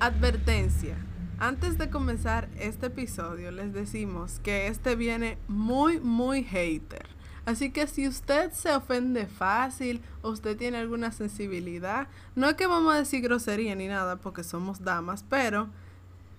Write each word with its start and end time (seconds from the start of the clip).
Advertencia. 0.00 0.96
Antes 1.38 1.76
de 1.76 1.90
comenzar 1.90 2.48
este 2.58 2.86
episodio, 2.86 3.50
les 3.50 3.74
decimos 3.74 4.40
que 4.42 4.66
este 4.66 4.96
viene 4.96 5.36
muy, 5.46 6.00
muy 6.00 6.42
hater. 6.42 7.06
Así 7.44 7.70
que 7.70 7.86
si 7.86 8.08
usted 8.08 8.50
se 8.52 8.74
ofende 8.74 9.26
fácil 9.26 10.00
o 10.22 10.30
usted 10.30 10.56
tiene 10.56 10.78
alguna 10.78 11.12
sensibilidad, 11.12 12.08
no 12.34 12.48
es 12.48 12.54
que 12.54 12.66
vamos 12.66 12.94
a 12.94 12.96
decir 12.96 13.20
grosería 13.20 13.74
ni 13.74 13.88
nada 13.88 14.16
porque 14.16 14.42
somos 14.42 14.82
damas, 14.82 15.22
pero 15.28 15.68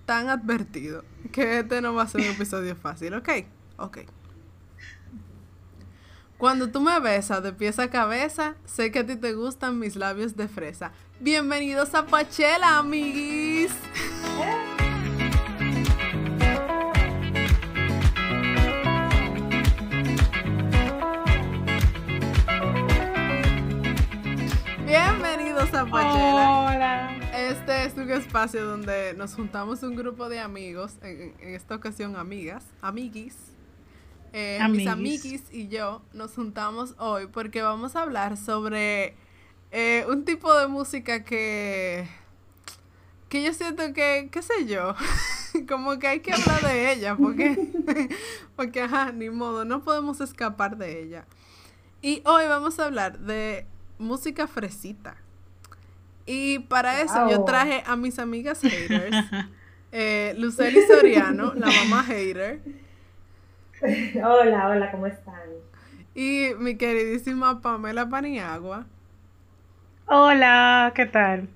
tan 0.06 0.28
advertido 0.28 1.04
que 1.30 1.60
este 1.60 1.80
no 1.80 1.94
va 1.94 2.02
a 2.02 2.08
ser 2.08 2.22
un 2.22 2.34
episodio 2.34 2.74
fácil, 2.74 3.14
¿ok? 3.14 3.28
Ok. 3.76 3.98
Cuando 6.36 6.70
tú 6.70 6.80
me 6.80 6.98
besas 6.98 7.40
de 7.44 7.52
pies 7.52 7.78
a 7.78 7.88
cabeza, 7.88 8.56
sé 8.64 8.90
que 8.90 8.98
a 8.98 9.06
ti 9.06 9.14
te 9.14 9.32
gustan 9.32 9.78
mis 9.78 9.94
labios 9.94 10.36
de 10.36 10.48
fresa. 10.48 10.90
Bienvenidos 11.22 11.94
a 11.94 12.04
Pachela, 12.04 12.78
amiguis. 12.78 13.70
Bienvenidos 24.84 25.72
a 25.74 25.86
Pachela. 25.86 26.60
Hola. 26.60 27.18
Este 27.34 27.84
es 27.84 27.96
un 27.96 28.10
espacio 28.10 28.64
donde 28.66 29.14
nos 29.14 29.34
juntamos 29.34 29.82
un 29.82 29.94
grupo 29.96 30.28
de 30.28 30.40
amigos, 30.40 30.96
en, 31.02 31.34
en 31.40 31.54
esta 31.54 31.74
ocasión 31.76 32.16
amigas, 32.16 32.64
amiguis. 32.80 33.36
Eh, 34.32 34.58
mis 34.70 34.88
Amiguis. 34.88 34.88
amiguis 34.88 35.42
y 35.52 35.68
yo 35.68 36.02
nos 36.14 36.32
juntamos 36.34 36.94
hoy 36.98 37.26
porque 37.26 37.60
vamos 37.62 37.96
a 37.96 38.02
hablar 38.02 38.36
sobre 38.38 39.14
eh, 39.72 40.04
un 40.08 40.24
tipo 40.24 40.54
de 40.54 40.68
música 40.68 41.24
que 41.24 42.06
que 43.32 43.42
yo 43.42 43.54
siento 43.54 43.94
que, 43.94 44.28
qué 44.30 44.42
sé 44.42 44.66
yo, 44.66 44.94
como 45.68 45.98
que 45.98 46.06
hay 46.06 46.20
que 46.20 46.34
hablar 46.34 46.60
de 46.60 46.92
ella 46.92 47.16
porque, 47.16 47.56
porque 48.56 48.82
ajá, 48.82 49.10
ni 49.10 49.30
modo, 49.30 49.64
no 49.64 49.82
podemos 49.82 50.20
escapar 50.20 50.76
de 50.76 51.02
ella. 51.02 51.24
Y 52.02 52.20
hoy 52.26 52.46
vamos 52.46 52.78
a 52.78 52.84
hablar 52.84 53.18
de 53.20 53.64
música 53.98 54.46
fresita. 54.46 55.16
Y 56.26 56.58
para 56.58 57.00
eso 57.00 57.30
yo 57.30 57.42
traje 57.44 57.82
a 57.86 57.96
mis 57.96 58.18
amigas 58.18 58.60
haters, 58.60 59.16
eh, 59.92 60.34
Lucely 60.36 60.82
Soriano, 60.86 61.54
la 61.54 61.68
mamá 61.68 62.02
hater, 62.02 62.60
Hola, 64.22 64.68
hola, 64.68 64.90
¿cómo 64.90 65.06
están? 65.06 65.40
y 66.14 66.50
mi 66.58 66.76
queridísima 66.76 67.62
Pamela 67.62 68.10
Paniagua, 68.10 68.86
Hola, 70.06 70.92
¿qué 70.94 71.06
tal? 71.06 71.48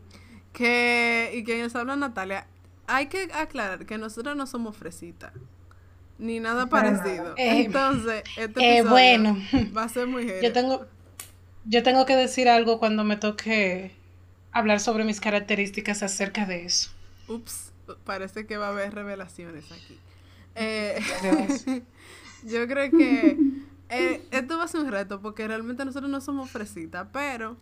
que, 0.56 1.32
y 1.34 1.44
quien 1.44 1.60
nos 1.60 1.76
habla 1.76 1.96
Natalia. 1.96 2.46
Hay 2.86 3.06
que 3.08 3.28
aclarar 3.34 3.84
que 3.84 3.98
nosotros 3.98 4.36
no 4.36 4.46
somos 4.46 4.76
fresitas, 4.76 5.32
ni 6.18 6.40
nada 6.40 6.66
parecido. 6.66 7.34
Eh, 7.36 7.64
Entonces, 7.64 8.22
este 8.36 8.78
eh, 8.78 8.82
bueno. 8.82 9.36
va 9.76 9.84
a 9.84 9.88
ser 9.88 10.06
muy 10.06 10.22
hater. 10.22 10.42
Yo 10.42 10.52
tengo, 10.52 10.86
yo 11.66 11.82
tengo 11.82 12.06
que 12.06 12.16
decir 12.16 12.48
algo 12.48 12.78
cuando 12.78 13.04
me 13.04 13.16
toque 13.16 13.92
hablar 14.52 14.80
sobre 14.80 15.04
mis 15.04 15.20
características 15.20 16.02
acerca 16.02 16.46
de 16.46 16.64
eso. 16.64 16.90
Ups, 17.28 17.72
parece 18.04 18.46
que 18.46 18.56
va 18.56 18.68
a 18.68 18.70
haber 18.70 18.94
revelaciones 18.94 19.70
aquí. 19.72 19.98
Eh, 20.58 20.98
yo 22.46 22.66
creo 22.66 22.90
que 22.90 23.36
eh, 23.90 24.22
esto 24.30 24.56
va 24.56 24.64
a 24.64 24.68
ser 24.68 24.80
un 24.80 24.90
reto 24.90 25.20
porque 25.20 25.46
realmente 25.46 25.84
nosotros 25.84 26.10
no 26.10 26.22
somos 26.22 26.50
fresita, 26.50 27.10
pero 27.12 27.58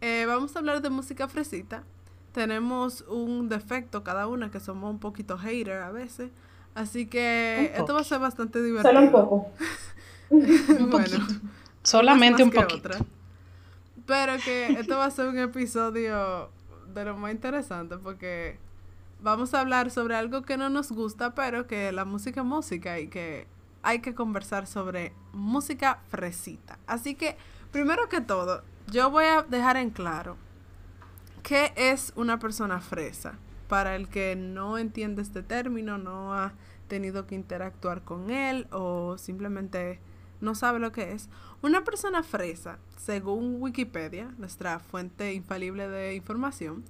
eh, 0.00 0.24
vamos 0.26 0.54
a 0.54 0.58
hablar 0.58 0.82
de 0.82 0.90
música 0.90 1.28
fresita. 1.28 1.84
Tenemos 2.32 3.02
un 3.08 3.48
defecto 3.48 4.02
cada 4.02 4.26
una 4.26 4.50
que 4.50 4.60
somos 4.60 4.90
un 4.90 4.98
poquito 4.98 5.38
hater 5.38 5.82
a 5.82 5.92
veces. 5.92 6.30
Así 6.74 7.06
que 7.06 7.72
esto 7.76 7.94
va 7.94 8.00
a 8.00 8.04
ser 8.04 8.18
bastante 8.18 8.62
divertido. 8.62 8.92
Solo 8.92 9.06
un 9.06 9.12
poco. 9.12 9.50
Un 10.30 10.90
poquito. 10.90 11.18
Solamente 11.82 12.44
más 12.44 12.54
un 12.54 12.62
poquito. 12.62 12.88
otra. 12.88 12.98
Pero 14.06 14.32
que 14.42 14.72
esto 14.80 14.96
va 14.96 15.04
a 15.04 15.10
ser 15.10 15.28
un 15.28 15.38
episodio 15.38 16.50
de 16.92 17.04
lo 17.04 17.16
más 17.16 17.30
interesante 17.30 17.98
porque 17.98 18.58
vamos 19.20 19.54
a 19.54 19.60
hablar 19.60 19.90
sobre 19.90 20.16
algo 20.16 20.42
que 20.42 20.56
no 20.56 20.70
nos 20.70 20.92
gusta, 20.92 21.34
pero 21.34 21.66
que 21.66 21.92
la 21.92 22.04
música 22.04 22.40
es 22.40 22.46
música 22.46 22.98
y 22.98 23.08
que 23.08 23.46
hay 23.82 24.00
que 24.00 24.14
conversar 24.14 24.66
sobre 24.66 25.12
música 25.32 26.00
fresita. 26.08 26.78
Así 26.86 27.14
que, 27.14 27.36
primero 27.70 28.08
que 28.08 28.20
todo, 28.20 28.62
yo 28.90 29.10
voy 29.10 29.24
a 29.24 29.42
dejar 29.42 29.76
en 29.76 29.90
claro 29.90 30.36
qué 31.42 31.72
es 31.76 32.12
una 32.16 32.38
persona 32.38 32.80
fresa. 32.80 33.38
Para 33.68 33.96
el 33.96 34.08
que 34.08 34.36
no 34.36 34.78
entiende 34.78 35.22
este 35.22 35.42
término, 35.42 35.98
no 35.98 36.34
ha 36.34 36.52
tenido 36.88 37.26
que 37.26 37.34
interactuar 37.34 38.02
con 38.02 38.30
él 38.30 38.66
o 38.70 39.16
simplemente 39.18 40.00
no 40.40 40.54
sabe 40.54 40.78
lo 40.78 40.92
que 40.92 41.12
es. 41.12 41.28
Una 41.62 41.82
persona 41.82 42.22
fresa, 42.22 42.78
según 42.96 43.60
Wikipedia, 43.60 44.30
nuestra 44.38 44.78
fuente 44.78 45.32
infalible 45.32 45.88
de 45.88 46.14
información, 46.14 46.84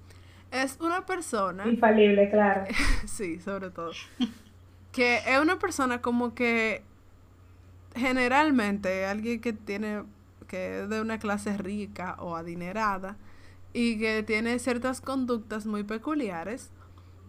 es 0.51 0.79
una 0.81 1.07
persona, 1.07 1.67
Infalible, 1.69 2.31
claro. 2.31 2.65
sí, 3.07 3.41
sobre 3.41 3.71
todo, 3.71 3.93
que 4.93 5.19
es 5.27 5.41
una 5.41 5.59
persona 5.59 6.01
como 6.01 6.35
que 6.35 6.83
generalmente 7.97 9.07
alguien 9.07 9.41
que 9.41 9.53
tiene, 9.53 10.03
que 10.55 10.83
es 10.83 10.89
de 10.89 11.01
una 11.01 11.19
clase 11.19 11.59
rica 11.59 12.15
o 12.21 12.37
adinerada 12.37 13.17
y 13.73 13.99
que 13.99 14.23
tiene 14.23 14.61
ciertas 14.61 15.01
conductas 15.01 15.67
muy 15.67 15.83
peculiares 15.83 16.71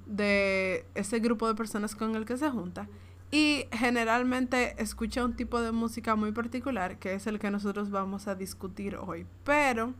de 0.05 0.85
ese 0.93 1.17
grupo 1.17 1.47
de 1.47 1.55
personas 1.55 1.95
con 1.95 2.15
el 2.15 2.25
que 2.25 2.37
se 2.37 2.51
junta 2.51 2.87
y 3.31 3.65
generalmente 3.71 4.79
escucha 4.79 5.25
un 5.25 5.35
tipo 5.35 5.59
de 5.59 5.71
música 5.71 6.15
muy 6.15 6.33
particular 6.33 6.99
que 6.99 7.15
es 7.15 7.25
el 7.25 7.39
que 7.39 7.49
nosotros 7.49 7.89
vamos 7.89 8.27
a 8.27 8.35
discutir 8.35 8.95
hoy. 8.95 9.25
Pero 9.43 9.95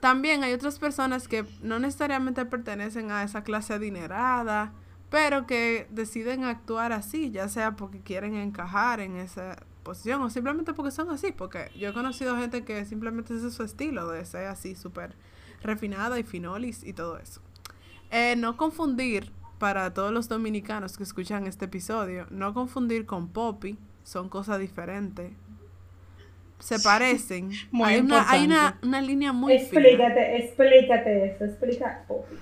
también 0.00 0.44
hay 0.44 0.52
otras 0.52 0.78
personas 0.78 1.28
que 1.28 1.46
no 1.62 1.78
necesariamente 1.78 2.44
pertenecen 2.44 3.10
a 3.10 3.22
esa 3.22 3.42
clase 3.42 3.72
adinerada, 3.72 4.74
pero 5.08 5.46
que 5.46 5.86
deciden 5.90 6.44
actuar 6.44 6.92
así, 6.92 7.30
ya 7.30 7.48
sea 7.48 7.74
porque 7.74 8.00
quieren 8.00 8.34
encajar 8.34 9.00
en 9.00 9.16
esa 9.16 9.56
posición 9.90 10.22
o 10.22 10.30
simplemente 10.30 10.72
porque 10.72 10.92
son 10.92 11.10
así, 11.10 11.32
porque 11.32 11.70
yo 11.76 11.88
he 11.88 11.92
conocido 11.92 12.36
gente 12.36 12.62
que 12.64 12.84
simplemente 12.84 13.34
ese 13.34 13.48
es 13.48 13.54
su 13.54 13.64
estilo 13.64 14.08
de 14.08 14.24
ser 14.24 14.46
así 14.46 14.76
súper 14.76 15.14
refinada 15.62 16.18
y 16.18 16.22
finolis 16.22 16.84
y 16.84 16.92
todo 16.92 17.18
eso. 17.18 17.40
Eh, 18.12 18.36
no 18.36 18.56
confundir 18.56 19.32
para 19.58 19.92
todos 19.92 20.12
los 20.12 20.28
dominicanos 20.28 20.96
que 20.96 21.02
escuchan 21.02 21.46
este 21.48 21.64
episodio, 21.64 22.26
no 22.30 22.54
confundir 22.54 23.04
con 23.04 23.28
Poppy, 23.28 23.78
son 24.04 24.28
cosas 24.28 24.60
diferentes. 24.60 25.32
Se 26.60 26.78
parecen. 26.78 27.50
Muy 27.72 27.88
hay 27.88 28.00
una, 28.00 28.30
hay 28.30 28.44
una, 28.44 28.78
una 28.82 29.00
línea 29.00 29.32
muy 29.32 29.58
fina. 29.58 29.80
Explícate, 29.80 30.36
explícate 30.36 31.34
eso, 31.34 31.44
explica. 31.46 32.04
Poppy. 32.06 32.36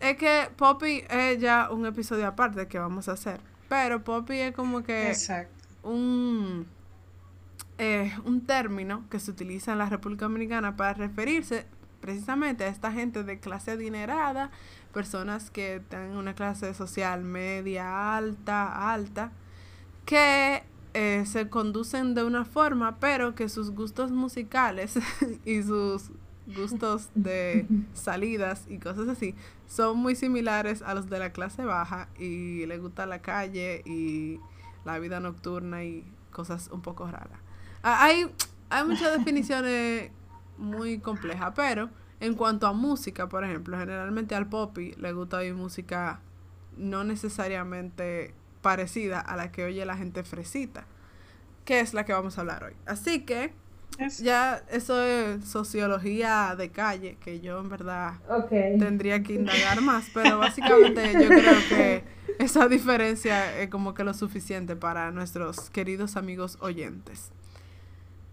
Es 0.00 0.16
que 0.16 0.48
Poppy 0.56 1.02
es 1.08 1.38
ya 1.38 1.70
un 1.70 1.86
episodio 1.86 2.26
aparte 2.26 2.66
que 2.68 2.78
vamos 2.78 3.08
a 3.08 3.12
hacer. 3.12 3.40
Pero 3.68 4.04
Poppy 4.04 4.38
es 4.38 4.54
como 4.54 4.82
que 4.82 5.08
Exacto. 5.08 5.50
un, 5.82 6.66
eh, 7.78 8.12
un 8.24 8.42
término 8.42 9.04
que 9.10 9.18
se 9.18 9.30
utiliza 9.30 9.72
en 9.72 9.78
la 9.78 9.88
República 9.88 10.26
Dominicana 10.26 10.76
para 10.76 10.94
referirse 10.94 11.66
precisamente 12.00 12.64
a 12.64 12.68
esta 12.68 12.92
gente 12.92 13.24
de 13.24 13.40
clase 13.40 13.72
adinerada, 13.72 14.50
personas 14.92 15.50
que 15.50 15.82
tienen 15.88 16.16
una 16.16 16.34
clase 16.34 16.74
social 16.74 17.24
media, 17.24 18.16
alta, 18.16 18.92
alta, 18.92 19.32
que 20.04 20.62
eh, 20.92 21.24
se 21.26 21.48
conducen 21.48 22.14
de 22.14 22.22
una 22.22 22.44
forma, 22.44 23.00
pero 23.00 23.34
que 23.34 23.48
sus 23.48 23.70
gustos 23.70 24.12
musicales 24.12 24.98
y 25.44 25.62
sus 25.62 26.10
gustos 26.46 27.08
de 27.14 27.66
salidas 27.94 28.66
y 28.68 28.78
cosas 28.78 29.08
así 29.08 29.34
son 29.66 29.98
muy 29.98 30.14
similares 30.14 30.82
a 30.82 30.94
los 30.94 31.08
de 31.08 31.18
la 31.18 31.32
clase 31.32 31.64
baja 31.64 32.08
y 32.18 32.66
le 32.66 32.78
gusta 32.78 33.06
la 33.06 33.22
calle 33.22 33.82
y 33.86 34.38
la 34.84 34.98
vida 34.98 35.20
nocturna 35.20 35.84
y 35.84 36.04
cosas 36.30 36.68
un 36.70 36.82
poco 36.82 37.10
raras. 37.10 37.43
Ah, 37.84 38.04
Hay, 38.04 38.26
hay 38.70 38.84
muchas 38.84 39.12
definiciones 39.18 40.10
muy 40.58 40.98
complejas, 40.98 41.52
pero 41.54 41.90
en 42.20 42.34
cuanto 42.34 42.66
a 42.66 42.72
música, 42.72 43.28
por 43.28 43.44
ejemplo, 43.44 43.78
generalmente 43.78 44.34
al 44.34 44.48
poppy 44.48 44.94
le 44.98 45.12
gusta 45.12 45.36
oír 45.38 45.54
música 45.54 46.20
no 46.76 47.04
necesariamente 47.04 48.34
parecida 48.62 49.20
a 49.20 49.36
la 49.36 49.52
que 49.52 49.64
oye 49.64 49.84
la 49.86 49.96
gente 49.96 50.24
fresita, 50.24 50.86
que 51.64 51.80
es 51.80 51.94
la 51.94 52.04
que 52.04 52.12
vamos 52.12 52.38
a 52.38 52.40
hablar 52.42 52.64
hoy. 52.64 52.74
Así 52.86 53.20
que 53.26 53.52
Es- 53.98 54.18
ya 54.18 54.64
eso 54.70 55.00
es 55.04 55.44
sociología 55.44 56.56
de 56.56 56.70
calle, 56.70 57.16
que 57.20 57.40
yo 57.40 57.60
en 57.60 57.68
verdad 57.68 58.14
tendría 58.80 59.22
que 59.22 59.34
indagar 59.34 59.80
más, 59.82 60.10
pero 60.12 60.38
básicamente 60.38 61.12
yo 61.22 61.28
creo 61.28 61.68
que 61.68 62.02
esa 62.40 62.66
diferencia 62.68 63.56
es 63.60 63.70
como 63.70 63.94
que 63.94 64.02
lo 64.02 64.14
suficiente 64.14 64.74
para 64.74 65.12
nuestros 65.12 65.70
queridos 65.70 66.16
amigos 66.16 66.58
oyentes. 66.60 67.30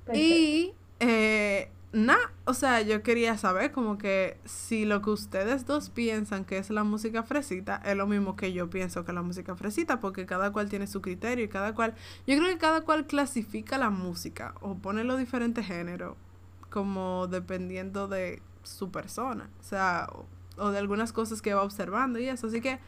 Perfecto. 0.06 0.20
Y 0.20 0.74
eh, 1.00 1.72
nada, 1.94 2.32
o 2.46 2.54
sea, 2.54 2.82
yo 2.82 3.04
quería 3.04 3.38
saber 3.38 3.72
como 3.72 3.98
que 3.98 4.38
si 4.46 4.86
lo 4.86 5.02
que 5.02 5.10
ustedes 5.12 5.66
dos 5.66 5.90
piensan 5.90 6.46
que 6.46 6.58
es 6.58 6.70
la 6.70 6.84
música 6.84 7.24
fresita 7.24 7.82
es 7.86 7.96
lo 7.96 8.08
mismo 8.08 8.36
que 8.36 8.54
yo 8.54 8.70
pienso 8.70 9.04
que 9.06 9.12
es 9.12 9.16
la 9.16 9.22
música 9.22 9.56
fresita, 9.56 10.00
porque 10.00 10.26
cada 10.26 10.52
cual 10.52 10.70
tiene 10.70 10.88
su 10.88 11.02
criterio 11.02 11.46
y 11.46 11.50
cada 11.50 11.74
cual, 11.76 11.96
yo 12.28 12.38
creo 12.38 12.48
que 12.50 12.58
cada 12.58 12.82
cual 12.82 13.06
clasifica 13.08 13.78
la 13.78 13.90
música 13.90 14.56
o 14.62 14.76
pone 14.76 15.04
los 15.04 15.18
diferentes 15.20 15.66
géneros 15.66 16.16
como 16.70 17.28
dependiendo 17.28 18.08
de 18.08 18.42
su 18.64 18.92
persona, 18.92 19.50
o 19.60 19.64
sea, 19.64 20.08
o, 20.14 20.26
o 20.58 20.70
de 20.72 20.78
algunas 20.80 21.12
cosas 21.12 21.42
que 21.42 21.54
va 21.54 21.64
observando 21.64 22.20
y 22.20 22.28
eso, 22.30 22.48
así 22.48 22.62
que, 22.62 22.80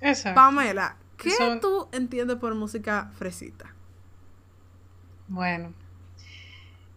Exacto. 0.00 0.34
Pamela, 0.40 0.96
¿qué 1.18 1.30
Son- 1.30 1.60
tú 1.60 1.88
entiendes 1.92 2.36
por 2.38 2.54
música 2.54 3.10
fresita? 3.18 3.74
Bueno, 5.28 5.72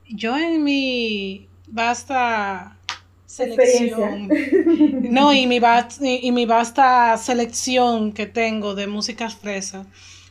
yo 0.09 0.37
en 0.37 0.63
mi 0.63 1.47
vasta 1.67 2.77
selección, 3.25 4.39
no, 5.07 5.33
y 5.33 5.47
mi, 5.47 5.59
vas- 5.59 5.99
y, 6.01 6.27
y 6.27 6.31
mi 6.31 6.45
vasta 6.45 7.17
selección 7.17 8.13
que 8.13 8.25
tengo 8.27 8.75
de 8.75 8.87
músicas 8.87 9.35
fresas, 9.35 9.87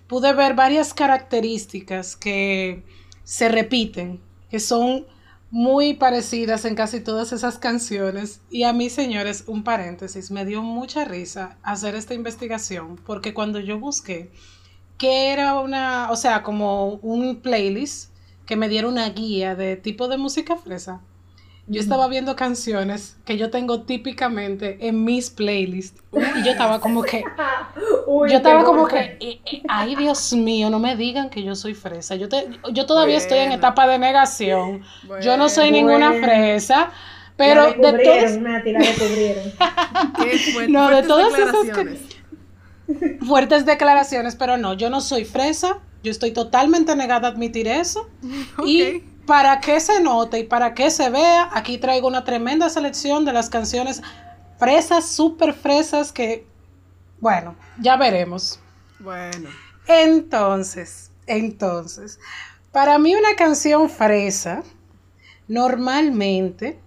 pude 0.07 0.33
ver 0.35 0.55
varias 0.55 0.95
características 0.95 2.17
que 2.17 2.83
se 3.25 3.49
repiten, 3.49 4.21
que 4.51 4.61
son 4.61 5.07
muy 5.51 5.95
parecidas 5.95 6.65
en 6.65 6.75
casi 6.75 7.01
todas 7.01 7.33
esas 7.33 7.59
canciones. 7.59 8.41
Y 8.51 8.65
a 8.65 8.73
mí, 8.73 8.91
señores, 8.91 9.45
un 9.47 9.63
paréntesis, 9.65 10.31
me 10.31 10.45
dio 10.45 10.63
mucha 10.63 11.05
risa 11.05 11.59
hacer 11.63 11.95
esta 11.95 12.15
investigación, 12.15 12.97
porque 13.07 13.35
cuando 13.35 13.61
yo 13.61 13.79
busqué 13.79 14.31
que 14.99 15.33
era 15.33 15.59
una, 15.61 16.11
o 16.11 16.17
sea, 16.17 16.43
como 16.43 16.95
un 16.97 17.41
playlist 17.41 18.14
que 18.47 18.57
me 18.57 18.69
diera 18.69 18.89
una 18.89 19.09
guía 19.11 19.55
de 19.55 19.77
tipo 19.77 20.09
de 20.09 20.17
música 20.19 20.57
fresa. 20.57 21.01
Yo 21.67 21.81
estaba 21.81 22.09
viendo 22.09 22.37
canciones 22.37 23.17
que 23.25 23.39
yo 23.39 23.49
tengo 23.51 23.85
típicamente 23.85 24.87
en 24.87 25.03
mis 25.03 25.31
playlists 25.31 25.99
y 26.13 26.43
yo 26.45 26.51
estaba 26.53 26.79
como 26.79 27.03
que, 27.03 27.25
Uy, 28.07 28.31
yo 28.31 28.37
estaba 28.37 28.65
como 28.65 28.87
que, 28.87 29.17
eh, 29.19 29.41
eh, 29.51 29.63
ay 29.67 29.97
Dios 29.97 30.35
mío, 30.35 30.69
no 30.69 30.79
me 30.79 30.95
digan 30.95 31.31
que 31.31 31.43
yo 31.43 31.55
soy 31.57 31.73
fresa. 31.73 32.17
Yo, 32.17 32.29
te- 32.29 32.49
yo 32.75 32.85
todavía 32.85 33.17
estoy 33.17 33.39
en 33.39 33.53
etapa 33.53 33.87
de 33.87 33.99
negación. 33.99 34.83
Yo 35.23 35.39
no 35.39 35.49
soy 35.49 35.71
Bueno. 35.71 35.87
ninguna 35.89 36.13
fresa, 36.23 36.91
pero 37.39 37.75
la 37.79 37.93
de 37.93 38.05
todas, 38.05 38.37
Nati, 38.37 38.73
la 38.73 38.79
descubrieron. 38.81 39.45
¿Qué 40.19 40.69
No, 40.69 40.91
de 40.91 41.03
fuertes 41.03 41.09
todas 41.09 41.33
esas 41.39 41.51
que- 41.51 41.67
declaraciones? 41.67 42.01
fuertes 43.27 43.65
declaraciones, 43.65 44.37
pero 44.37 44.59
no, 44.59 44.75
yo 44.75 44.91
no 44.91 45.01
soy 45.01 45.25
fresa. 45.25 45.79
Yo 46.05 46.11
estoy 46.13 46.31
totalmente 46.33 46.95
negada 46.95 47.27
a 47.29 47.31
admitir 47.33 47.67
eso. 47.67 48.09
Y 48.65 49.01
para 49.27 49.59
que 49.61 49.81
se 49.81 50.01
note 50.03 50.39
y 50.39 50.45
para 50.45 50.75
que 50.75 50.91
se 50.91 51.09
vea, 51.11 51.49
aquí 51.53 51.79
traigo 51.79 52.07
una 52.07 52.25
tremenda 52.25 52.69
selección 52.69 53.25
de 53.25 53.33
las 53.33 53.49
canciones 53.49 54.03
fresas, 54.59 55.09
súper 55.09 55.55
fresas 55.55 56.13
que, 56.13 56.47
bueno, 57.21 57.57
ya 57.81 57.97
veremos. 57.97 58.61
Bueno, 59.01 59.49
Entonces, 59.89 61.11
entonces, 61.27 62.19
para 62.71 62.99
mí 62.99 63.15
una 63.15 63.35
canción 63.37 63.89
fresa 63.91 64.63
normalmente 65.49 66.79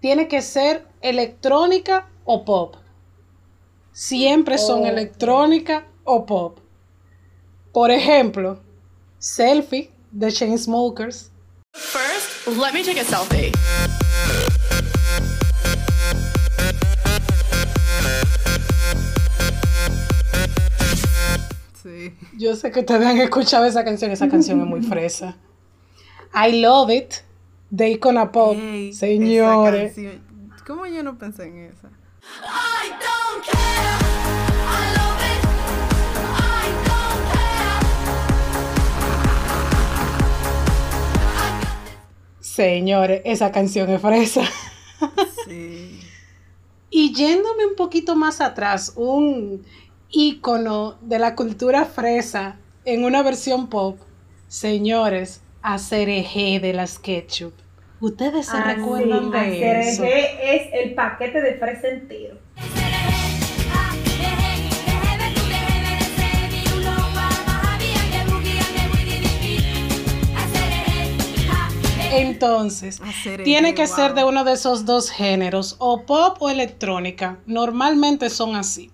tiene 0.00 0.28
que 0.28 0.42
ser 0.42 0.86
electrónica 1.00 2.08
o 2.24 2.44
pop. 2.44 2.76
Siempre 3.92 4.58
son 4.58 4.82
Oh. 4.82 4.86
electrónica 4.86 5.86
o 6.04 6.26
pop. 6.26 6.58
Por 7.74 7.90
ejemplo, 7.90 8.60
Selfie 9.18 9.90
de 10.12 10.30
Chainsmokers. 10.30 11.32
First, 11.74 12.46
let 12.56 12.72
me 12.72 12.84
take 12.84 13.00
a 13.00 13.04
selfie. 13.04 13.50
sí. 21.82 22.14
Yo 22.38 22.54
sé 22.54 22.70
que 22.70 22.78
ustedes 22.78 23.04
han 23.04 23.18
escuchado 23.18 23.64
esa 23.64 23.84
canción, 23.84 24.12
esa 24.12 24.28
canción 24.28 24.60
es 24.60 24.66
muy 24.66 24.82
fresa. 24.88 25.36
I 26.32 26.60
Love 26.60 26.90
It 26.90 27.14
de 27.70 27.90
Icona 27.90 28.30
Pop, 28.30 28.56
señores. 28.92 29.96
¿Cómo 30.64 30.86
yo 30.86 31.02
no 31.02 31.18
pensé 31.18 31.48
en 31.48 31.58
esa? 31.58 31.88
I 31.88 32.90
don't 32.90 33.44
care. 33.44 34.23
Señores, 42.54 43.20
esa 43.24 43.50
canción 43.50 43.90
es 43.90 44.00
fresa. 44.00 44.42
Sí. 45.48 46.00
Y 46.88 47.12
yéndome 47.12 47.66
un 47.66 47.74
poquito 47.74 48.14
más 48.14 48.40
atrás, 48.40 48.92
un 48.94 49.64
ícono 50.08 50.96
de 51.00 51.18
la 51.18 51.34
cultura 51.34 51.84
fresa 51.84 52.60
en 52.84 53.04
una 53.04 53.22
versión 53.22 53.66
pop, 53.68 53.98
señores, 54.46 55.42
a 55.62 55.78
Cereje 55.78 56.60
de 56.60 56.72
las 56.72 57.00
Ketchup. 57.00 57.52
¿Ustedes 58.00 58.46
se 58.46 58.56
Ah, 58.56 58.74
recuerdan 58.76 59.24
sí, 59.32 59.58
de 59.58 59.80
eso? 59.80 60.04
Es 60.04 60.68
el 60.72 60.94
paquete 60.94 61.40
de 61.40 61.54
fresa 61.54 61.88
entero. 61.88 62.36
Entonces, 72.12 73.00
tiene 73.44 73.74
que 73.74 73.86
ser 73.86 74.14
de 74.14 74.24
uno 74.24 74.44
de 74.44 74.52
esos 74.52 74.84
dos 74.84 75.10
géneros, 75.10 75.76
o 75.78 76.04
pop 76.04 76.36
o 76.40 76.50
electrónica. 76.50 77.38
Normalmente 77.46 78.30
son 78.30 78.56
así. 78.56 78.90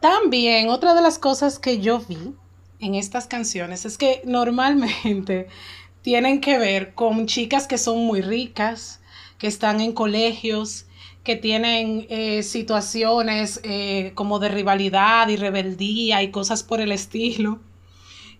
También, 0.00 0.68
otra 0.68 0.94
de 0.94 1.02
las 1.02 1.18
cosas 1.18 1.58
que 1.58 1.78
yo 1.80 2.00
vi 2.00 2.34
en 2.80 2.94
estas 2.94 3.26
canciones 3.26 3.84
es 3.84 3.98
que 3.98 4.22
normalmente 4.24 5.48
tienen 6.02 6.40
que 6.40 6.58
ver 6.58 6.94
con 6.94 7.26
chicas 7.26 7.66
que 7.66 7.78
son 7.78 7.98
muy 8.06 8.22
ricas, 8.22 9.00
que 9.38 9.46
están 9.46 9.80
en 9.80 9.92
colegios, 9.92 10.86
que 11.22 11.36
tienen 11.36 12.06
eh, 12.08 12.42
situaciones 12.42 13.60
eh, 13.62 14.12
como 14.14 14.38
de 14.38 14.48
rivalidad 14.48 15.28
y 15.28 15.36
rebeldía 15.36 16.22
y 16.22 16.30
cosas 16.30 16.62
por 16.62 16.80
el 16.80 16.92
estilo. 16.92 17.60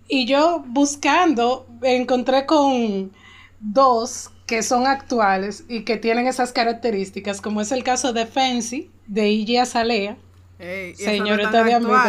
Y 0.09 0.25
yo 0.27 0.65
buscando 0.67 1.67
encontré 1.83 2.47
con 2.47 3.13
dos 3.61 4.31
que 4.47 4.63
son 4.63 4.87
actuales 4.87 5.65
y 5.69 5.83
que 5.85 5.97
tienen 5.97 6.27
esas 6.27 6.53
características, 6.53 7.41
como 7.41 7.61
es 7.61 7.71
el 7.73 7.85
caso 7.85 8.13
de 8.13 8.27
Fancy, 8.27 8.91
de 9.07 9.31
Iggy 9.31 9.59
Azalea. 9.59 10.17
Ey, 10.59 10.95
y 10.99 11.03
esa 11.03 11.05
no 11.05 11.13
es 11.13 11.19
Señorita 11.23 11.65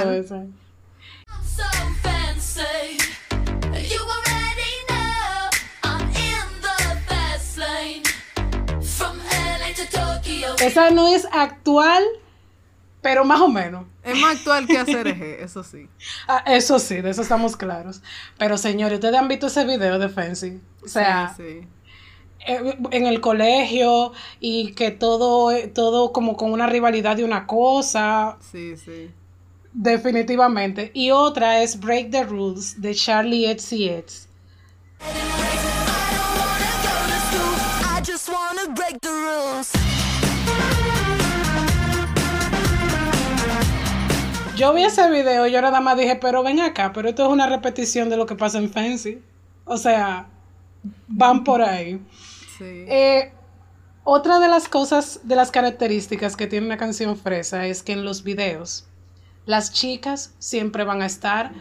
de 0.05 0.20
esa. 0.20 0.46
Esa 10.62 10.91
no 10.91 11.08
es 11.08 11.27
actual, 11.31 12.03
pero 13.01 13.24
más 13.25 13.41
o 13.41 13.48
menos. 13.48 13.86
Es 14.03 14.17
más 14.20 14.38
actual 14.38 14.67
que 14.67 14.77
hacer 14.77 15.08
eje, 15.08 15.43
eso 15.43 15.63
sí. 15.63 15.88
Ah, 16.27 16.43
eso 16.48 16.77
sí, 16.79 17.01
de 17.01 17.10
eso 17.10 17.22
estamos 17.22 17.58
claros. 17.58 18.01
Pero 18.38 18.58
señores, 18.58 18.96
ustedes 19.00 19.15
han 19.15 19.27
visto 19.27 19.48
ese 19.48 19.65
video 19.65 19.98
de 20.00 20.10
Fancy. 20.10 20.60
O 20.84 20.88
sea, 20.88 21.34
sí, 21.36 21.43
sí. 21.62 21.67
eh, 22.48 22.77
en 22.91 23.05
el 23.08 23.20
colegio 23.22 24.13
y 24.39 24.74
que 24.74 24.91
todo, 24.91 25.51
todo 25.74 26.12
como 26.13 26.36
con 26.38 26.51
una 26.51 26.67
rivalidad 26.67 27.15
de 27.15 27.24
una 27.24 27.46
cosa, 27.48 28.38
Sí, 28.51 28.75
sí. 28.77 29.12
definitivamente. 29.74 30.91
Y 30.93 31.12
otra 31.12 31.62
es 31.63 31.79
Break 31.79 32.12
the 32.12 32.24
Rules 32.24 32.81
de 32.81 32.93
Charlie 32.96 33.46
XCX. 33.58 34.27
I 37.84 38.01
just 38.03 38.29
wanna 38.29 38.74
break 38.74 39.00
the 39.01 39.11
Yo 44.62 44.74
vi 44.74 44.84
ese 44.84 45.10
video 45.10 45.48
y 45.48 45.51
yo 45.51 45.60
nada 45.60 45.82
más 45.82 45.98
dije, 45.98 46.18
pero 46.18 46.44
ven 46.44 46.60
acá, 46.60 46.94
pero 46.94 47.10
esto 47.10 47.24
es 47.24 47.30
una 47.30 47.48
repetición 47.48 48.10
de 48.10 48.18
lo 48.18 48.27
que 48.27 48.36
pasa 48.36 48.60
en 48.60 48.70
Fancy. 48.70 49.20
O 49.65 49.75
sea, 49.75 50.27
van 51.08 51.44
por 51.44 51.63
ahí. 51.63 52.00
Sí. 52.60 52.86
Eh, 52.88 53.34
otra 54.03 54.39
de 54.39 54.48
las 54.48 54.70
cosas, 54.70 55.22
de 55.24 55.36
las 55.36 55.50
características 55.50 56.36
que 56.36 56.46
tiene 56.46 56.68
una 56.68 56.77
canción 56.77 57.18
fresa 57.18 57.65
es 57.65 57.82
que 57.82 57.94
en 57.94 58.06
los 58.06 58.24
videos 58.24 58.86
las 59.48 59.74
chicas 59.74 60.36
siempre 60.38 60.84
van 60.84 61.01
a 61.01 61.08
estar 61.08 61.53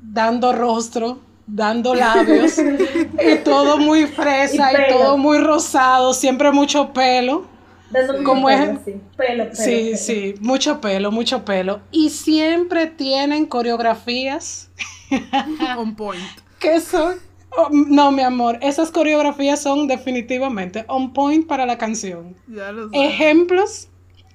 dando 0.00 0.52
rostro, 0.52 1.18
dando 1.48 1.92
labios, 1.92 2.56
y 2.58 3.38
todo 3.42 3.78
muy 3.78 4.06
fresa 4.06 4.70
Y 4.70 4.92
todo 4.92 5.18
muy 5.18 5.38
rosado, 5.38 6.14
siempre 6.14 6.52
mucho 6.52 6.92
pelo. 6.92 7.55
Dando 7.90 8.24
Como 8.24 8.48
pelo, 8.48 8.72
es- 8.72 8.78
sí. 8.84 9.00
Pelo, 9.16 9.44
pelo, 9.44 9.54
Sí, 9.54 9.70
pelo. 9.84 9.96
sí, 9.96 10.34
mucho 10.40 10.80
pelo, 10.80 11.12
mucho 11.12 11.44
pelo. 11.44 11.80
Y 11.92 12.10
siempre 12.10 12.86
tienen 12.86 13.46
coreografías 13.46 14.70
On 15.78 15.94
point. 15.94 16.22
que 16.58 16.80
son 16.80 17.14
Oh, 17.58 17.70
no, 17.72 18.10
mi 18.12 18.20
amor, 18.20 18.58
esas 18.60 18.90
coreografías 18.90 19.62
son 19.62 19.86
definitivamente 19.86 20.84
on 20.88 21.14
point 21.14 21.46
para 21.46 21.64
la 21.64 21.78
canción. 21.78 22.36
Ya 22.48 22.70
lo 22.70 22.90
sabes. 22.90 23.08
Ejemplos, 23.10 23.88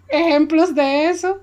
ejemplos 0.08 0.74
de 0.74 1.10
eso. 1.10 1.39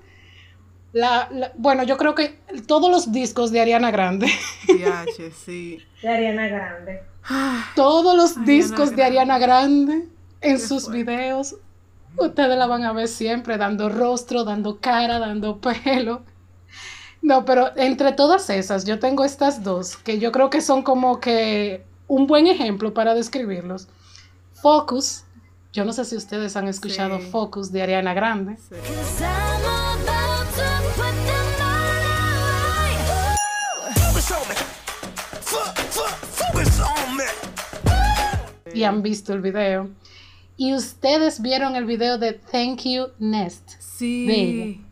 La, 0.91 1.29
la- 1.31 1.53
bueno, 1.55 1.83
yo 1.83 1.95
creo 1.95 2.15
que 2.15 2.37
todos 2.67 2.91
los 2.91 3.13
discos 3.13 3.51
de 3.51 3.61
Ariana 3.61 3.91
Grande, 3.91 4.25
DH, 4.67 5.31
sí. 5.45 5.77
De 6.01 6.09
Ariana 6.09 6.47
Grande. 6.47 7.03
todos 7.75 8.13
los 8.17 8.31
Ariana 8.31 8.45
discos 8.51 8.93
de. 8.95 9.03
Ariana 9.03 9.37
Grande 9.39 10.07
en 10.41 10.55
Qué 10.55 10.59
sus 10.59 10.85
fuerte. 10.85 11.03
videos, 11.03 11.55
ustedes 12.21 12.57
la 12.57 12.67
van 12.67 12.83
a 12.83 12.93
ver 12.93 13.07
siempre 13.07 13.57
dando 13.57 13.89
rostro, 13.89 14.43
dando 14.43 14.79
cara, 14.79 15.19
dando 15.19 15.59
pelo. 15.83 16.23
No, 17.21 17.43
pero 17.45 17.71
entre 17.75 18.13
todas 18.13 18.49
esas, 18.49 18.85
yo 18.85 18.99
tengo 18.99 19.25
estas 19.25 19.63
dos 19.63 19.97
que 19.97 20.19
yo 20.19 20.31
creo 20.31 20.49
que 20.49 20.61
son 20.61 20.83
como 20.83 21.19
que 21.19 21.83
un 22.07 22.27
buen 22.27 22.47
ejemplo 22.47 22.93
para 22.93 23.13
describirlos. 23.13 23.87
Focus, 24.53 25.23
yo 25.73 25.85
no 25.85 25.93
sé 25.93 26.05
si 26.05 26.15
ustedes 26.15 26.55
han 26.55 26.67
escuchado 26.67 27.19
Sí. 27.19 27.25
Focus 27.29 27.71
de 27.71 27.81
Ariana 27.81 28.13
Grande. 28.13 28.57
sí. 28.57 28.75
Y 38.73 38.83
han 38.83 39.01
visto 39.01 39.33
el 39.33 39.41
video. 39.41 39.89
Y 40.61 40.73
ustedes 40.73 41.41
vieron 41.41 41.77
el 41.77 41.85
video 41.85 42.17
de 42.17 42.33
Thank 42.33 42.81
You 42.83 43.07
Nest. 43.17 43.79
Sí. 43.79 44.83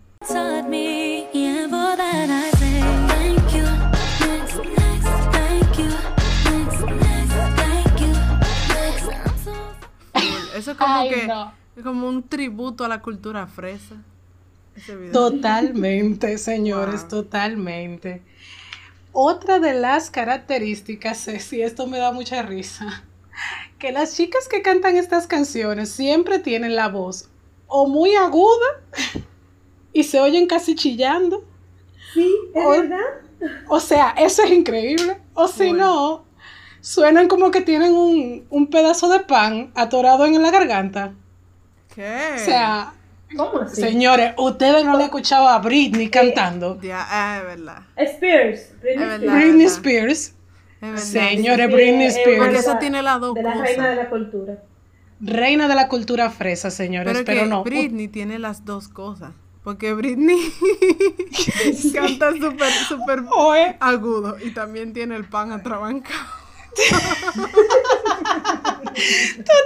Eso 10.55 10.71
es 10.71 10.77
como 10.77 10.95
Ay, 10.95 11.09
que 11.09 11.27
no. 11.27 11.53
es 11.75 11.83
como 11.83 12.07
un 12.07 12.23
tributo 12.23 12.83
a 12.83 12.87
la 12.87 13.01
cultura 13.01 13.45
fresa. 13.47 13.95
Ese 14.75 14.95
video. 14.95 15.11
Totalmente, 15.11 16.37
señores, 16.37 17.01
Wow. 17.01 17.09
totalmente. 17.09 18.21
Otra 19.11 19.59
de 19.59 19.73
las 19.73 20.09
características 20.09 21.27
es, 21.27 21.51
y 21.53 21.61
esto 21.61 21.87
me 21.87 21.97
da 21.97 22.11
mucha 22.11 22.41
risa, 22.41 23.03
que 23.79 23.91
las 23.91 24.15
chicas 24.15 24.47
que 24.47 24.61
cantan 24.61 24.97
estas 24.97 25.27
canciones 25.27 25.89
siempre 25.89 26.39
tienen 26.39 26.75
la 26.75 26.87
voz 26.87 27.29
o 27.67 27.87
muy 27.87 28.15
aguda 28.15 28.81
y 29.93 30.03
se 30.03 30.19
oyen 30.19 30.47
casi 30.47 30.75
chillando. 30.75 31.43
Sí, 32.13 32.33
es 32.55 32.63
Oh. 32.65 32.69
verdad. 32.69 32.99
O 33.67 33.79
sea, 33.79 34.15
eso 34.17 34.41
es 34.43 34.51
increíble. 34.51 35.17
O 35.35 35.47
si 35.47 35.71
no, 35.71 36.25
suenan 36.81 37.27
como 37.27 37.51
que 37.51 37.61
tienen 37.61 37.93
un, 37.93 38.47
un 38.49 38.67
pedazo 38.69 39.09
de 39.09 39.19
pan 39.19 39.71
atorado 39.75 40.25
en 40.25 40.41
la 40.41 40.49
garganta. 40.49 41.13
¿Qué? 41.93 42.31
O 42.35 42.39
sea, 42.39 42.93
¿Cómo 43.35 43.59
así? 43.59 43.79
señores, 43.79 44.33
ustedes 44.37 44.83
no 44.85 44.93
le 44.93 45.03
han 45.03 45.09
escuchado 45.09 45.47
a 45.49 45.59
Britney 45.59 46.09
cantando. 46.09 46.79
Ya, 46.81 47.05
ah, 47.09 47.37
es 47.39 47.43
verdad. 47.45 47.83
Spears. 47.97 48.71
Britney. 48.81 49.03
Spears. 49.03 49.19
Britney 49.21 49.51
verdad. 49.65 49.75
Spears. 49.75 50.33
Verdad. 50.81 50.97
Señores, 50.97 51.67
Sí, 51.67 51.73
Britney 51.73 51.95
una 51.95 52.07
Spears. 52.07 52.39
Porque 52.43 52.57
eso 52.59 52.73
la- 52.73 52.79
tiene 52.79 53.01
las 53.01 53.19
dos 53.19 53.33
De 53.33 53.43
la 53.43 53.53
cosas. 53.53 53.67
reina 53.67 53.89
de 53.89 53.95
la 53.95 54.09
cultura. 54.09 54.63
Reina 55.19 55.67
de 55.67 55.75
la 55.75 55.87
cultura 55.87 56.29
fresa, 56.29 56.69
señores, 56.69 57.13
Pero, 57.13 57.25
pero, 57.25 57.41
que 57.41 57.47
no. 57.47 57.63
Britney 57.63 58.07
tiene 58.07 58.37
las 58.39 58.65
dos 58.65 58.87
cosas. 58.87 59.31
Porque 59.63 59.93
Britney 59.93 60.37
canta 61.93 62.31
súper, 62.33 62.71
súper 62.87 63.23
agudo 63.79 64.37
y 64.43 64.51
también 64.51 64.93
tiene 64.93 65.15
el 65.15 65.25
pan 65.25 65.51
atrabancado. 65.51 66.15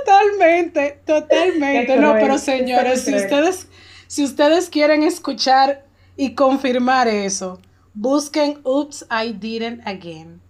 totalmente, 0.05 0.99
totalmente. 1.05 1.97
No, 1.97 2.13
pero 2.13 2.37
señores, 2.37 3.03
si 3.03 3.15
ustedes, 3.15 3.67
si 4.07 4.23
ustedes 4.23 4.69
quieren 4.69 5.03
escuchar 5.03 5.85
y 6.15 6.33
confirmar 6.35 7.07
eso, 7.07 7.59
busquen 7.93 8.59
Oops, 8.63 9.05
I 9.11 9.33
Didn't 9.33 9.85
Again. 9.87 10.41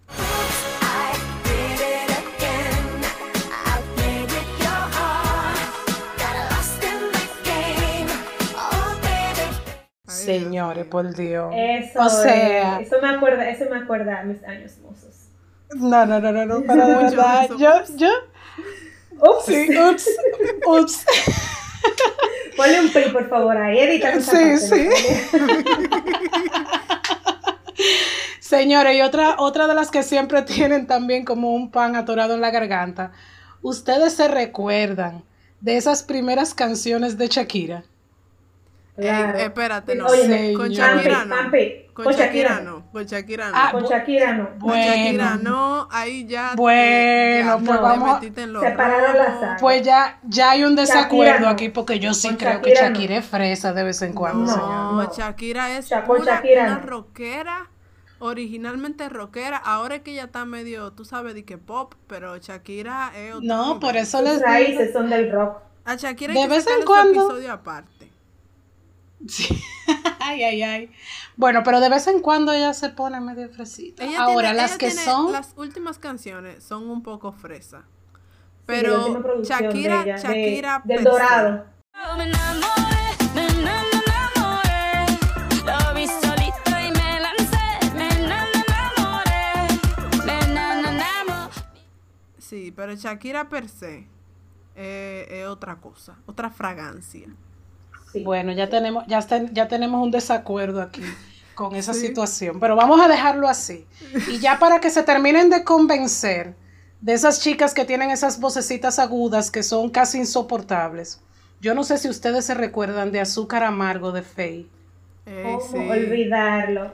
Señores, 10.26 10.86
por 10.86 11.14
Dios. 11.16 11.54
Eso, 11.56 12.00
o 12.00 12.10
sea, 12.10 12.80
eso 12.80 12.98
me 13.02 13.10
acuerda, 13.10 13.50
eso 13.50 13.66
me 13.70 13.78
acuerda 13.78 14.20
a 14.20 14.24
mis 14.24 14.44
años 14.44 14.78
mozos. 14.84 15.30
no, 15.76 16.06
no, 16.06 16.20
no, 16.20 16.32
no, 16.32 16.46
no, 16.46 16.64
pero 16.68 16.88
de 16.88 16.96
verdad, 16.96 17.50
yo, 17.58 17.70
yo, 17.96 18.10
Ups. 19.20 19.46
sí, 19.46 19.70
ups, 19.78 20.08
ups. 20.68 21.06
Ponle 22.58 22.80
un 22.82 22.90
pi, 22.90 23.00
por 23.12 23.30
favor, 23.30 23.56
ahí. 23.58 23.80
Edita 23.80 24.10
esa 24.14 24.32
Sí, 24.32 24.38
parte, 24.38 24.58
sí. 24.58 25.38
¿no? 25.40 25.48
Señores, 28.40 28.96
y 28.98 29.02
otra, 29.02 29.36
otra 29.40 29.68
de 29.68 29.74
las 29.74 29.90
que 29.92 30.04
siempre 30.04 30.42
tienen 30.42 30.86
también 30.86 31.24
como 31.24 31.54
un 31.56 31.72
pan 31.72 31.96
atorado 31.96 32.34
en 32.36 32.42
la 32.42 32.52
garganta. 32.52 33.12
Ustedes 33.62 34.14
se 34.14 34.28
recuerdan 34.28 35.24
de 35.62 35.78
esas 35.78 36.04
primeras 36.04 36.54
canciones 36.54 37.18
de 37.18 37.28
Shakira. 37.28 37.84
Claro. 39.02 39.38
Ey, 39.38 39.46
espérate, 39.46 39.96
no. 39.96 40.06
Óyeme, 40.08 40.54
Con 40.54 40.68
Señor. 40.74 40.96
Shakira 40.98 41.26
no. 41.26 41.36
Con 41.94 42.06
con 42.06 42.14
Shakira 42.14 42.50
Shakira 42.50 42.62
no. 42.62 42.92
Con 42.92 43.06
Shakira 43.06 43.46
no. 43.50 43.54
Ah, 43.56 43.70
Con 43.72 43.84
Shakira 43.84 44.34
no. 44.34 44.50
Con 44.52 44.60
Bueno. 44.60 44.86
Shakira 44.86 45.36
no. 45.42 45.88
Ahí 45.92 46.26
ya. 46.26 46.50
te- 46.52 46.56
Bueno, 46.56 47.46
ya 47.48 47.58
pues 47.58 47.78
te 47.78 47.84
vamos 47.84 48.10
a- 48.10 48.14
metiste 48.16 48.42
en 48.44 48.54
lo 48.54 48.62
Separaron 48.62 49.18
las. 49.18 49.62
Pues 49.62 49.82
ya, 49.84 50.20
ya 50.24 50.52
hay 50.52 50.64
un 50.64 50.76
desacuerdo 50.76 51.24
Shakira 51.34 51.40
no. 51.40 51.50
aquí 51.50 51.70
porque 51.70 52.00
yo 52.00 52.14
sí 52.14 52.28
Con 52.30 52.38
creo 52.38 52.62
que 52.62 52.70
Shakira 52.70 52.90
no. 52.90 52.96
Shakira 52.96 53.18
es 53.18 53.26
fresa 53.26 53.74
de 53.74 53.84
vez 53.84 54.02
en 54.02 54.14
cuando, 54.14 54.46
No, 54.46 54.54
señor. 54.54 54.94
No. 54.94 55.14
Shakira 55.14 55.78
es 55.78 55.90
con 55.90 56.04
pura, 56.20 56.36
Shakira 56.36 56.64
una 56.64 56.76
no. 56.80 56.86
rockera, 56.88 57.70
originalmente 58.20 59.10
rockera, 59.10 59.58
ahora 59.58 59.96
es 59.96 60.02
que 60.04 60.12
ella 60.12 60.26
está 60.26 60.46
medio, 60.46 60.92
tú 60.94 61.06
sabes, 61.06 61.34
de 61.34 61.44
que 61.44 61.58
pop, 61.58 61.94
pero 62.08 62.38
Shakira 62.38 63.12
es 63.16 63.34
otro 63.34 63.46
No, 63.48 63.80
por 63.80 63.98
eso 63.98 64.20
Sus 64.20 64.28
les 64.28 64.38
digo. 64.38 64.46
raíces 64.48 64.94
son 64.94 65.10
del 65.10 65.32
rock. 65.32 65.58
A 65.84 65.96
Shakira 65.96 66.34
de 66.34 66.40
hay 66.40 66.48
que 66.48 66.54
vez 66.56 66.68
en 66.68 66.86
cuando- 66.86 67.22
episodio 67.22 67.52
aparte. 67.52 68.01
Sí. 69.28 69.48
ay, 70.20 70.44
ay, 70.44 70.64
ay. 70.64 70.92
Bueno, 71.36 71.62
pero 71.64 71.80
de 71.80 71.90
vez 71.90 72.08
en 72.08 72.20
cuando 72.22 72.52
ella 72.54 72.74
se 72.74 72.90
pone 72.90 73.20
medio 73.22 73.50
fresita. 73.50 74.04
Ella 74.04 74.22
Ahora, 74.24 74.50
tiene- 74.50 74.54
las 74.56 74.72
ella 74.72 74.78
que 74.80 74.88
tiene- 74.88 75.04
son. 75.04 75.32
Las 75.32 75.54
últimas 75.58 76.00
canciones 76.00 76.64
son 76.64 76.90
un 76.90 77.04
poco 77.04 77.32
fresa. 77.32 77.84
Pero 78.66 79.22
Shakira, 79.44 80.04
de 80.04 80.04
ella, 80.04 80.16
de- 80.16 80.22
Shakira 80.22 80.82
del. 80.86 81.04
Dorado. 81.04 81.66
Me 82.18 82.24
enamoré, 82.24 83.16
me 83.36 83.46
enamoré. 83.48 85.06
Lo 85.66 85.94
vi 85.94 86.08
solito 86.08 86.80
y 86.80 86.92
me 86.92 87.20
lancé. 87.20 87.96
Me 87.96 88.08
enamoré, 88.08 89.68
me 90.26 90.40
enamoré. 90.40 91.06
Sí, 92.38 92.72
pero 92.76 92.94
Shakira 92.96 93.50
per 93.50 93.68
se 93.70 94.08
eh, 94.76 95.28
es 95.30 95.48
otra 95.48 95.76
cosa, 95.80 96.18
otra 96.26 96.50
fragancia. 96.50 97.28
Sí. 98.12 98.24
Bueno, 98.24 98.52
ya 98.52 98.70
tenemos, 98.70 99.06
ya, 99.08 99.20
está- 99.20 99.46
ya 99.52 99.68
tenemos 99.68 100.04
un 100.04 100.12
desacuerdo 100.12 100.82
aquí 100.82 101.02
con 101.56 101.76
esa 101.76 101.94
Sí. 101.94 102.08
situación, 102.08 102.60
pero 102.60 102.76
vamos 102.76 103.00
a 103.02 103.08
dejarlo 103.08 103.48
así. 103.48 103.86
Y 104.30 104.40
ya 104.40 104.60
para 104.60 104.80
que 104.80 104.90
se 104.90 105.04
terminen 105.04 105.50
de 105.50 105.64
convencer 105.64 106.56
de 107.02 107.14
esas 107.14 107.40
chicas 107.42 107.74
que 107.74 107.86
tienen 107.86 108.12
esas 108.12 108.40
vocecitas 108.40 109.00
agudas 109.00 109.50
que 109.52 109.64
son 109.64 109.90
casi 109.90 110.20
insoportables. 110.20 111.20
Yo 111.62 111.74
no 111.76 111.84
sé 111.84 111.98
si 111.98 112.10
ustedes 112.10 112.46
se 112.46 112.54
recuerdan 112.54 113.12
de 113.12 113.20
Azúcar 113.22 113.64
Amargo 113.64 114.12
de 114.12 114.22
Faye. 114.24 114.68
Ey, 115.26 115.44
¿Cómo 115.44 115.62
sí. 115.72 115.78
olvidarlo? 115.90 116.92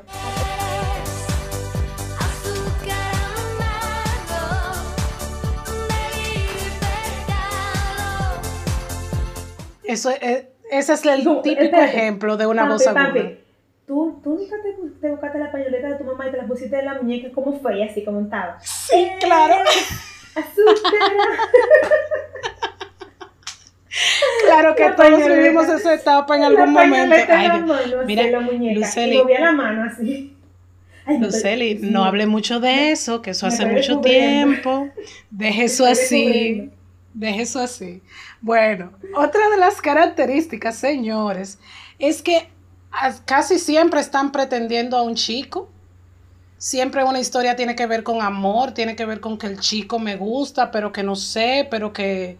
Azúcar 2.19 3.13
amargo, 3.37 4.77
de 5.87 6.69
pecado. 6.79 8.41
Eso 9.83 10.09
es, 10.21 10.45
ese 10.71 10.93
es 10.93 11.05
el 11.05 11.23
Tú, 11.23 11.41
típico 11.41 11.63
espérate. 11.63 11.85
ejemplo 11.97 12.37
de 12.37 12.47
una 12.47 12.67
voz 12.67 12.85
aguda. 12.87 13.13
¿Tú, 13.85 14.19
tú 14.23 14.31
nunca 14.35 14.55
te, 14.61 14.73
te 14.99 15.09
buscaste 15.11 15.39
la 15.39 15.51
pañoleta 15.51 15.87
de 15.89 15.95
tu 15.95 16.03
mamá 16.03 16.27
y 16.27 16.31
te 16.31 16.37
la 16.37 16.45
pusiste 16.45 16.77
en 16.77 16.85
la 16.85 16.95
muñeca 17.01 17.31
como 17.33 17.57
fue, 17.59 17.83
así 17.83 18.03
como 18.03 18.19
estaba. 18.21 18.59
Sí, 18.61 19.07
claro. 19.19 19.55
Azúcar. 20.35 21.01
Claro 24.45 24.75
que 24.75 24.83
La 24.83 24.95
todos 24.95 25.09
pañoleta. 25.11 25.33
vivimos 25.41 25.67
esa 25.69 25.93
etapa 25.95 26.35
en 26.35 26.41
la 26.41 26.47
algún 26.47 26.71
momento. 26.73 27.15
Ay, 27.29 27.47
la 27.47 27.57
mano, 27.57 27.73
así 27.73 27.93
Mira, 28.05 28.23
en 28.23 28.31
la 28.31 28.39
muñeca. 28.41 28.79
Luceli. 28.79 29.15
Y 29.15 29.17
movía 29.23 29.39
la 29.39 29.51
mano 29.53 29.83
así. 29.83 30.35
Ay, 31.05 31.17
Luceli, 31.19 31.79
no 31.81 32.03
hable 32.05 32.27
mucho 32.27 32.59
de 32.59 32.91
eso, 32.91 33.21
que 33.21 33.31
eso 33.31 33.47
me 33.47 33.53
hace 33.53 33.65
mucho 33.65 33.99
tiempo. 34.01 34.89
Deje 35.31 35.63
eso 35.63 35.85
así. 35.85 36.69
Deje 37.13 37.41
eso 37.41 37.59
así. 37.59 38.03
Bueno, 38.41 38.91
otra 39.15 39.49
de 39.49 39.57
las 39.57 39.81
características, 39.81 40.75
señores, 40.77 41.59
es 41.99 42.21
que 42.21 42.49
as- 42.91 43.21
casi 43.25 43.59
siempre 43.59 43.99
están 43.99 44.31
pretendiendo 44.31 44.97
a 44.97 45.01
un 45.01 45.15
chico. 45.15 45.69
siempre 46.59 47.03
una 47.03 47.19
historia 47.19 47.55
tiene 47.55 47.75
que 47.75 47.85
ver 47.85 48.03
con 48.03 48.21
amor, 48.21 48.71
tiene 48.73 48.95
que 48.95 49.05
ver 49.05 49.19
con 49.19 49.37
que 49.37 49.47
el 49.47 49.59
chico 49.59 49.99
me 49.99 50.15
gusta, 50.15 50.71
pero 50.71 50.91
que 50.91 51.03
no 51.03 51.15
sé, 51.15 51.67
pero 51.69 51.93
que, 51.93 52.37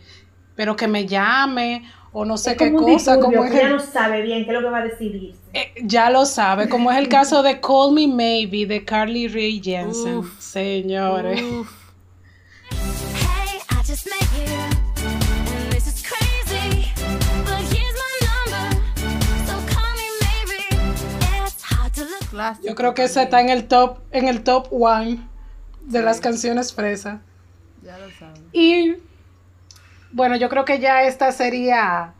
pero 0.55 0.75
que 0.75 0.87
me 0.87 1.05
llame, 1.05 1.83
o 2.13 2.25
no 2.25 2.37
sé 2.37 2.51
Es 2.51 2.57
qué 2.57 2.71
como 2.73 2.85
cosa, 2.85 3.13
disturbio, 3.13 3.39
como 3.39 3.43
es 3.45 3.53
el- 3.63 3.69
no 3.69 3.79
sabe 3.79 4.21
bien 4.23 4.43
qué 4.45 4.51
es 4.51 4.53
lo 4.57 4.61
que 4.63 4.69
va 4.71 4.79
a 4.79 4.83
decidirse. 4.85 5.39
eh, 5.53 5.73
ya 5.83 6.09
lo 6.09 6.25
sabe, 6.25 6.67
como 6.69 6.91
es 6.91 6.97
el 6.97 7.09
caso 7.09 7.43
de 7.43 7.59
Call 7.61 7.91
Me 7.93 8.07
Maybe 8.07 8.65
de 8.65 8.83
Carly 8.83 9.27
Rae 9.27 9.61
Jepsen, 9.63 10.17
Uf. 10.17 10.39
señores. 10.39 11.41
Uf. 11.43 11.76
Clásico 22.37 22.67
Yo 22.67 22.75
creo 22.75 22.93
que 22.93 23.03
ese 23.05 23.25
también. 23.25 23.27
está 23.27 23.41
en 23.41 23.49
el 23.49 23.67
top, 23.67 23.97
en 24.11 24.27
el 24.27 24.43
top 24.43 24.67
one 24.71 25.19
de 25.81 26.01
las 26.01 26.19
canciones 26.19 26.73
fresas. 26.73 27.19
Ya 27.83 27.97
lo 27.97 28.09
saben. 28.11 28.43
Y 28.53 28.95
bueno, 30.11 30.35
yo 30.35 30.49
creo 30.49 30.65
que 30.65 30.79
ya 30.79 31.03
esta 31.03 31.31
sería 31.31 32.13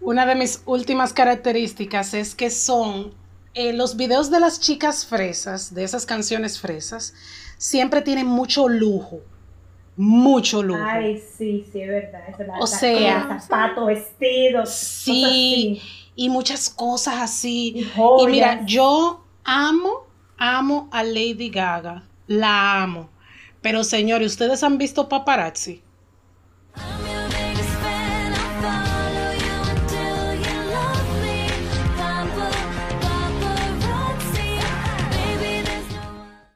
una 0.00 0.26
de 0.26 0.34
mis 0.34 0.62
últimas 0.66 1.12
características, 1.12 2.14
es 2.14 2.34
que 2.34 2.50
son 2.50 3.12
eh, 3.54 3.72
los 3.72 3.96
videos 3.96 4.30
de 4.30 4.40
las 4.40 4.60
chicas 4.60 5.04
fresas, 5.06 5.74
de 5.74 5.84
esas 5.84 6.06
canciones 6.06 6.60
fresas, 6.60 7.14
siempre 7.56 8.02
tienen 8.02 8.26
mucho 8.26 8.68
lujo, 8.68 9.20
mucho 9.96 10.62
lujo. 10.62 10.80
Ay, 10.84 11.20
sí, 11.36 11.66
sí, 11.72 11.80
es 11.80 11.88
verdad. 11.88 12.20
Es 12.28 12.38
verdad. 12.38 12.54
O 12.60 12.66
sea- 12.66 13.40
zapatos, 13.40 13.86
vestidos, 13.86 14.70
Sí, 14.72 15.82
y 16.14 16.28
muchas 16.28 16.70
cosas 16.70 17.16
así. 17.18 17.72
Y. 17.74 17.90
Y 18.22 18.26
mira, 18.28 18.64
yo 18.64 19.24
amo, 19.48 20.06
amo 20.36 20.88
a 20.92 21.02
Lady 21.02 21.48
Gaga, 21.50 22.02
la 22.26 22.82
amo. 22.82 23.08
Pero 23.62 23.82
señores, 23.82 24.32
¿ustedes 24.32 24.62
han 24.62 24.78
visto 24.78 25.08
paparazzi? 25.08 25.82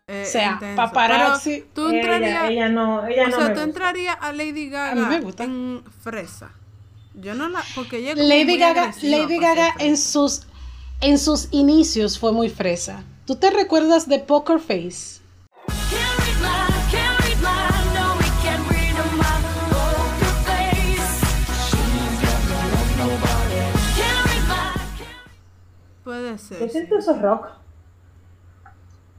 Eh, 0.09 0.25
O 0.27 0.31
sea, 0.31 0.53
intenso. 0.55 0.77
paparazzi. 0.77 1.61
Pero 1.61 1.67
tú 1.75 1.89
Ella, 1.89 1.99
entrarías, 2.01 2.51
ella 2.51 2.69
no, 2.69 3.07
ella 3.07 3.25
o 3.25 3.29
no 3.29 3.37
sea, 3.37 3.45
tú 3.47 3.49
gusta. 3.51 3.63
entrarías 3.63 4.17
a 4.21 4.33
Lady 4.33 4.69
Gaga 4.69 5.07
A 5.07 5.09
me 5.09 5.21
gusta. 5.21 5.45
en 5.45 5.85
fresa. 6.03 6.51
Yo 7.15 7.35
no 7.35 7.49
la, 7.49 7.63
porque 7.75 7.99
ella 7.99 8.15
Lady 8.17 8.57
Gaga, 8.59 8.93
Lady 9.03 9.39
Gaga 9.39 9.75
en 9.79 9.97
sus, 9.97 10.47
en 11.03 11.19
sus 11.19 11.49
inicios 11.51 12.19
fue 12.19 12.33
muy 12.33 12.49
fresa. 12.49 13.05
¿Tú 13.27 13.37
te 13.37 13.51
recuerdas 13.51 14.09
de 14.09 14.19
Poker 14.19 14.59
Face? 14.59 15.21
No, 22.99 23.09
Puede 26.05 26.39
ser. 26.39 26.59
Yo 26.61 26.67
sí. 26.67 26.73
siento 26.73 26.99
eso 26.99 27.15
rock. 27.21 27.47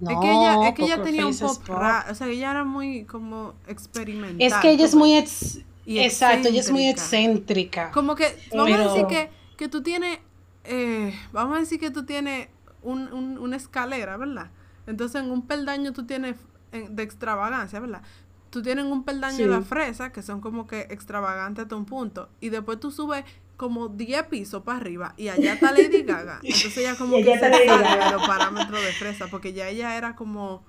es 0.02 0.08
que 0.08 0.32
ella, 0.32 0.68
es 0.68 0.76
que 0.76 0.84
ella 0.84 1.02
tenía 1.02 1.26
un 1.26 1.32
es 1.32 1.40
pop 1.42 1.68
rap, 1.70 2.12
o 2.12 2.16
sea, 2.16 2.28
ella 2.28 2.52
era 2.52 2.64
muy 2.66 3.06
como 3.06 3.54
experimental. 3.68 4.42
Es 4.46 4.54
que 4.56 4.72
ella 4.72 4.86
es 4.86 4.94
muy 4.96 5.16
ex- 5.16 5.60
Y 5.86 6.00
exacto, 6.00 6.50
ella 6.50 6.60
es 6.60 6.72
muy 6.72 6.88
excéntrica. 6.88 7.92
Como 7.92 8.16
que, 8.16 8.26
vamos 8.52 8.74
a 8.74 8.78
Pero- 8.78 8.94
decir 8.94 9.08
que, 9.08 9.30
que 9.58 9.70
tú 9.70 9.82
tienes, 9.82 10.20
eh, 10.64 11.14
vamos 11.32 11.58
a 11.58 11.60
decir 11.60 11.80
que 11.80 11.92
tú 11.92 12.06
tienes 12.06 12.50
un, 12.82 13.12
un- 13.14 13.38
una 13.38 13.56
escalera, 13.56 14.18
¿verdad? 14.18 14.52
Entonces 14.88 15.22
en 15.22 15.32
un 15.32 15.46
peldaño 15.48 15.94
tú 15.94 16.06
tienes 16.06 16.36
en- 16.72 16.96
de 16.96 17.04
extravagancia, 17.04 17.80
¿verdad? 17.80 18.02
Tú 18.50 18.62
tienes 18.62 18.86
un 18.86 19.04
peldaño 19.04 19.38
de 19.38 19.44
Sí. 19.46 19.50
la 19.50 19.62
fresa, 19.62 20.12
que 20.12 20.22
son 20.22 20.40
como 20.42 20.68
que 20.68 20.82
extravagantes 20.90 21.64
hasta 21.64 21.76
un 21.76 21.86
punto, 21.86 22.30
y 22.40 22.50
después 22.50 22.80
tú 22.80 22.92
subes 22.92 23.24
como 23.58 23.88
10 23.88 24.24
pisos 24.28 24.64
para 24.64 24.78
arriba, 24.78 25.14
y 25.18 25.30
allá 25.30 25.54
está 25.54 25.72
Lady 25.72 26.04
Gaga. 26.04 26.40
Entonces 26.44 26.78
ella 26.78 26.96
como 26.98 27.16
que 27.18 27.24
se 27.34 27.40
sale 27.40 27.60
de 27.60 28.12
los 28.12 28.28
parámetros 28.28 28.82
de 28.84 28.92
fresa, 28.94 29.28
porque 29.28 29.54
ya 29.54 29.70
ella 29.70 29.96
era 29.98 30.16
como 30.16 30.64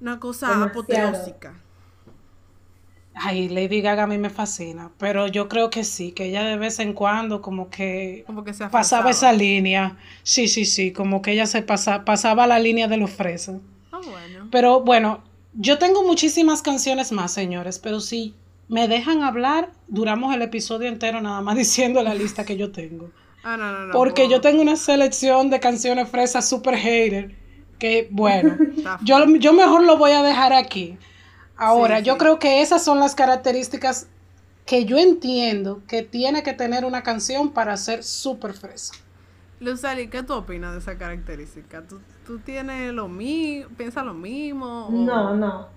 una 0.00 0.18
cosa 0.20 0.48
Demasiado. 0.48 0.80
apoteósica. 0.80 1.54
Ay, 3.14 3.48
Lady 3.48 3.80
Gaga 3.80 4.04
a 4.04 4.06
mí 4.06 4.18
me 4.18 4.28
fascina, 4.28 4.90
pero 4.98 5.28
yo 5.28 5.48
creo 5.48 5.70
que 5.70 5.84
sí, 5.84 6.12
que 6.12 6.26
ella 6.26 6.42
de 6.42 6.56
vez 6.56 6.80
en 6.80 6.92
cuando 6.92 7.40
como 7.40 7.70
que 7.70 8.24
Como 8.26 8.42
que 8.42 8.52
se 8.52 8.66
pasaba 8.68 9.10
esa 9.10 9.32
línea. 9.32 9.96
Sí, 10.24 10.48
sí, 10.48 10.64
sí, 10.64 10.92
como 10.92 11.22
que 11.22 11.32
ella 11.32 11.46
se 11.46 11.62
pasa, 11.62 12.04
pasaba 12.04 12.46
la 12.46 12.58
línea 12.58 12.88
de 12.88 12.96
los 12.96 13.10
fresas. 13.10 13.60
Ah, 13.92 14.00
bueno. 14.04 14.48
Pero 14.50 14.80
bueno, 14.80 15.22
yo 15.54 15.78
tengo 15.78 16.02
muchísimas 16.04 16.60
canciones 16.60 17.12
más, 17.12 17.32
señores, 17.32 17.78
pero 17.78 18.00
si 18.00 18.34
me 18.68 18.88
dejan 18.88 19.22
hablar, 19.22 19.70
duramos 19.86 20.34
el 20.34 20.42
episodio 20.42 20.88
entero 20.88 21.20
nada 21.20 21.40
más 21.40 21.56
diciendo 21.64 22.02
la 22.02 22.14
lista 22.14 22.44
que 22.44 22.56
yo 22.56 22.72
tengo. 22.72 23.10
Ah, 23.44 23.56
no, 23.56 23.70
no, 23.72 23.86
no. 23.86 23.92
Porque 23.92 24.28
yo 24.28 24.40
tengo 24.40 24.62
una 24.62 24.76
selección 24.76 25.50
de 25.50 25.60
canciones 25.60 26.08
fresas 26.08 26.48
super 26.48 26.74
hater, 26.76 27.36
que 27.78 28.08
bueno, 28.10 28.56
yo, 29.04 29.24
yo 29.36 29.52
mejor 29.52 29.84
lo 29.84 29.98
voy 29.98 30.12
a 30.12 30.22
dejar 30.22 30.52
aquí. 30.52 30.96
Ahora, 31.56 31.98
Sí, 31.98 32.04
yo 32.04 32.14
sí. 32.14 32.18
creo 32.18 32.38
que 32.38 32.62
esas 32.62 32.84
son 32.84 32.98
las 33.00 33.14
características 33.14 34.08
que 34.66 34.84
yo 34.86 34.98
entiendo 34.98 35.82
que 35.86 36.02
tiene 36.02 36.42
que 36.42 36.52
tener 36.52 36.84
una 36.84 37.02
canción 37.02 37.50
para 37.52 37.76
ser 37.76 38.02
súper 38.02 38.54
fresa. 38.54 38.94
Lucely, 39.60 40.08
¿qué 40.08 40.22
tú 40.22 40.34
opinas 40.34 40.72
de 40.72 40.78
esa 40.80 40.96
característica? 40.98 41.82
¿Tú, 41.82 42.00
tú 42.26 42.38
tienes 42.38 42.92
lo 42.92 43.08
mismo, 43.08 43.68
piensas 43.76 44.04
lo 44.04 44.14
mismo? 44.14 44.86
o- 44.86 44.90
No, 44.90 45.34
no. 45.36 45.68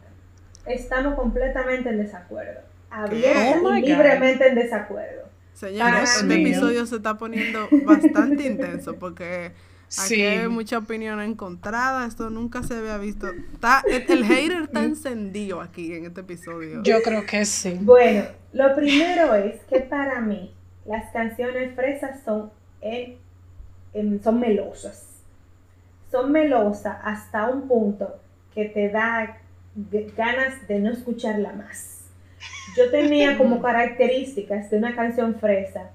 Estamos 0.66 1.16
completamente 1.16 1.90
en 1.90 2.00
desacuerdo. 2.00 2.62
Abierta 2.90 3.58
Oh 3.60 3.62
God. 3.62 3.76
libremente 3.76 4.48
en 4.48 4.56
desacuerdo. 4.56 5.28
Señores, 5.54 6.10
este 6.22 6.26
mío. 6.38 6.48
episodio 6.48 6.86
se 6.86 6.98
está 6.98 7.18
poniendo 7.18 7.68
bastante 7.86 8.46
intenso 8.48 8.96
porque 8.96 9.52
aquí 9.88 10.16
Sí. 10.16 10.22
hay 10.22 10.48
mucha 10.48 10.78
opinión 10.78 11.20
encontrada. 11.22 12.06
Esto 12.08 12.30
nunca 12.30 12.64
se 12.64 12.76
había 12.76 12.98
visto. 12.98 13.28
Está, 13.30 13.84
el, 13.90 14.04
el 14.10 14.26
hater 14.26 14.64
está 14.64 14.84
encendido 14.84 15.62
aquí 15.62 15.94
en 15.94 16.06
este 16.06 16.22
episodio. 16.22 16.84
Yo 16.84 17.02
creo 17.02 17.26
que 17.26 17.46
sí. 17.46 17.78
Bueno, 17.82 18.24
lo 18.54 18.76
primero 18.76 19.34
es 19.36 19.62
que 19.70 19.80
para 19.80 20.20
mí 20.22 20.54
las 20.86 21.12
canciones 21.12 21.74
fresas 21.76 22.22
son, 22.24 22.52
en- 22.82 23.18
en- 23.94 24.22
son 24.24 24.40
melosas. 24.40 25.06
Son 26.12 26.32
melosas 26.32 26.98
hasta 27.04 27.50
un 27.50 27.68
punto 27.68 28.16
que 28.54 28.66
te 28.66 28.90
da 28.90 29.38
ganas 30.16 30.68
de 30.68 30.80
no 30.80 30.92
escucharla 30.92 31.54
más. 31.54 32.06
Yo 32.76 32.90
tenía 32.90 33.38
como 33.38 33.62
características 33.62 34.70
de 34.72 34.78
una 34.78 34.96
canción 34.96 35.36
fresa 35.36 35.92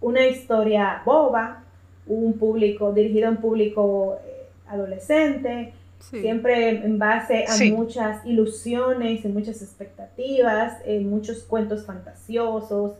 una 0.00 0.26
historia 0.26 1.00
boba, 1.06 1.63
un 2.06 2.38
público 2.38 2.92
dirigido 2.92 3.28
a 3.28 3.30
un 3.30 3.38
público 3.38 4.18
eh, 4.26 4.46
adolescente, 4.68 5.72
Sí. 6.00 6.20
siempre 6.20 6.68
en 6.68 6.98
base 6.98 7.44
a 7.44 7.52
Sí. 7.52 7.72
muchas 7.72 8.24
ilusiones, 8.26 9.24
en 9.24 9.32
muchas 9.32 9.62
expectativas, 9.62 10.78
en 10.84 11.08
muchos 11.08 11.44
cuentos 11.44 11.86
fantasiosos 11.86 12.92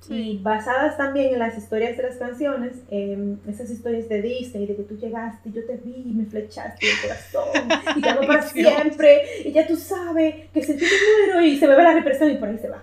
Sí. 0.00 0.14
y 0.32 0.38
basadas 0.42 0.96
también 0.96 1.32
en 1.32 1.38
las 1.40 1.56
historias 1.58 1.96
de 1.96 2.02
las 2.04 2.16
canciones, 2.16 2.72
en 2.90 3.40
esas 3.48 3.68
historias 3.70 4.08
de 4.08 4.20
Disney, 4.22 4.66
de 4.66 4.76
que 4.76 4.82
tú 4.82 4.96
llegaste, 4.96 5.48
y 5.48 5.52
yo 5.52 5.64
te 5.66 5.76
vi 5.76 6.04
y 6.06 6.12
me 6.12 6.24
flechaste 6.26 6.86
el 6.88 7.00
corazón 7.02 7.68
y 7.96 8.00
te 8.00 8.08
amo 8.10 8.26
para 8.26 8.42
siempre 8.42 9.22
y 9.44 9.52
ya 9.52 9.66
tú 9.66 9.76
sabes 9.76 10.34
que 10.52 10.62
si 10.62 10.76
yo 10.76 10.86
me 10.86 11.26
muero 11.34 11.46
y 11.46 11.56
se 11.58 11.66
me 11.66 11.74
ve 11.76 11.82
la 11.82 11.94
represión 11.94 12.30
y 12.30 12.34
por 12.36 12.48
ahí 12.48 12.58
se 12.58 12.68
va. 12.68 12.82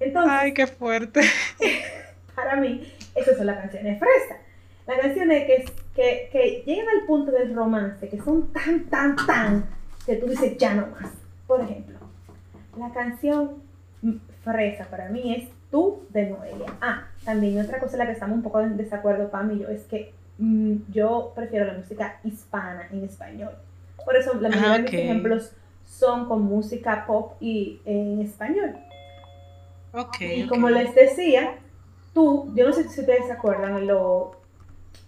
Entonces, 0.00 0.32
Ay, 0.34 0.52
qué 0.54 0.66
fuerte. 0.66 1.20
para 2.34 2.56
mí, 2.56 2.82
esas 3.14 3.36
son 3.36 3.46
las 3.46 3.58
canciones 3.58 3.98
fresas. 4.84 4.86
Las 4.86 4.98
canciones 4.98 5.46
que, 5.46 5.64
que, 5.94 6.28
que 6.32 6.62
llegan 6.66 6.86
al 6.88 7.06
punto 7.06 7.32
del 7.32 7.54
romance, 7.54 8.08
que 8.08 8.20
son 8.20 8.52
tan, 8.52 8.84
tan, 8.86 9.16
tan, 9.26 9.66
que 10.06 10.16
tú 10.16 10.26
dices 10.26 10.56
ya 10.58 10.74
no 10.74 10.86
más. 10.88 11.12
Por 11.46 11.60
ejemplo, 11.60 11.98
la 12.78 12.92
canción 12.92 13.62
fresa 14.42 14.84
para 14.90 15.08
mí 15.08 15.34
es 15.34 15.48
Tú 15.70 16.04
de 16.10 16.30
Noelia. 16.30 16.72
Ah, 16.80 17.08
también 17.24 17.60
otra 17.60 17.80
cosa 17.80 17.94
en 17.94 17.98
la 17.98 18.06
que 18.06 18.12
estamos 18.12 18.36
un 18.36 18.42
poco 18.44 18.60
en 18.60 18.76
desacuerdo, 18.76 19.28
Pam 19.28 19.50
y 19.50 19.58
yo, 19.58 19.68
es 19.68 19.82
que 19.84 20.12
mm, 20.38 20.92
yo 20.92 21.32
prefiero 21.34 21.64
la 21.64 21.72
música 21.72 22.20
hispana 22.22 22.86
en 22.92 23.02
español. 23.02 23.52
Por 24.04 24.16
eso 24.16 24.34
la 24.34 24.50
mayoría 24.50 24.72
de 24.72 24.82
mis 24.82 24.94
ejemplos 24.94 25.52
son 25.84 26.28
con 26.28 26.42
música 26.42 27.04
pop 27.06 27.32
y 27.40 27.80
en 27.84 28.20
español. 28.20 28.76
Ok. 29.92 30.20
Y 30.20 30.42
ok. 30.44 30.48
como 30.48 30.70
les 30.70 30.94
decía, 30.94 31.56
tú, 32.12 32.52
yo 32.54 32.66
no 32.66 32.72
sé 32.72 32.88
si 32.88 33.00
ustedes 33.00 33.26
se 33.26 33.32
acuerdan, 33.32 33.86
lo, 33.86 34.36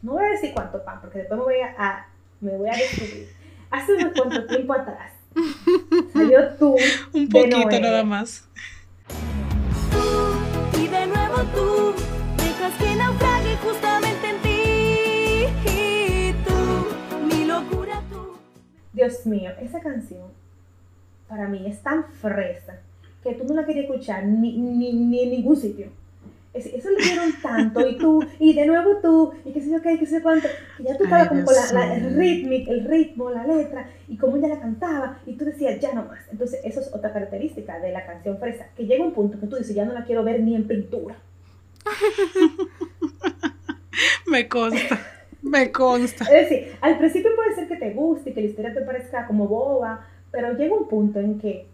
no 0.02 0.12
voy 0.12 0.24
a 0.24 0.28
decir 0.30 0.52
cuánto 0.54 0.82
pan, 0.84 1.00
porque 1.00 1.18
después 1.20 1.38
me 1.38 1.44
voy 1.44 1.60
a, 1.60 1.74
a- 1.78 2.06
me 2.40 2.56
voy 2.56 2.68
a 2.68 2.72
descubrir. 2.76 3.28
Hace 3.70 3.94
unos 3.94 4.12
cuanto 4.14 4.46
tiempo 4.46 4.72
atrás 4.74 5.12
salió 6.12 6.48
tú 6.58 6.76
Un 7.12 7.28
de 7.28 7.40
poquito 7.40 7.80
nada 7.80 8.04
más. 8.04 8.48
Tú, 9.90 10.78
y 10.80 10.88
de 10.88 11.06
nuevo 11.06 11.36
tú, 11.54 11.94
dejas 12.36 12.74
que 12.78 12.96
naufrague 12.96 13.56
justamente 13.56 14.28
en 14.30 14.38
ti. 14.42 15.70
Y 15.70 16.32
tú, 16.46 17.26
mi 17.26 17.44
locura 17.44 18.02
tú. 18.10 18.36
Dios 18.92 19.26
mío, 19.26 19.50
esa 19.60 19.80
canción 19.80 20.28
para 21.28 21.48
mí 21.48 21.66
es 21.66 21.82
tan 21.82 22.04
fresa 22.04 22.78
que 23.22 23.34
tú 23.34 23.44
no 23.44 23.54
la 23.54 23.66
querías 23.66 23.86
escuchar 23.86 24.24
ni, 24.24 24.56
ni, 24.56 24.92
ni 24.92 25.22
en 25.24 25.30
ningún 25.30 25.56
sitio. 25.56 25.88
Es- 26.56 26.66
Eso 26.66 26.90
le 26.90 27.04
dieron 27.04 27.32
tanto 27.42 27.86
y 27.86 27.98
tú, 27.98 28.24
y 28.38 28.54
de 28.54 28.66
nuevo 28.66 28.96
tú, 29.02 29.32
y 29.44 29.52
qué 29.52 29.60
sé 29.60 29.70
yo 29.70 29.82
qué, 29.82 29.98
qué 29.98 30.06
sé 30.06 30.16
yo 30.16 30.22
cuánto, 30.22 30.48
que 30.76 30.84
ya 30.84 30.96
tú 30.96 31.04
estabas 31.04 31.28
como 31.28 31.44
con 31.44 31.54
la, 31.74 31.94
el 31.96 32.16
ritmo, 32.16 32.52
el 32.72 32.84
ritmo, 32.84 33.30
la 33.30 33.46
letra, 33.46 33.88
y 34.08 34.16
cómo 34.16 34.36
ella 34.36 34.48
la 34.48 34.60
cantaba, 34.60 35.18
y 35.26 35.34
tú 35.34 35.44
decías, 35.44 35.78
ya 35.80 35.92
no 35.92 36.04
más. 36.04 36.20
Entonces, 36.30 36.60
eso 36.64 36.80
es 36.80 36.92
otra 36.94 37.12
característica 37.12 37.78
de 37.78 37.92
la 37.92 38.06
canción 38.06 38.38
fresa, 38.38 38.66
que 38.76 38.86
llega 38.86 39.04
un 39.04 39.12
punto 39.12 39.38
que 39.38 39.46
tú 39.46 39.56
dices, 39.56 39.74
ya 39.74 39.84
no 39.84 39.92
la 39.92 40.04
quiero 40.04 40.24
ver 40.24 40.40
ni 40.40 40.54
en 40.56 40.66
pintura. 40.66 41.16
Me 44.26 44.48
consta. 44.48 44.98
Me 45.42 45.70
consta. 45.70 46.24
Es 46.24 46.48
decir, 46.50 46.72
al 46.80 46.98
principio 46.98 47.30
puede 47.36 47.54
ser 47.54 47.68
que 47.68 47.76
te 47.76 47.90
guste 47.92 48.30
y 48.30 48.32
que 48.32 48.40
la 48.40 48.46
historia 48.48 48.74
te 48.74 48.80
parezca 48.82 49.26
como 49.26 49.46
boba, 49.46 50.06
pero 50.30 50.54
llega 50.56 50.74
un 50.74 50.88
punto 50.88 51.20
en 51.20 51.38
que 51.38 51.66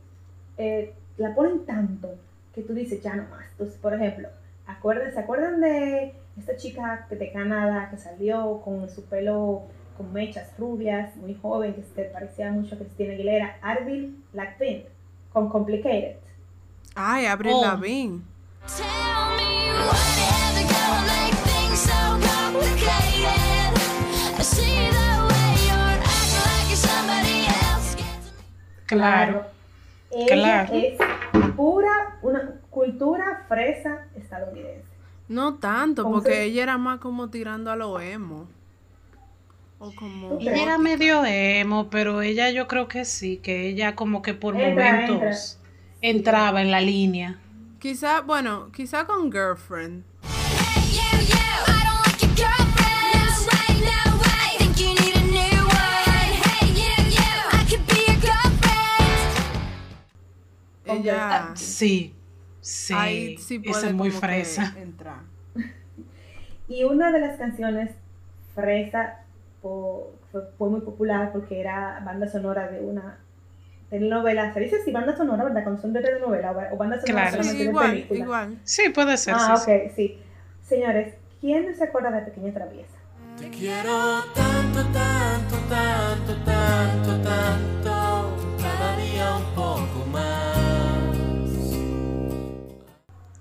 eh, 0.59 0.93
la 1.17 1.35
ponen 1.35 1.65
tanto 1.65 2.15
que 2.55 2.63
tú 2.63 2.75
dices 2.75 3.03
ya 3.03 3.17
no 3.17 3.23
más. 3.31 3.47
Entonces, 3.53 3.79
por 3.81 3.95
ejemplo, 3.95 4.29
acuérdense, 4.77 5.15
¿se 5.15 5.21
acuerdan 5.21 5.61
de 5.61 6.15
esta 6.39 6.57
chica 6.57 7.07
que 7.09 7.17
de 7.17 7.33
Canadá 7.33 7.89
que 7.91 7.97
salió 7.97 8.61
con 8.65 8.89
su 8.89 9.05
pelo 9.05 9.63
con 9.97 10.13
mechas 10.13 10.49
rubias, 10.59 11.15
muy 11.17 11.35
joven, 11.35 11.75
que 11.75 11.83
se 11.83 12.05
parecía 12.05 12.51
mucho 12.51 12.75
a 12.75 12.79
Cristina 12.79 13.13
Aguilera, 13.13 13.59
Arvil 13.63 14.17
Latin, 14.33 14.85
con 15.33 15.49
Complicated? 15.51 16.17
Ay, 16.95 17.27
Abril 17.27 17.53
Oh. 17.57 17.63
Lavigne. 17.63 18.23
Tell 18.67 18.87
me 19.37 19.73
whatever 19.87 20.65
gonna 20.73 21.03
make 21.07 21.37
things 21.45 21.81
so 21.81 21.99
complicated. 22.21 23.73
I 24.39 24.43
see 24.43 24.89
the 24.91 25.11
way 25.29 25.55
you're 25.67 25.99
acting 26.01 26.45
like 26.49 26.69
you're 26.69 26.77
somebody 26.77 27.47
else. 27.47 27.97
Claro. 28.87 29.45
Ella 30.11 30.67
Claro. 30.67 30.75
es 30.75 30.99
pura, 31.57 32.19
una 32.23 32.52
cultura 32.73 33.45
fresa 33.49 34.09
estadounidense. 34.17 34.83
No 35.29 35.55
tanto, 35.55 36.03
¿Cómo 36.03 36.17
porque 36.17 36.43
ella 36.43 36.65
era 36.65 36.79
más 36.79 36.99
como 36.99 37.31
tirando 37.31 37.71
a 37.71 37.77
lo 37.77 38.01
emo. 38.01 38.49
O 39.79 39.93
como. 39.95 40.31
¿Tú 40.31 40.41
Ella 40.41 40.63
era 40.63 40.79
medio 40.79 41.25
emo, 41.25 41.89
pero 41.91 42.23
ella 42.23 42.51
yo 42.51 42.67
creo 42.67 42.89
que 42.89 43.05
sí, 43.05 43.37
que 43.37 43.69
ella 43.69 43.95
como 43.95 44.23
que 44.23 44.35
por 44.35 44.57
Entra, 44.57 44.93
momentos 44.93 45.59
entraba 46.01 46.61
en 46.63 46.71
la 46.71 46.81
línea. 46.81 47.39
Quizá, 47.79 48.21
bueno, 48.23 48.71
quizá 48.73 49.07
con 49.07 49.31
Girlfriend. 49.31 50.05
Hey, 50.25 50.83
you, 50.93 51.19
you. 51.27 51.37
I 51.67 51.85
don't 51.85 52.07
like 52.07 52.21
your 52.23 52.35
girlfriend. 52.35 53.07
No 53.15 53.25
way, 53.49 53.69
no 53.91 54.17
way. 54.19 54.51
Think 54.59 54.79
you 54.79 54.95
need 55.03 55.17
a 55.17 55.25
new 55.27 55.65
one. 55.67 56.33
Hey, 56.45 56.67
you, 56.73 56.95
you. 57.11 57.33
I 57.53 57.65
could 57.69 57.85
be 57.87 58.01
your 58.07 58.19
girlfriend. 58.21 59.31
Ella. 60.87 61.53
Sí, 61.57 62.15
sí. 62.63 62.95
ahí 62.95 63.37
sí 63.37 63.59
puede 63.59 63.89
es 63.89 63.95
muy 63.95 64.11
fresa. 64.11 64.75
entrar. 64.79 65.19
Y 66.69 66.85
una 66.85 67.13
de 67.13 67.21
las 67.21 67.37
canciones 67.37 67.91
fresa 68.55 69.19
po- 69.61 70.13
fue, 70.31 70.43
fue 70.57 70.71
muy 70.71 70.81
popular 70.81 71.31
porque 71.33 71.61
era 71.61 72.01
banda 72.05 72.27
sonora 72.29 72.69
de 72.71 72.81
una 72.81 73.19
telenovela. 73.91 74.55
Se 74.55 74.61
dice 74.61 74.77
así, 74.77 74.91
banda 74.91 75.15
sonora, 75.15 75.45
¿verdad? 75.45 75.65
Cuando 75.65 75.83
son 75.83 75.93
de 75.93 76.01
telenovela 76.01 76.53
o, 76.53 76.75
o 76.75 76.77
banda 76.79 76.99
sonora 76.99 77.31
Claro. 77.31 77.43
Sí, 77.43 77.49
solamente 77.51 77.65
de 77.65 77.69
igual, 77.71 77.91
película. 77.91 78.21
igual. 78.21 78.59
Sí, 78.65 78.89
puede 78.89 79.17
ser. 79.19 79.35
Ah, 79.37 79.57
sí, 79.57 79.71
ok, 79.71 79.93
sí. 79.95 80.19
Señores, 80.67 81.15
¿quién 81.43 81.67
no 81.71 81.77
se 81.77 81.85
acuerda 81.85 82.11
de 82.11 82.23
Pequeña 82.23 82.55
Traviesa? 82.55 82.97
Te 83.39 83.51
quiero 83.51 84.23
tanto, 84.35 84.81
tanto, 84.93 85.57
tanto, 85.69 86.35
tanto, 86.45 87.23
tanto, 87.23 88.57
cada 88.63 88.97
día 88.97 89.37
un 89.37 89.55
poco 89.55 90.07
más. 90.11 90.32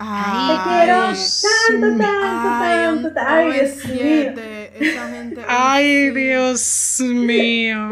Te 0.02 0.08
Ay, 0.08 0.58
quiero 0.86 1.08
Dios 1.08 1.46
tanto, 1.70 1.88
tanto, 1.98 2.50
tanto, 2.60 3.14
tanto. 3.14 3.30
Ay, 3.30 3.52
Dios 3.60 3.86
mío. 3.86 4.34
OV7, 4.34 4.70
esa 4.80 5.08
gente. 5.10 5.42
Ay. 5.48 6.10
Dios 6.12 7.02
mío. 7.06 7.90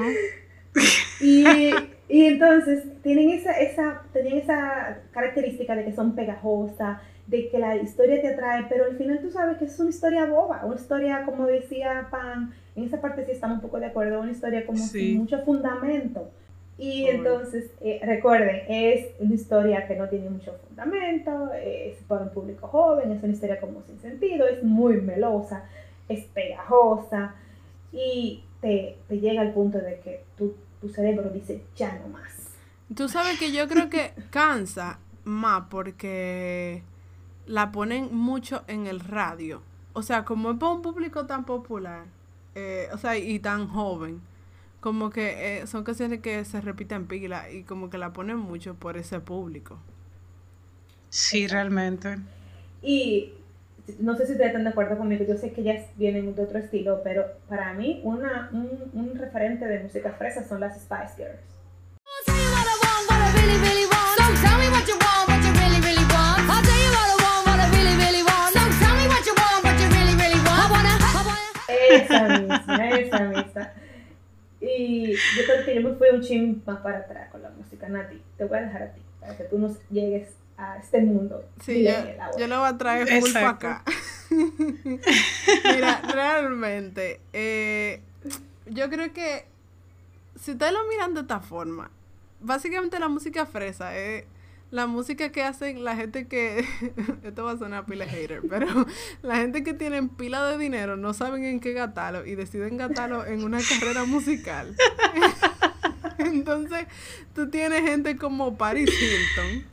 Y, 1.22 1.46
y 2.08 2.26
entonces 2.26 2.84
tienen 3.04 3.30
esa, 3.30 3.52
esa, 3.60 4.02
tenían 4.14 4.38
esa 4.40 4.98
característica 5.12 5.76
de 5.76 5.86
que 5.86 5.94
son 5.94 6.16
pegajosas, 6.16 7.00
de 7.28 7.50
que 7.50 7.60
la 7.60 7.76
historia 7.76 8.20
te 8.22 8.30
atrae, 8.30 8.66
pero 8.70 8.86
al 8.86 8.98
final 8.98 9.20
tú 9.22 9.30
sabes 9.30 9.58
que 9.58 9.66
es 9.66 9.80
una 9.80 9.92
historia 9.92 10.26
boba, 10.26 10.66
una 10.66 10.78
historia, 10.78 11.24
como 11.26 11.46
decía 11.46 12.08
Pan, 12.10 12.54
en 12.76 12.86
esa 12.86 13.00
parte 13.02 13.24
sí 13.26 13.34
estamos 13.34 13.58
un 13.58 13.62
poco 13.62 13.80
de 13.80 13.86
acuerdo, 13.88 14.20
una 14.22 14.32
historia 14.32 14.66
como 14.66 14.80
Sí. 14.80 15.10
sin 15.12 15.18
mucho 15.20 15.40
fundamento. 15.46 16.32
Y 16.80 17.08
entonces, 17.08 17.72
eh, 17.82 18.00
recuerden, 18.04 18.62
es 18.70 19.08
una 19.20 19.36
historia 19.36 19.86
que 19.86 19.98
no 19.98 20.08
tiene 20.08 20.30
mucho 20.30 20.56
fundamento, 20.66 21.52
es 21.54 21.98
para 22.08 22.24
un 22.24 22.30
público 22.30 22.68
joven, 22.68 23.12
es 23.12 23.22
una 23.22 23.34
historia 23.34 23.60
como 23.60 23.84
sin 23.84 24.00
sentido, 24.00 24.48
es 24.48 24.64
muy 24.64 25.02
melosa, 25.02 25.66
es 26.08 26.24
pegajosa 26.28 27.36
y 27.92 28.44
te, 28.62 28.98
te 29.10 29.20
llega 29.20 29.42
al 29.42 29.52
punto 29.52 29.78
de 29.78 30.00
que 30.00 30.24
tu, 30.38 30.56
tu 30.80 30.88
cerebro 30.88 31.30
dice 31.30 31.62
ya 31.76 32.00
no 32.00 32.08
más. 32.08 32.50
Tú 32.96 33.10
sabes 33.10 33.38
que 33.38 33.52
yo 33.52 33.68
creo 33.68 33.90
que 33.90 34.14
cansa 34.30 35.00
más 35.26 35.66
porque 35.70 36.82
la 37.46 37.72
ponen 37.74 38.16
mucho 38.16 38.64
en 38.68 38.88
el 38.88 39.02
radio. 39.02 39.62
O 39.94 40.02
sea, 40.02 40.24
como 40.24 40.52
es 40.52 40.58
para 40.58 40.72
un 40.72 40.82
público 40.82 41.26
tan 41.26 41.46
popular, 41.46 42.06
eh, 42.56 42.88
o 42.94 42.98
sea, 42.98 43.18
y 43.18 43.40
tan 43.40 43.68
joven, 43.68 44.22
como 44.80 45.10
que 45.10 45.60
eh, 45.62 45.68
son 45.68 45.84
canciones 45.84 46.22
que 46.22 46.46
se 46.46 46.62
repiten 46.62 47.08
pila 47.08 47.50
y 47.52 47.64
como 47.64 47.90
que 47.90 47.98
la 47.98 48.14
ponen 48.14 48.38
mucho 48.38 48.76
por 48.76 48.98
ese 48.98 49.20
público. 49.20 49.80
Sí, 51.10 51.48
realmente. 51.48 52.18
Y 52.82 53.34
no 54.00 54.16
sé 54.16 54.26
si 54.26 54.34
ustedes 54.34 54.50
están 54.50 54.64
de 54.64 54.70
acuerdo 54.70 54.98
conmigo, 54.98 55.26
yo 55.26 55.36
sé 55.36 55.52
que 55.52 55.62
ellas 55.62 55.86
vienen 55.96 56.36
de 56.36 56.44
otro 56.44 56.60
estilo, 56.60 57.02
pero 57.04 57.26
para 57.48 57.74
mí 57.74 58.02
una, 58.04 58.50
un, 58.54 58.92
un 58.94 59.16
referente 59.18 59.66
de 59.66 59.80
música 59.84 60.12
fresa 60.14 60.48
son 60.48 60.60
las 60.60 60.80
Spice 60.82 61.16
Girls. 61.18 61.42
Esa 71.68 72.28
misma, 72.40 72.90
esa 72.90 73.20
misma. 73.22 73.74
Y 74.62 75.14
yo 75.14 75.44
creo 75.46 75.66
que 75.66 75.76
yo 75.76 75.82
me 75.82 75.96
fui 75.96 76.10
un 76.10 76.22
chin 76.22 76.62
más 76.66 76.80
para 76.82 77.00
atrás 77.00 77.30
con 77.32 77.42
la 77.42 77.50
música, 77.50 77.88
Nati. 77.88 78.22
Te 78.38 78.46
voy 78.46 78.58
a 78.58 78.62
dejar 78.62 78.84
a 78.84 78.94
ti, 78.94 79.02
para 79.20 79.38
que 79.38 79.44
tú 79.46 79.58
nos 79.58 79.78
llegues 79.90 80.36
a 80.58 80.78
este 80.78 81.02
mundo. 81.02 81.46
Sí, 81.62 81.84
yo, 81.86 81.92
yo 82.38 82.48
lo 82.48 82.60
voy 82.60 82.70
a 82.70 82.78
traer 82.78 83.08
full 83.08 83.32
para 83.32 83.50
acá. 83.50 83.84
Mira, 84.30 86.02
realmente, 86.14 87.22
eh, 87.32 88.02
yo 88.66 88.90
creo 88.90 89.14
que 89.14 89.46
si 90.36 90.52
ustedes 90.52 90.74
lo 90.74 90.88
miran 90.88 91.14
de 91.14 91.22
esta 91.22 91.40
forma, 91.40 91.90
básicamente 92.42 93.00
la 93.00 93.08
música 93.08 93.46
fresa 93.46 93.98
es 93.98 94.26
la 94.72 94.88
música 94.88 95.32
que 95.32 95.44
hacen 95.44 95.84
la 95.84 95.96
gente 95.96 96.28
que, 96.28 96.66
esto 97.24 97.44
va 97.44 97.52
a 97.52 97.58
sonar 97.58 97.86
pila 97.86 98.06
hater, 98.06 98.42
pero 98.48 98.68
la 99.22 99.38
gente 99.38 99.64
que 99.64 99.74
tienen 99.74 100.10
pila 100.10 100.46
de 100.46 100.58
dinero 100.58 100.96
no 100.98 101.14
saben 101.14 101.44
en 101.44 101.60
qué 101.60 101.74
gastarlo 101.74 102.26
y 102.26 102.36
deciden 102.36 102.78
gastarlo 102.78 103.26
en 103.26 103.44
una 103.44 103.60
carrera 103.62 104.06
musical. 104.06 104.76
Entonces, 106.18 106.86
tú 107.34 107.50
tienes 107.50 107.82
gente 107.82 108.18
como 108.18 108.58
Paris 108.58 108.90
Hilton. 108.90 109.66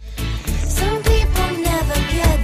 Some 0.69 1.03
people 1.03 1.63
never 1.63 1.99
get 2.11 2.36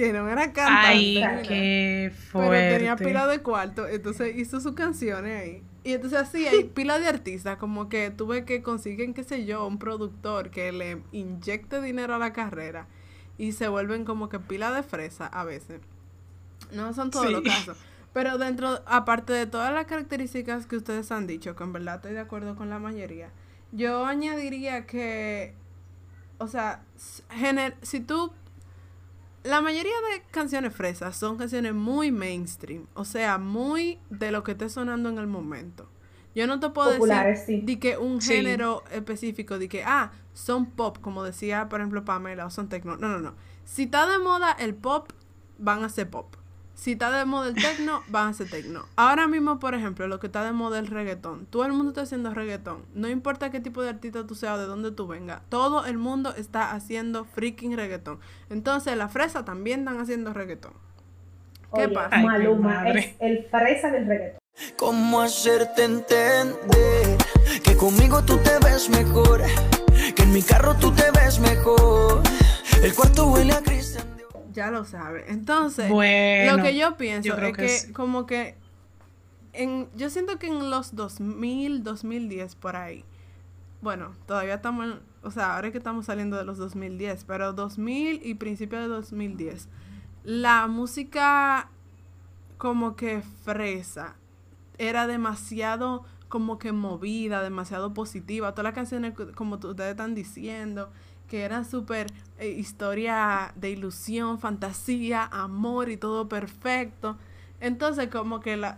que 0.00 0.12
no 0.12 0.28
era 0.28 0.52
cantante. 0.52 1.24
Ay, 1.24 1.42
qué 1.46 2.12
Pero 2.32 2.50
tenía 2.50 2.96
fuerte. 2.96 3.04
pila 3.04 3.26
de 3.26 3.40
cuarto, 3.42 3.86
entonces 3.86 4.36
hizo 4.36 4.60
sus 4.60 4.72
canciones 4.74 5.42
ahí. 5.42 5.62
Y 5.84 5.92
entonces 5.94 6.18
así 6.20 6.46
hay 6.46 6.64
pila 6.74 6.98
de 6.98 7.06
artistas, 7.08 7.56
como 7.58 7.88
que 7.88 8.10
tuve 8.10 8.44
que 8.44 8.62
consiguen, 8.62 9.14
qué 9.14 9.24
sé 9.24 9.44
yo, 9.46 9.66
un 9.66 9.78
productor 9.78 10.50
que 10.50 10.72
le 10.72 11.02
inyecte 11.12 11.80
dinero 11.80 12.14
a 12.14 12.18
la 12.18 12.32
carrera 12.32 12.86
y 13.38 13.52
se 13.52 13.68
vuelven 13.68 14.04
como 14.04 14.28
que 14.28 14.38
pila 14.38 14.70
de 14.72 14.82
fresa 14.82 15.26
a 15.26 15.44
veces. 15.44 15.80
No 16.72 16.92
son 16.92 17.10
todos 17.10 17.26
Sí. 17.26 17.32
los 17.32 17.42
casos. 17.42 17.78
Pero 18.12 18.38
dentro, 18.38 18.80
aparte 18.86 19.32
de 19.32 19.46
todas 19.46 19.72
las 19.72 19.86
características 19.86 20.66
que 20.66 20.76
ustedes 20.76 21.10
han 21.12 21.26
dicho, 21.26 21.54
que 21.56 21.62
en 21.64 21.72
verdad 21.72 21.96
estoy 21.96 22.12
de 22.12 22.20
acuerdo 22.20 22.56
con 22.56 22.68
la 22.68 22.78
mayoría, 22.78 23.30
yo 23.72 24.04
añadiría 24.04 24.84
que, 24.86 25.54
o 26.38 26.48
sea, 26.48 26.82
gener- 27.30 27.76
si 27.82 28.00
tú 28.00 28.32
la 29.42 29.60
mayoría 29.60 29.94
de 30.12 30.22
canciones 30.30 30.74
fresas 30.74 31.16
son 31.16 31.36
canciones 31.38 31.74
muy 31.74 32.10
mainstream, 32.12 32.86
o 32.94 33.04
sea, 33.04 33.38
muy 33.38 33.98
de 34.10 34.32
lo 34.32 34.42
que 34.44 34.52
esté 34.52 34.68
sonando 34.68 35.08
en 35.08 35.18
el 35.18 35.26
momento. 35.26 35.88
Yo 36.34 36.46
no 36.46 36.60
te 36.60 36.68
puedo 36.70 36.92
Populares, 36.92 37.40
decir 37.40 37.60
sí. 37.60 37.66
de 37.66 37.78
que 37.80 37.96
un 37.98 38.20
Sí. 38.20 38.34
género 38.34 38.84
específico, 38.92 39.58
de 39.58 39.68
que, 39.68 39.82
ah, 39.84 40.12
son 40.32 40.66
pop, 40.66 40.98
como 41.00 41.24
decía, 41.24 41.68
por 41.68 41.80
ejemplo, 41.80 42.04
Pamela, 42.04 42.46
o 42.46 42.50
son 42.50 42.68
techno. 42.68 42.96
No, 42.96 43.08
no, 43.08 43.18
no. 43.18 43.34
Si 43.64 43.84
está 43.84 44.06
de 44.06 44.18
moda 44.18 44.52
el 44.52 44.74
pop, 44.74 45.10
van 45.58 45.82
a 45.84 45.88
ser 45.88 46.08
pop. 46.08 46.36
Si 46.74 46.92
está 46.92 47.10
de 47.10 47.24
moda 47.26 47.48
el 47.48 47.54
techno, 47.54 48.02
van 48.08 48.28
a 48.28 48.32
ser 48.32 48.48
techno. 48.48 48.86
Ahora 48.96 49.26
mismo, 49.26 49.58
por 49.58 49.74
ejemplo, 49.74 50.08
lo 50.08 50.18
que 50.18 50.28
está 50.28 50.44
de 50.44 50.52
moda 50.52 50.78
es 50.78 50.84
el 50.84 50.90
reggaetón. 50.90 51.46
Todo 51.46 51.66
el 51.66 51.72
mundo 51.72 51.90
está 51.90 52.02
haciendo 52.02 52.32
reggaetón. 52.32 52.84
No 52.94 53.08
importa 53.08 53.50
qué 53.50 53.60
tipo 53.60 53.82
de 53.82 53.90
artista 53.90 54.26
tú 54.26 54.34
seas 54.34 54.56
o 54.56 54.58
de 54.58 54.66
dónde 54.66 54.90
tú 54.90 55.06
vengas. 55.06 55.42
Todo 55.50 55.84
el 55.84 55.98
mundo 55.98 56.34
está 56.36 56.72
haciendo 56.72 57.26
freaking 57.26 57.76
reggaetón. 57.76 58.18
Entonces, 58.48 58.96
la 58.96 59.08
fresa 59.08 59.44
también 59.44 59.80
están 59.80 60.00
haciendo 60.00 60.32
reggaetón. 60.32 60.72
¿Qué 61.74 61.84
Oye, 61.84 61.94
pasa? 61.94 62.08
Ay, 62.12 62.24
Maluma 62.24 62.74
madre. 62.76 62.98
es 63.00 63.16
el 63.20 63.46
fresa 63.50 63.90
del 63.90 64.06
reggaetón. 64.06 64.40
¿Cómo 64.76 65.20
hacerte 65.20 65.84
entender 65.84 67.18
que 67.62 67.76
conmigo 67.76 68.22
tú 68.24 68.38
te 68.38 68.58
ves 68.64 68.88
mejor? 68.88 69.42
Que 70.16 70.22
en 70.22 70.32
mi 70.32 70.42
carro 70.42 70.74
tú 70.76 70.90
te 70.92 71.10
ves 71.10 71.38
mejor. 71.40 72.22
El 72.82 72.94
cuarto 72.94 73.26
huele 73.26 73.52
a. 73.52 73.60
Ya 74.60 74.70
lo 74.70 74.84
sabe. 74.84 75.24
Entonces, 75.28 75.88
Bueno, 75.90 76.56
lo 76.58 76.62
que 76.62 76.76
yo 76.76 76.96
pienso 76.98 77.28
yo 77.28 77.34
es 77.36 77.56
que 77.56 77.62
que, 77.62 77.68
sí. 77.68 77.92
como 77.92 78.26
que 78.26 78.56
en, 79.54 79.88
yo 79.96 80.10
siento 80.10 80.38
que 80.38 80.48
en 80.48 80.70
los 80.70 80.94
2000, 80.94 81.82
2010 81.82 82.54
por 82.56 82.76
ahí. 82.76 83.04
Bueno, 83.80 84.12
todavía 84.26 84.54
estamos, 84.56 84.84
en- 84.86 85.00
o 85.22 85.30
sea, 85.30 85.54
ahora 85.56 85.68
es 85.68 85.72
que 85.72 85.78
estamos 85.78 86.04
saliendo 86.06 86.36
de 86.36 86.44
los 86.44 86.58
2010, 86.58 87.24
pero 87.24 87.52
2000 87.54 88.20
y 88.22 88.34
principio 88.34 88.78
de 88.78 88.86
2010. 88.88 89.68
La 90.24 90.66
música 90.66 91.70
como 92.58 92.94
que 92.96 93.22
fresa 93.44 94.16
era 94.76 95.06
demasiado 95.06 96.04
como 96.28 96.58
que 96.58 96.72
movida, 96.72 97.42
demasiado 97.42 97.92
positiva. 97.94 98.52
Todas 98.52 98.64
las 98.64 98.74
canciones, 98.74 99.14
co- 99.14 99.32
como 99.34 99.58
tú- 99.58 99.70
ustedes 99.70 99.92
están 99.92 100.14
diciendo, 100.14 100.90
que 101.30 101.42
eran 101.42 101.64
súper 101.64 102.08
eh, 102.38 102.48
historia 102.48 103.52
de 103.54 103.70
ilusión, 103.70 104.40
fantasía, 104.40 105.24
amor 105.30 105.88
y 105.88 105.96
todo 105.96 106.28
perfecto. 106.28 107.16
Entonces, 107.60 108.08
como 108.08 108.40
que 108.40 108.56
la, 108.56 108.74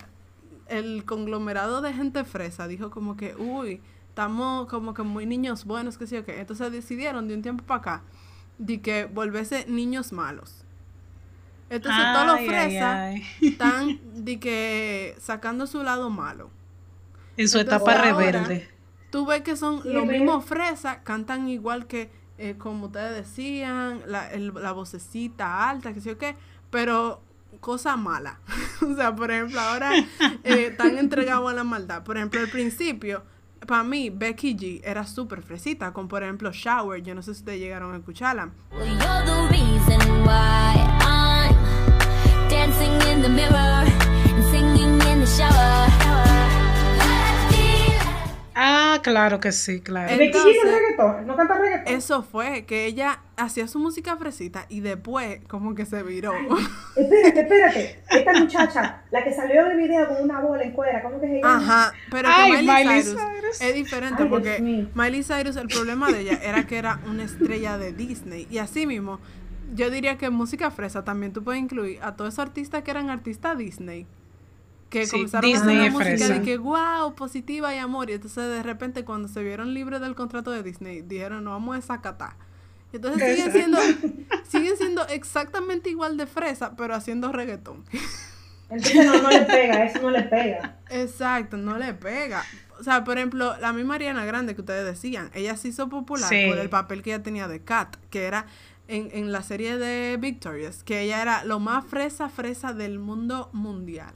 el 0.67 1.03
conglomerado 1.03 1.81
de 1.81 1.93
gente 1.93 2.23
fresa 2.23 2.67
dijo 2.67 2.91
como 2.91 3.17
que, 3.17 3.35
uy, 3.35 3.81
estamos 4.07 4.67
como 4.67 4.93
que 4.93 5.01
muy 5.01 5.25
niños 5.25 5.65
buenos, 5.65 5.97
que 5.97 6.05
sí 6.05 6.15
o 6.15 6.23
qué. 6.23 6.39
Entonces 6.39 6.71
decidieron 6.71 7.27
de 7.27 7.33
un 7.33 7.41
tiempo 7.41 7.63
para 7.63 7.79
acá 7.79 8.03
de 8.59 8.79
que 8.81 9.05
volverse 9.05 9.65
niños 9.67 10.13
malos. 10.13 10.63
Entonces 11.71 12.03
todos 12.13 12.27
los 12.27 12.45
fresas 12.45 12.95
ay. 12.95 13.23
están 13.41 13.99
de 14.23 14.39
que 14.39 15.15
sacando 15.19 15.65
su 15.65 15.81
lado 15.81 16.11
malo. 16.11 16.51
En 17.35 17.49
su 17.49 17.57
Entonces, 17.57 17.81
etapa 17.81 17.99
rebelde. 17.99 18.69
Tú 19.09 19.25
ves 19.25 19.41
que 19.41 19.55
son 19.55 19.81
los 19.83 20.05
mismos 20.05 20.45
fresas, 20.45 20.99
cantan 21.03 21.47
igual 21.47 21.87
que, 21.87 22.11
eh, 22.37 22.55
como 22.57 22.87
ustedes 22.87 23.15
decían, 23.15 24.01
la, 24.07 24.31
el- 24.31 24.53
la 24.53 24.71
vocecita 24.71 25.69
alta, 25.69 25.93
que 25.93 26.01
sé 26.01 26.09
yo 26.09 26.17
qué, 26.17 26.35
pero 26.69 27.21
cosa 27.59 27.95
mala. 27.95 28.39
o 28.81 28.95
sea, 28.95 29.15
por 29.15 29.31
ejemplo, 29.31 29.59
ahora 29.59 29.91
eh, 30.43 30.67
están 30.71 30.97
entregados 30.97 31.49
a 31.51 31.53
la 31.53 31.63
maldad. 31.63 32.03
Por 32.03 32.17
ejemplo, 32.17 32.39
al 32.39 32.49
principio, 32.49 33.23
para 33.67 33.83
mí, 33.83 34.09
Becky 34.09 34.55
G 34.57 34.81
era 34.83 35.05
súper 35.05 35.41
fresita, 35.41 35.93
con 35.93 36.07
por 36.07 36.23
ejemplo 36.23 36.51
Shower, 36.51 37.01
yo 37.03 37.15
no 37.15 37.21
sé 37.21 37.33
si 37.33 37.39
ustedes 37.41 37.59
llegaron 37.59 37.93
a 37.93 37.97
escucharla. 37.97 38.49
Well, 38.71 38.97
Ah, 48.55 48.99
claro 49.01 49.39
que 49.39 49.51
sí, 49.51 49.81
claro. 49.81 50.09
Entonces- 50.11 50.55
reggaetón, 50.63 51.25
no 51.27 51.35
canta 51.35 51.57
reggaetón. 51.57 51.93
Eso 51.93 52.23
fue, 52.23 52.65
que 52.65 52.85
ella 52.85 53.19
hacía 53.37 53.67
su 53.67 53.79
música 53.79 54.15
fresita 54.17 54.65
y 54.69 54.79
después 54.81 55.39
como 55.47 55.73
que 55.75 55.85
se 55.85 56.03
viró. 56.03 56.33
Espérate, 56.95 57.39
espérate. 57.41 57.99
Esta 58.11 58.33
muchacha, 58.39 59.01
la 59.11 59.23
que 59.23 59.33
salió 59.33 59.65
en 59.65 59.71
el 59.71 59.77
video 59.77 60.07
con 60.07 60.21
una 60.23 60.39
bola 60.39 60.63
en 60.63 60.71
cuera, 60.71 61.01
¿cómo 61.01 61.19
que 61.19 61.27
se 61.27 61.35
llama? 61.41 61.57
Ajá, 61.57 61.93
pero 62.11 62.29
Ay, 62.31 62.51
que 62.51 62.57
Miley, 62.59 62.85
Miley 62.85 63.01
Cyrus, 63.03 63.19
Cyrus. 63.21 63.61
es 63.61 63.73
diferente 63.75 64.23
Ay, 64.23 64.29
porque. 64.29 64.87
Miley 64.93 65.23
Cyrus, 65.23 65.55
el 65.55 65.67
problema 65.67 66.11
de 66.11 66.21
ella 66.21 66.39
era 66.43 66.65
que 66.67 66.77
era 66.77 66.99
una 67.09 67.23
estrella 67.23 67.77
de 67.77 67.93
Disney. 67.93 68.47
Y 68.51 68.59
así 68.59 68.85
mismo, 68.85 69.19
yo 69.73 69.89
diría 69.89 70.17
que 70.17 70.27
en 70.27 70.33
música 70.33 70.69
fresa 70.69 71.03
también 71.03 71.33
tú 71.33 71.43
puedes 71.43 71.59
incluir 71.61 71.99
a 72.03 72.15
todos 72.15 72.33
esos 72.35 72.45
artistas 72.45 72.83
que 72.83 72.91
eran 72.91 73.09
artistas 73.09 73.57
Disney. 73.57 74.05
Que 74.93 75.05
Sí, 75.07 75.11
comenzaron 75.11 75.49
Disney 75.49 75.77
a 75.77 75.81
hacer 75.81 75.91
una 75.95 75.99
música 76.11 76.29
de 76.29 76.41
que 76.43 76.57
wow, 76.57 77.15
positiva 77.15 77.73
y 77.73 77.79
amor. 77.79 78.09
Y 78.09 78.13
entonces 78.13 78.47
de 78.47 78.61
repente 78.63 79.03
cuando 79.03 79.27
se 79.27 79.41
vieron 79.43 79.73
libres 79.73 79.99
del 80.01 80.13
contrato 80.15 80.51
de 80.51 80.61
Disney, 80.63 81.01
dijeron 81.01 81.43
no 81.43 81.49
vamos 81.49 81.73
a 81.73 81.79
desacatar. 81.79 82.33
Y 82.91 82.97
entonces 82.97 83.35
siguen 83.35 83.51
siendo, 83.51 83.79
siguen 84.47 84.77
siendo 84.77 85.07
exactamente 85.07 85.89
igual 85.89 86.15
de 86.15 86.27
fresa, 86.27 86.75
pero 86.75 86.93
haciendo 86.93 87.31
reggaetón. 87.31 87.83
Entonces 88.69 89.05
no, 89.05 89.21
no 89.21 89.29
le 89.29 89.41
pega, 89.41 89.83
eso 89.85 89.99
no 90.01 90.11
le 90.11 90.21
pega. 90.23 90.77
Exacto, 90.89 91.57
no 91.57 91.77
le 91.77 91.93
pega. 91.95 92.43
O 92.79 92.83
sea, 92.83 93.03
por 93.03 93.17
ejemplo, 93.17 93.55
la 93.59 93.73
misma 93.73 93.95
Ariana 93.95 94.25
Grande 94.25 94.55
que 94.55 94.61
ustedes 94.61 94.85
decían, 94.85 95.31
ella 95.33 95.57
se 95.57 95.69
hizo 95.69 95.89
popular 95.89 96.29
Sí. 96.29 96.45
por 96.47 96.57
el 96.59 96.69
papel 96.69 97.01
que 97.01 97.13
ella 97.13 97.23
tenía 97.23 97.47
de 97.47 97.61
Kat, 97.63 97.95
que 98.09 98.23
era 98.25 98.45
en, 98.87 99.09
en 99.13 99.31
la 99.31 99.41
serie 99.43 99.77
de 99.77 100.17
Victorious, 100.17 100.83
que 100.83 101.01
ella 101.01 101.21
era 101.21 101.43
lo 101.45 101.59
más 101.59 101.85
fresa, 101.85 102.29
fresa 102.29 102.73
del 102.73 102.99
mundo 102.99 103.49
mundial. 103.53 104.13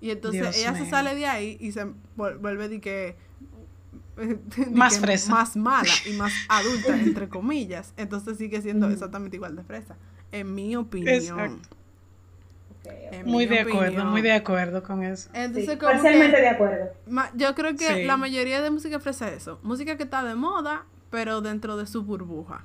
Y 0.00 0.10
entonces 0.10 0.42
Dios 0.42 0.56
ella 0.58 0.74
se 0.76 0.88
sale 0.90 1.14
de 1.14 1.26
ahí 1.26 1.56
y 1.60 1.72
se 1.72 1.86
vuelve 2.16 2.68
de 2.68 2.80
que... 2.80 3.16
de 4.16 4.66
Más 4.72 4.94
que 4.94 5.00
fresa. 5.00 5.30
Más 5.30 5.56
mala 5.56 5.90
y 6.06 6.12
más 6.14 6.32
adulta, 6.48 6.98
entre 6.98 7.28
comillas. 7.28 7.92
Entonces 7.96 8.38
sigue 8.38 8.60
siendo 8.62 8.88
exactamente 8.90 9.36
igual 9.36 9.56
de 9.56 9.62
fresa. 9.64 9.96
En 10.32 10.54
mi 10.54 10.74
opinión. 10.76 11.60
En 13.10 13.26
Muy 13.26 13.46
mi 13.48 13.54
de 13.56 13.60
acuerdo, 13.62 14.04
muy 14.04 14.22
de 14.22 14.32
acuerdo 14.32 14.82
con 14.82 15.02
eso. 15.02 15.28
Entonces, 15.32 15.64
Sí, 15.72 15.76
como 15.78 15.90
que- 15.90 15.96
parcialmente 15.98 16.40
de 16.40 16.48
acuerdo. 16.48 16.86
Yo 17.34 17.54
creo 17.54 17.74
que 17.74 17.94
Sí. 17.94 18.04
la 18.04 18.16
mayoría 18.16 18.60
de 18.62 18.70
música 18.70 19.00
fresa 19.00 19.28
es 19.28 19.38
eso. 19.42 19.58
Música 19.62 19.96
que 19.96 20.04
está 20.04 20.22
de 20.22 20.34
moda, 20.36 20.84
pero 21.10 21.40
dentro 21.40 21.76
de 21.76 21.86
su 21.86 22.04
burbuja. 22.04 22.64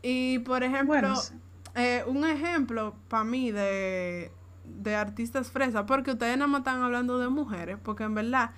Y 0.00 0.38
por 0.40 0.62
ejemplo, 0.62 0.86
Bueno, 0.86 1.16
sí. 1.16 1.34
eh, 1.74 2.04
un 2.06 2.24
ejemplo 2.24 2.94
para 3.08 3.24
mí 3.24 3.50
de, 3.50 4.30
de 4.78 4.94
artistas 4.96 5.50
fresas, 5.50 5.84
porque 5.86 6.12
ustedes 6.12 6.36
nada 6.36 6.48
más 6.48 6.60
están 6.60 6.82
hablando 6.82 7.18
de 7.18 7.28
mujeres, 7.28 7.78
porque 7.82 8.04
en 8.04 8.14
verdad, 8.14 8.50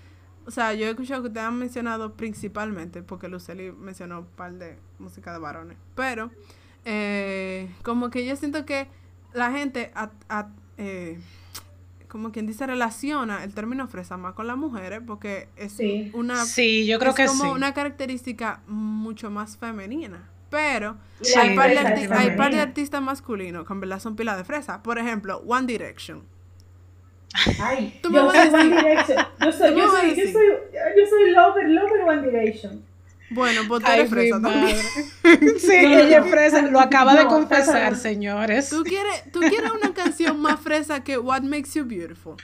o 0.46 0.50
sea, 0.50 0.74
yo 0.74 0.86
he 0.86 0.90
escuchado 0.90 1.22
que 1.22 1.28
ustedes 1.28 1.46
han 1.46 1.58
mencionado 1.58 2.14
principalmente, 2.14 3.02
porque 3.02 3.28
Lucely 3.28 3.72
mencionó 3.72 4.20
un 4.20 4.26
par 4.26 4.52
de 4.54 4.78
música 4.98 5.32
de 5.32 5.38
varones, 5.38 5.76
pero 5.94 6.30
eh, 6.84 7.70
como 7.82 8.10
que 8.10 8.26
yo 8.26 8.34
siento 8.36 8.64
que 8.64 8.88
la 9.32 9.52
gente, 9.52 9.90
a- 9.94 10.10
a- 10.28 10.48
eh, 10.78 11.20
como 12.08 12.32
quien 12.32 12.46
dice, 12.46 12.66
relaciona 12.66 13.44
el 13.44 13.54
término 13.54 13.86
fresa 13.86 14.16
más 14.16 14.34
con 14.34 14.46
las 14.48 14.56
mujeres, 14.56 15.00
porque 15.06 15.48
es 15.56 15.72
Sí. 15.74 16.10
una 16.14 16.44
Sí, 16.44 16.86
yo 16.86 16.98
creo 16.98 17.10
es 17.10 17.16
que 17.16 17.26
como 17.26 17.44
sí. 17.44 17.50
una 17.50 17.72
característica 17.74 18.60
mucho 18.66 19.30
más 19.30 19.56
femenina. 19.56 20.28
Pero 20.50 20.96
hay, 21.36 21.54
par 21.56 21.70
de 21.70 21.78
hay 22.12 22.36
par 22.36 22.52
de 22.52 22.60
artistas 22.60 23.00
masculinos 23.00 23.66
que 23.66 23.72
en 23.72 23.80
verdad 23.80 24.00
son 24.00 24.16
pila 24.16 24.36
de 24.36 24.44
fresa. 24.44 24.82
Por 24.82 24.98
ejemplo, 24.98 25.42
One 25.46 25.66
Direction. 25.66 26.24
Ay, 27.60 27.98
Tú 28.02 28.10
me 28.10 28.16
yo 28.18 28.26
vas 28.26 28.34
a 28.36 28.50
soy 28.50 28.54
One 28.54 28.64
decir- 28.74 28.82
Direction. 28.82 29.26
Yo 29.40 29.52
soy, 29.58 29.70
me 29.70 29.80
yo 29.80 29.88
soy, 29.90 30.08
yo 30.16 30.32
soy, 30.32 30.46
yo 30.96 31.06
soy 31.08 31.30
lover, 31.30 31.68
lover 31.68 32.00
One 32.06 32.22
Direction. 32.22 32.84
Bueno, 33.32 33.60
pues 33.68 33.84
tú 33.84 33.90
eres 33.92 34.10
fresa 34.10 34.40
también. 34.42 34.76
Sí, 35.60 35.72
ella 35.76 36.18
es 36.18 36.26
fresa. 36.30 36.62
Lo 36.62 36.80
acaba 36.80 37.14
de 37.14 37.26
confesar, 37.26 37.92
no. 37.92 37.98
señores. 37.98 38.70
¿Tú 38.70 38.82
quieres, 38.82 39.30
tú 39.32 39.38
quieres 39.38 39.70
una 39.70 39.94
canción 39.94 40.40
más 40.40 40.58
fresa 40.58 41.04
que 41.04 41.16
What 41.16 41.42
Makes 41.42 41.70
You 41.74 41.84
Beautiful. 41.84 42.34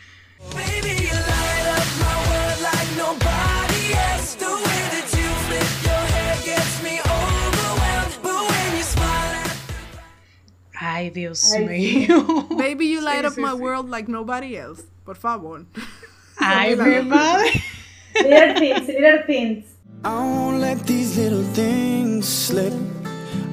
Baby, 0.55 0.95
you 1.03 1.11
light 1.11 1.67
up 1.77 1.85
my 1.99 2.15
world 2.31 2.61
like 2.63 2.97
nobody 2.97 3.95
else. 3.95 4.37
The 4.39 4.47
Ay, 10.81 11.11
Dios 11.11 11.53
Ay, 11.55 11.65
mío. 11.67 12.49
Baby, 12.59 12.87
you 12.87 13.01
light 13.01 13.25
Sí, 13.25 13.27
up 13.29 13.33
sí, 13.35 13.41
my 13.41 13.53
sí. 13.55 13.61
world 13.61 13.89
like 13.89 14.09
nobody 14.09 14.57
else. 14.59 14.83
Por 15.05 15.15
favor. 15.17 15.65
Ay, 16.41 16.75
mi 16.75 17.01
madre. 17.03 17.51
Little 18.15 18.55
things, 18.59 18.89
little 18.89 19.23
things. 19.27 19.65
I 20.05 20.15
won't 20.15 20.61
let 20.61 20.85
these 20.87 21.17
little 21.17 21.45
things 21.55 22.29
slip 22.29 22.73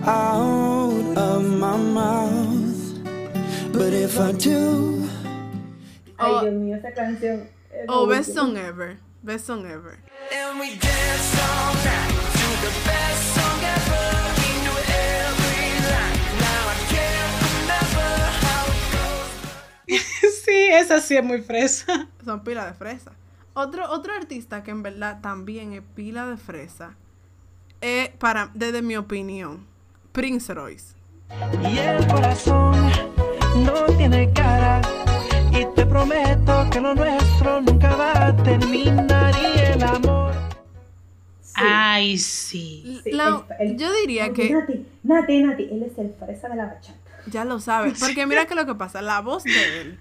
out 0.05 1.17
of 1.17 1.43
my 1.45 1.77
mouth. 1.77 2.75
But 3.71 3.93
if 3.93 4.19
I 4.19 4.31
do, 4.33 5.07
Ay, 6.19 6.27
Oh. 6.29 6.41
Dios 6.41 6.53
mío, 6.53 6.77
esa 6.77 6.91
canción. 6.93 7.47
Oh, 7.89 8.05
best 8.07 8.33
song 8.33 8.55
ever. 8.57 8.97
Best 9.23 9.45
song 9.45 9.65
ever. 9.65 9.97
and 10.31 10.59
we 10.59 10.75
dance 10.75 11.35
all 11.39 11.73
night 11.73 12.15
to 12.35 12.47
the 12.61 12.71
best 12.85 13.35
song 13.35 13.42
Sí, 20.45 20.51
esa 20.71 20.99
sí 20.99 21.15
es 21.15 21.23
muy 21.23 21.41
fresa. 21.41 22.07
Son 22.25 22.43
pila 22.43 22.65
de 22.65 22.73
fresa. 22.73 23.11
Otro, 23.53 23.89
otro 23.91 24.13
artista 24.13 24.63
que 24.63 24.71
en 24.71 24.81
verdad 24.83 25.19
también 25.21 25.73
es 25.73 25.81
pila 25.95 26.25
de 26.25 26.37
fresa 26.37 26.95
es, 27.81 28.09
para, 28.09 28.49
desde 28.53 28.81
mi 28.81 28.95
opinión, 28.95 29.65
Prince 30.11 30.53
Royce. 30.53 30.95
Y 31.69 31.77
el 31.77 32.07
corazón 32.07 32.89
no 33.57 33.85
tiene 33.97 34.31
cara. 34.33 34.81
Y 35.51 35.65
te 35.75 35.85
prometo 35.85 36.67
que 36.71 36.81
lo 36.81 36.95
nuestro 36.95 37.61
nunca 37.61 37.95
va 37.95 38.27
a 38.27 38.35
terminar 38.35 39.33
y 39.37 39.59
el 39.59 39.83
amor. 39.83 40.33
Sí. 41.41 41.53
Ay, 41.63 42.17
sí. 42.17 43.01
Sí, 43.03 43.11
La- 43.11 43.43
el- 43.59 43.69
el- 43.71 43.77
yo 43.77 43.91
diría 43.93 44.33
que 44.33 44.49
Nati, 44.49 44.85
Nati, 45.03 45.43
Nati, 45.43 45.63
él 45.71 45.83
es 45.83 45.97
el 45.99 46.13
fresa 46.19 46.49
de 46.49 46.55
la 46.55 46.65
bachata. 46.65 46.97
ya 47.27 47.45
lo 47.45 47.59
sabes. 47.59 47.99
Porque 47.99 48.25
mira 48.25 48.45
que 48.47 48.55
lo 48.55 48.65
que 48.65 48.73
pasa, 48.73 49.01
la 49.03 49.21
voz 49.21 49.43
de 49.43 49.81
él 49.81 49.99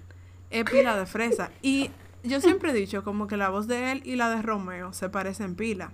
es 0.53 0.63
pila 0.69 0.95
de 0.97 1.05
fresa. 1.05 1.51
Y 1.61 1.89
yo 2.23 2.39
siempre 2.39 2.71
he 2.71 2.73
dicho 2.73 3.03
como 3.03 3.27
que 3.27 3.35
la 3.37 3.49
voz 3.49 3.67
de 3.67 3.91
él 3.91 4.01
y 4.05 4.15
la 4.15 4.29
de 4.29 4.41
Romeo 4.41 4.93
se 4.93 5.09
parecen 5.09 5.55
pila. 5.55 5.91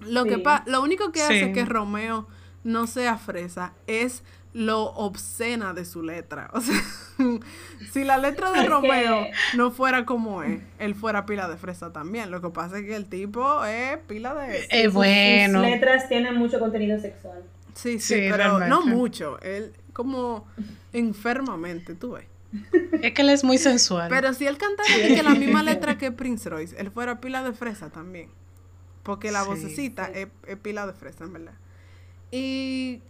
Lo, 0.00 0.24
que 0.24 0.38
pa- 0.38 0.64
lo 0.66 0.82
único 0.82 1.12
que 1.12 1.22
hace 1.22 1.52
que 1.52 1.64
Romeo 1.64 2.26
no 2.64 2.86
sea 2.86 3.18
fresa 3.18 3.72
es 3.86 4.22
lo 4.54 4.82
obscena 4.94 5.72
de 5.74 5.84
su 5.84 6.02
letra. 6.02 6.50
O 6.54 6.60
sea, 6.60 6.80
si 7.92 8.04
la 8.04 8.18
letra 8.18 8.50
de 8.52 8.64
Romeo 8.66 9.26
no 9.54 9.70
fuera 9.70 10.04
como 10.04 10.42
es, 10.42 10.60
él 10.78 10.94
fuera 10.94 11.24
pila 11.26 11.46
de 11.48 11.56
fresa 11.56 11.92
también. 11.92 12.30
Lo 12.30 12.40
que 12.40 12.48
pasa 12.50 12.78
es 12.78 12.84
que 12.84 12.96
el 12.96 13.06
tipo 13.06 13.64
es 13.64 13.98
pila 14.08 14.34
de... 14.34 14.66
Eh, 14.70 14.88
bueno. 14.88 15.60
Sus 15.60 15.68
letras 15.70 16.08
tienen 16.08 16.36
mucho 16.36 16.58
contenido 16.58 16.98
sexual. 17.00 17.42
Sí, 17.74 18.00
sí, 18.00 18.14
Sí, 18.14 18.28
pero 18.30 18.58
no 18.60 18.82
mucho. 18.86 19.38
Él 19.40 19.72
como 19.92 20.46
enfermamente, 20.92 21.94
tú 21.94 22.12
ves. 22.12 22.24
Es 23.00 23.12
que 23.14 23.22
él 23.22 23.30
es 23.30 23.42
muy 23.44 23.58
sensual. 23.58 24.08
Pero 24.08 24.32
si 24.34 24.46
él 24.46 24.58
cantara 24.58 24.94
que 24.94 25.22
la 25.22 25.34
misma 25.34 25.62
letra 25.62 25.98
que 25.98 26.12
Prince 26.12 26.48
Royce, 26.48 26.76
él 26.78 26.90
fuera 26.90 27.20
pila 27.20 27.42
de 27.42 27.52
fresa 27.52 27.90
también. 27.90 28.30
Porque 29.02 29.32
la 29.32 29.42
Sí. 29.42 29.48
vocecita 29.48 30.04
Es, 30.06 30.28
es 30.46 30.56
pila 30.58 30.86
de 30.86 30.92
fresa, 30.92 31.24
en 31.24 31.32
verdad. 31.32 31.54
Y 32.30 33.00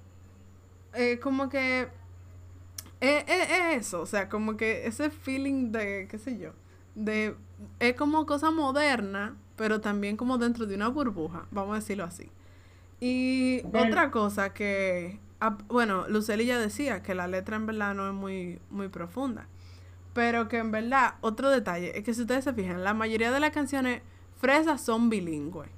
eh, 0.94 1.18
como 1.20 1.48
que 1.48 1.88
es, 3.00 3.24
es- 3.26 3.50
es 3.50 3.86
eso, 3.86 4.00
o 4.02 4.06
sea, 4.06 4.28
como 4.28 4.56
que 4.56 4.86
ese 4.86 5.10
feeling 5.10 5.72
de, 5.72 6.06
qué 6.10 6.18
sé 6.18 6.38
yo, 6.38 6.52
de 6.94 7.34
es 7.80 7.94
como 7.94 8.26
cosa 8.26 8.50
moderna, 8.50 9.36
pero 9.56 9.80
también 9.80 10.16
como 10.16 10.38
dentro 10.38 10.66
de 10.66 10.74
una 10.76 10.88
burbuja, 10.88 11.46
vamos 11.50 11.72
a 11.72 11.80
decirlo 11.80 12.04
así. 12.04 12.30
Y 13.00 13.60
Bueno. 13.62 13.88
otra 13.88 14.10
cosa 14.10 14.52
que, 14.54 15.18
ah, 15.42 15.58
bueno, 15.68 16.06
Luceli 16.08 16.46
ya 16.46 16.58
decía 16.58 17.02
que 17.02 17.14
la 17.14 17.26
letra 17.28 17.56
en 17.56 17.66
verdad 17.66 17.94
no 17.94 18.06
es 18.08 18.14
muy, 18.14 18.60
muy 18.70 18.88
profunda. 18.88 19.46
Pero 20.14 20.48
que 20.48 20.58
en 20.58 20.70
verdad, 20.70 21.14
otro 21.22 21.50
detalle, 21.50 21.96
es 21.98 22.04
que 22.04 22.14
si 22.14 22.22
ustedes 22.22 22.44
se 22.44 22.52
fijan, 22.52 22.84
la 22.84 22.94
mayoría 22.94 23.30
de 23.32 23.40
las 23.40 23.50
canciones 23.50 24.02
fresas 24.38 24.80
son 24.82 25.08
bilingües. 25.10 25.68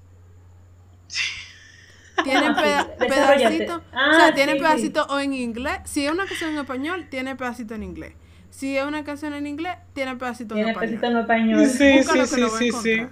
Tienen 2.22 2.54
peda- 2.56 2.88
o 2.98 3.82
Ah, 3.92 4.12
sea, 4.16 4.34
tienen 4.34 4.56
sí, 4.56 4.62
pedacitos 4.62 5.06
o 5.10 5.18
en 5.20 5.34
inglés. 5.34 5.78
Si 5.84 6.06
es 6.06 6.12
una 6.12 6.26
canción 6.26 6.50
en 6.50 6.58
español, 6.58 7.06
tiene 7.10 7.36
pedacito 7.36 7.74
en 7.74 7.82
inglés. 7.82 8.14
Si 8.50 8.76
es 8.76 8.84
una 8.84 9.02
canción 9.04 9.34
en 9.34 9.46
inglés, 9.46 9.76
tiene 9.94 10.14
pedacito 10.16 10.54
en 10.54 10.58
Tiene 10.64 10.70
español. 10.72 10.90
pesito 11.00 11.06
en 11.10 11.16
español. 11.18 11.66
Sí, 11.66 12.02
sí, 12.02 12.12
que 12.12 12.26
sí, 12.26 12.48
sí, 12.58 12.72
sí. 12.72 13.06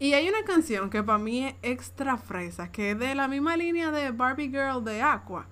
Y 0.00 0.12
hay 0.14 0.28
una 0.28 0.42
canción 0.44 0.90
que 0.90 1.02
para 1.02 1.18
mí 1.18 1.44
es 1.44 1.54
extra 1.62 2.16
fresa, 2.16 2.70
que 2.72 2.92
es 2.92 2.98
de 2.98 3.14
la 3.14 3.28
misma 3.28 3.56
línea 3.56 3.90
de 3.90 4.12
Barbie 4.12 4.48
Girl 4.48 4.84
de 4.84 5.02
Aqua, 5.02 5.46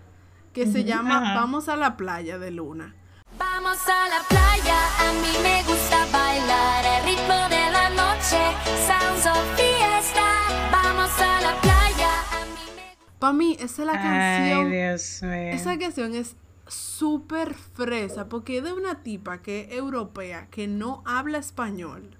que 0.56 0.66
se 0.66 0.84
llama 0.84 1.18
Ajá. 1.18 1.34
Vamos 1.34 1.68
a 1.68 1.76
la 1.76 1.98
playa 1.98 2.38
de 2.38 2.50
Luna. 2.50 2.94
Vamos 3.38 3.76
a 3.86 4.08
la 4.08 4.26
playa, 4.26 4.78
a 5.06 5.12
mí 5.12 5.36
me 5.42 5.62
gusta 5.64 6.06
bailar 6.10 6.82
el 6.96 7.04
ritmo 7.04 7.34
de 7.50 7.70
la 7.70 7.90
noche, 7.90 8.40
sounds 8.86 9.26
of 9.26 9.54
fiesta. 9.54 10.24
Vamos 10.72 11.10
a 11.20 11.40
la 11.42 11.60
playa, 11.60 12.10
a 12.32 12.44
mí 12.46 12.70
me 12.74 12.96
Para 13.18 13.32
mí, 13.34 13.58
esa 13.60 13.82
es 13.82 13.86
la 13.86 13.92
Ay, 13.92 14.50
canción. 14.50 14.70
Dios 14.70 15.22
mío. 15.24 15.52
Esa 15.52 15.78
canción 15.78 16.14
es 16.14 16.36
súper 16.66 17.52
fresa 17.52 18.30
porque 18.30 18.56
es 18.56 18.64
de 18.64 18.72
una 18.72 19.02
tipa 19.02 19.42
que 19.42 19.68
es 19.68 19.72
europea, 19.72 20.48
que 20.50 20.66
no 20.68 21.02
habla 21.04 21.36
español, 21.36 22.16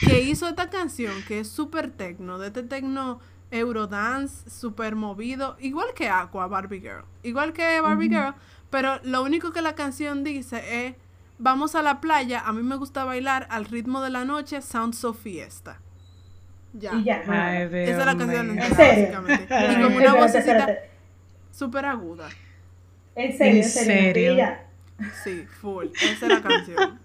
que 0.00 0.20
hizo 0.20 0.48
esta 0.48 0.68
canción 0.68 1.14
que 1.28 1.38
es 1.38 1.48
súper 1.48 1.92
tecno, 1.92 2.40
de 2.40 2.48
este 2.48 2.64
tecno 2.64 3.20
Eurodance, 3.50 4.48
súper 4.50 4.96
movido, 4.96 5.56
igual 5.60 5.88
que 5.94 6.08
Aqua, 6.08 6.46
Barbie 6.46 6.80
Girl, 6.80 7.04
igual 7.22 7.52
que 7.52 7.80
Barbie 7.80 8.08
Girl, 8.08 8.34
pero 8.70 9.00
lo 9.04 9.22
único 9.22 9.52
que 9.52 9.62
la 9.62 9.74
canción 9.74 10.24
dice 10.24 10.86
es, 10.86 10.94
vamos 11.38 11.74
a 11.74 11.82
la 11.82 12.00
playa, 12.00 12.40
a 12.40 12.52
mí 12.52 12.62
me 12.62 12.76
gusta 12.76 13.04
bailar 13.04 13.46
al 13.50 13.66
ritmo 13.66 14.02
de 14.02 14.10
la 14.10 14.24
noche, 14.24 14.62
Sound 14.62 14.94
So 14.94 15.14
Fiesta. 15.14 15.80
Ya. 16.72 16.92
Y 16.94 17.04
ya. 17.04 17.22
Ay, 17.26 17.68
Dios 17.68 17.88
Esa 17.88 18.00
es 18.00 18.06
la 18.06 18.16
canción 18.16 18.50
entera, 18.50 18.66
¿En 18.68 18.74
serio? 18.74 19.10
básicamente. 19.12 19.48
Y 19.68 19.82
como 19.82 19.96
una 19.96 20.14
vocecita 20.14 20.68
súper 21.50 21.86
aguda. 21.86 22.28
En 23.14 23.36
serio, 23.36 23.62
¿En 23.62 23.64
en 23.64 23.64
serio. 23.64 24.58
Sí, 25.24 25.46
full. 25.46 25.86
Esa 26.02 26.26
es 26.26 26.32
la 26.32 26.42
canción. 26.42 27.00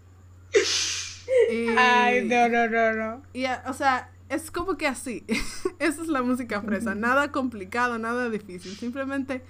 Y, 1.49 1.69
Ay, 1.77 2.25
no, 2.25 2.49
no, 2.49 2.67
no, 2.67 2.93
no. 2.93 3.23
y, 3.33 3.45
o 3.65 3.73
sea, 3.73 4.10
es 4.31 4.49
como 4.49 4.77
que 4.77 4.87
así. 4.87 5.25
Esa 5.79 6.01
es 6.01 6.07
la 6.07 6.23
música 6.23 6.61
fresa. 6.61 6.95
Nada 6.95 7.31
complicado, 7.31 7.99
nada 7.99 8.29
difícil. 8.29 8.75
Simplemente 8.75 9.43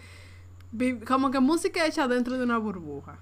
como 1.05 1.31
que 1.31 1.39
música 1.39 1.85
hecha 1.85 2.07
dentro 2.07 2.37
de 2.37 2.43
una 2.43 2.57
burbuja. 2.57 3.19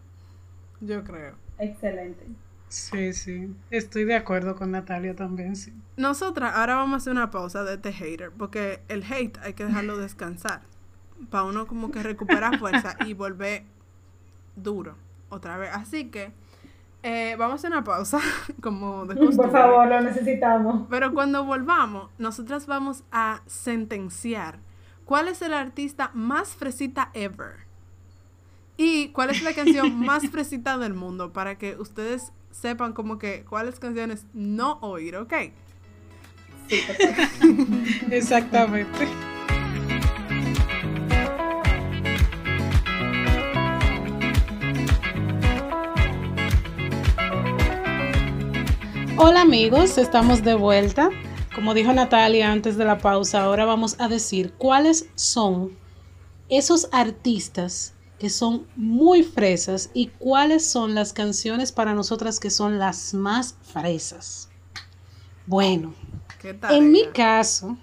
Yo 0.79 1.03
creo. 1.03 1.35
Excelente. 1.57 2.25
Sí, 2.69 3.11
sí. 3.11 3.53
Estoy 3.71 4.05
de 4.05 4.15
acuerdo 4.15 4.55
con 4.55 4.71
Natalia 4.71 5.15
también, 5.15 5.55
sí. 5.55 5.73
Nosotras 5.97 6.53
ahora 6.55 6.75
vamos 6.75 6.93
a 6.93 6.97
hacer 6.97 7.11
una 7.11 7.29
pausa 7.29 7.63
de 7.63 7.73
este 7.73 7.91
hater. 7.91 8.31
Porque 8.31 8.81
el 8.87 9.03
hate 9.03 9.37
hay 9.39 9.53
que 9.53 9.65
dejarlo 9.65 9.97
descansar. 9.97 10.61
Para 11.29 11.43
uno 11.43 11.67
como 11.67 11.91
que 11.91 12.01
recuperar 12.01 12.57
fuerza 12.57 12.95
y 13.05 13.13
volver 13.13 13.63
duro 14.55 14.95
otra 15.27 15.57
vez. 15.57 15.71
Así 15.73 16.05
que 16.05 16.31
eh, 17.03 17.35
vamos 17.37 17.53
a 17.53 17.55
hacer 17.55 17.71
una 17.71 17.83
pausa. 17.83 18.19
Como 18.61 19.05
de 19.05 19.15
costumbre. 19.15 19.37
Por 19.37 19.51
favor, 19.51 19.87
lo 19.87 20.01
necesitamos. 20.01 20.87
Pero 20.89 21.13
cuando 21.13 21.43
volvamos, 21.45 22.09
nosotras 22.17 22.67
vamos 22.67 23.03
a 23.11 23.41
sentenciar 23.45 24.59
cuál 25.05 25.27
es 25.27 25.41
el 25.41 25.53
artista 25.53 26.11
más 26.13 26.49
fresita 26.55 27.11
ever. 27.13 27.67
Y 28.77 29.09
cuál 29.09 29.29
es 29.29 29.41
la 29.41 29.53
canción 29.53 29.99
más 30.05 30.29
fresita 30.29 30.77
del 30.77 30.93
mundo 30.93 31.33
para 31.33 31.57
que 31.57 31.75
ustedes 31.75 32.31
sepan 32.51 32.93
como 32.93 33.17
que 33.19 33.43
cuáles 33.43 33.79
canciones 33.79 34.25
no 34.33 34.79
oír, 34.81 35.15
¿ok? 35.17 35.33
Sí, 36.67 36.81
perfecto. 36.85 37.47
Exactamente. 38.11 39.07
Hola 49.21 49.41
amigos, 49.41 49.97
estamos 49.97 50.45
de 50.45 50.53
vuelta. 50.53 51.09
Como 51.53 51.73
dijo 51.73 51.91
Natalia 51.91 52.53
antes 52.53 52.77
de 52.77 52.85
la 52.85 52.99
pausa, 52.99 53.43
ahora 53.43 53.65
vamos 53.65 53.97
a 53.99 54.07
decir 54.07 54.53
cuáles 54.53 55.09
son 55.15 55.77
esos 56.47 56.87
artistas 56.93 57.95
que 58.17 58.29
son 58.29 58.65
muy 58.77 59.23
fresas 59.23 59.91
y 59.93 60.07
cuáles 60.07 60.65
son 60.65 60.95
las 60.95 61.11
canciones 61.11 61.73
para 61.73 61.93
nosotras 61.93 62.39
que 62.39 62.49
son 62.49 62.79
las 62.79 63.13
más 63.13 63.57
fresas. 63.61 64.47
Bueno, 65.45 65.93
¿Qué 66.41 66.53
tal? 66.53 66.75
en 66.75 66.89
mi 66.89 67.05
caso, 67.07 67.77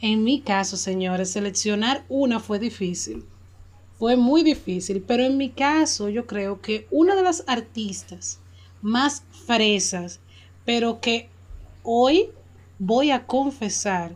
en 0.00 0.24
mi 0.24 0.40
caso, 0.40 0.76
señores, 0.76 1.30
seleccionar 1.30 2.04
una 2.08 2.40
fue 2.40 2.58
difícil. 2.58 3.24
Fue 4.00 4.16
muy 4.16 4.42
difícil, 4.42 5.00
pero 5.06 5.22
en 5.22 5.36
mi 5.36 5.50
caso 5.50 6.08
yo 6.08 6.26
creo 6.26 6.60
que 6.60 6.88
una 6.90 7.14
de 7.14 7.22
las 7.22 7.44
artistas 7.46 8.40
más 8.82 9.22
fresas, 9.46 10.18
pero 10.64 11.00
que 11.00 11.28
hoy 11.82 12.30
voy 12.78 13.10
a 13.10 13.26
confesar 13.26 14.12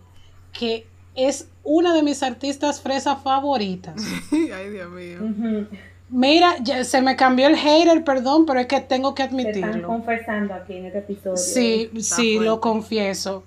que 0.53 0.87
es 1.15 1.49
una 1.63 1.95
de 1.95 2.03
mis 2.03 2.23
artistas 2.23 2.81
fresas 2.81 3.23
favoritas. 3.23 3.95
Ay, 4.33 4.71
Dios 4.71 4.91
mío. 4.91 5.67
Mira, 6.11 6.57
ya 6.63 6.85
se 6.85 7.01
me 7.01 7.17
cambió 7.17 7.47
el 7.49 7.57
hater, 7.57 8.05
perdón, 8.05 8.47
pero 8.47 8.61
es 8.61 8.67
que 8.67 8.81
tengo 8.81 9.15
que 9.15 9.27
Te 9.27 9.37
están 9.37 9.65
admitirlo. 9.65 9.89
confesando 9.89 10.55
aquí 10.55 10.75
en 10.75 10.87
este 10.87 10.99
episodio. 10.99 11.37
Sí, 11.37 11.91
Está 11.95 12.17
sí, 12.17 12.39
lo 12.39 12.61
confieso. 12.61 13.43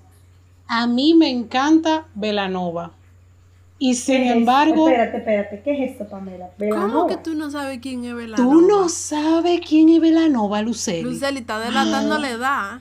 A 0.67 0.87
mí 0.87 1.13
me 1.13 1.29
encanta 1.29 2.07
Velanova. 2.15 2.91
Y 3.79 3.91
¿Qué 3.91 3.95
sin 3.95 4.23
es? 4.23 4.31
embargo, 4.35 4.89
Espérate, 4.89 5.17
espérate. 5.17 5.61
¿Qué 5.63 5.71
es 5.85 5.91
esto, 5.91 6.09
Pamela? 6.09 6.49
¿Cómo 6.71 7.05
que 7.07 7.17
tú 7.17 7.35
no 7.35 7.51
sabes 7.51 7.79
quién 7.79 8.03
es 8.05 8.15
Belanova? 8.15 8.49
tú 8.51 8.61
no 8.67 8.89
sabes 8.89 9.61
quién 9.65 9.89
es 9.89 10.01
Velanova, 10.01 10.61
Luceli. 10.63 11.03
Luceli 11.03 11.41
está 11.41 11.59
delatando 11.59 12.17
la 12.17 12.29
edad. 12.29 12.79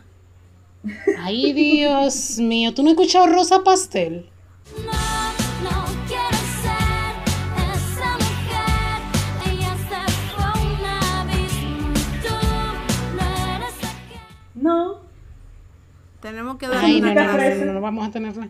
Ay, 1.19 1.53
Dios 1.53 2.39
mío, 2.39 2.73
¿tú 2.75 2.83
no 2.83 2.89
has 2.91 2.93
escuchado 2.95 3.27
Rosa 3.27 3.63
Pastel? 3.65 4.29
No, 4.85 4.93
no 4.93 5.85
quiero 6.07 6.39
ser 6.63 7.17
esa 7.75 8.13
mujer. 8.17 9.53
Ella 9.53 9.77
se 9.77 10.13
fue 10.35 10.45
a 10.45 10.53
un 10.53 10.85
abismo 11.25 11.95
tú 12.23 12.35
no 13.17 13.55
eres 13.57 13.75
aquel. 13.79 14.21
No. 14.55 14.97
Tenemos 16.21 16.57
que 16.57 16.67
darle 16.67 16.87
Ay, 16.87 17.01
no, 17.01 17.11
una 17.13 17.25
no, 17.25 17.33
no, 17.33 17.39
no, 17.39 17.65
no, 17.67 17.73
no, 17.75 17.81
vamos 17.81 18.09
a 18.09 18.11
tenerla. 18.11 18.49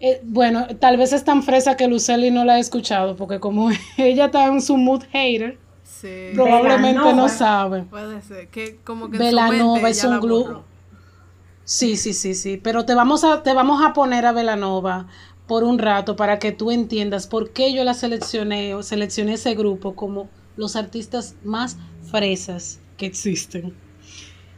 Eh, 0.00 0.20
bueno, 0.24 0.66
tal 0.80 0.96
vez 0.96 1.12
es 1.12 1.24
tan 1.24 1.42
fresa 1.42 1.76
que 1.76 1.86
Luceli 1.88 2.30
no 2.30 2.44
la 2.44 2.54
ha 2.54 2.58
escuchado, 2.58 3.16
porque 3.16 3.40
como 3.40 3.70
ella 3.96 4.26
está 4.26 4.46
en 4.46 4.60
su 4.60 4.76
mood 4.76 5.02
hater, 5.12 5.58
Sí. 5.84 6.30
Probablemente 6.34 6.98
no 6.98 7.04
Velanova. 7.04 7.28
sabe. 7.30 7.82
Puede 7.84 8.20
ser. 8.22 8.48
Que 8.48 8.76
como 8.84 9.08
que 9.08 9.16
en 9.16 9.22
su 9.22 9.26
Velanova 9.26 9.74
mente 9.76 9.90
es 9.90 10.04
un 10.04 10.20
grupo. 10.20 10.64
Sí, 11.64 11.96
sí, 11.96 12.12
sí, 12.12 12.34
sí. 12.34 12.60
Pero 12.62 12.84
te 12.84 12.94
vamos 12.94 13.24
a, 13.24 13.42
te 13.42 13.54
vamos 13.54 13.82
a 13.84 13.92
poner 13.92 14.26
a 14.26 14.32
Velanova 14.32 15.06
por 15.46 15.64
un 15.64 15.78
rato 15.78 16.16
para 16.16 16.38
que 16.38 16.52
tú 16.52 16.70
entiendas 16.70 17.26
por 17.26 17.52
qué 17.52 17.74
yo 17.74 17.84
la 17.84 17.94
seleccioné 17.94 18.74
o 18.74 18.82
seleccioné 18.82 19.34
ese 19.34 19.54
grupo 19.54 19.94
como 19.94 20.28
los 20.56 20.76
artistas 20.76 21.36
más 21.44 21.76
fresas 22.10 22.80
que 22.96 23.06
existen. 23.06 23.74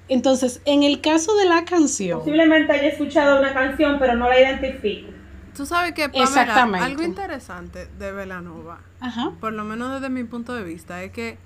Entonces, 0.09 0.61
en 0.65 0.83
el 0.85 1.01
caso 1.01 1.35
de 1.37 1.47
la 1.47 1.65
canción, 1.65 2.21
Posiblemente 2.21 2.73
haya 2.73 2.89
escuchado 2.89 3.41
una 3.41 3.53
canción, 3.53 3.99
pero 3.99 4.15
no 4.15 4.29
la 4.29 4.41
identifico. 4.41 5.11
Tú 5.57 5.67
sabes 5.67 5.95
que, 5.95 6.09
Pamela, 6.09 6.25
Exactamente. 6.25 6.87
algo 6.87 7.03
interesante 7.03 7.87
de 7.99 8.13
Velanova, 8.13 8.81
ajá, 9.01 9.33
por 9.41 9.53
lo 9.53 9.65
menos 9.65 9.95
desde 9.95 10.11
mi 10.11 10.23
punto 10.25 10.55
de 10.55 10.63
vista, 10.63 11.03
es 11.03 11.11
que 11.13 11.39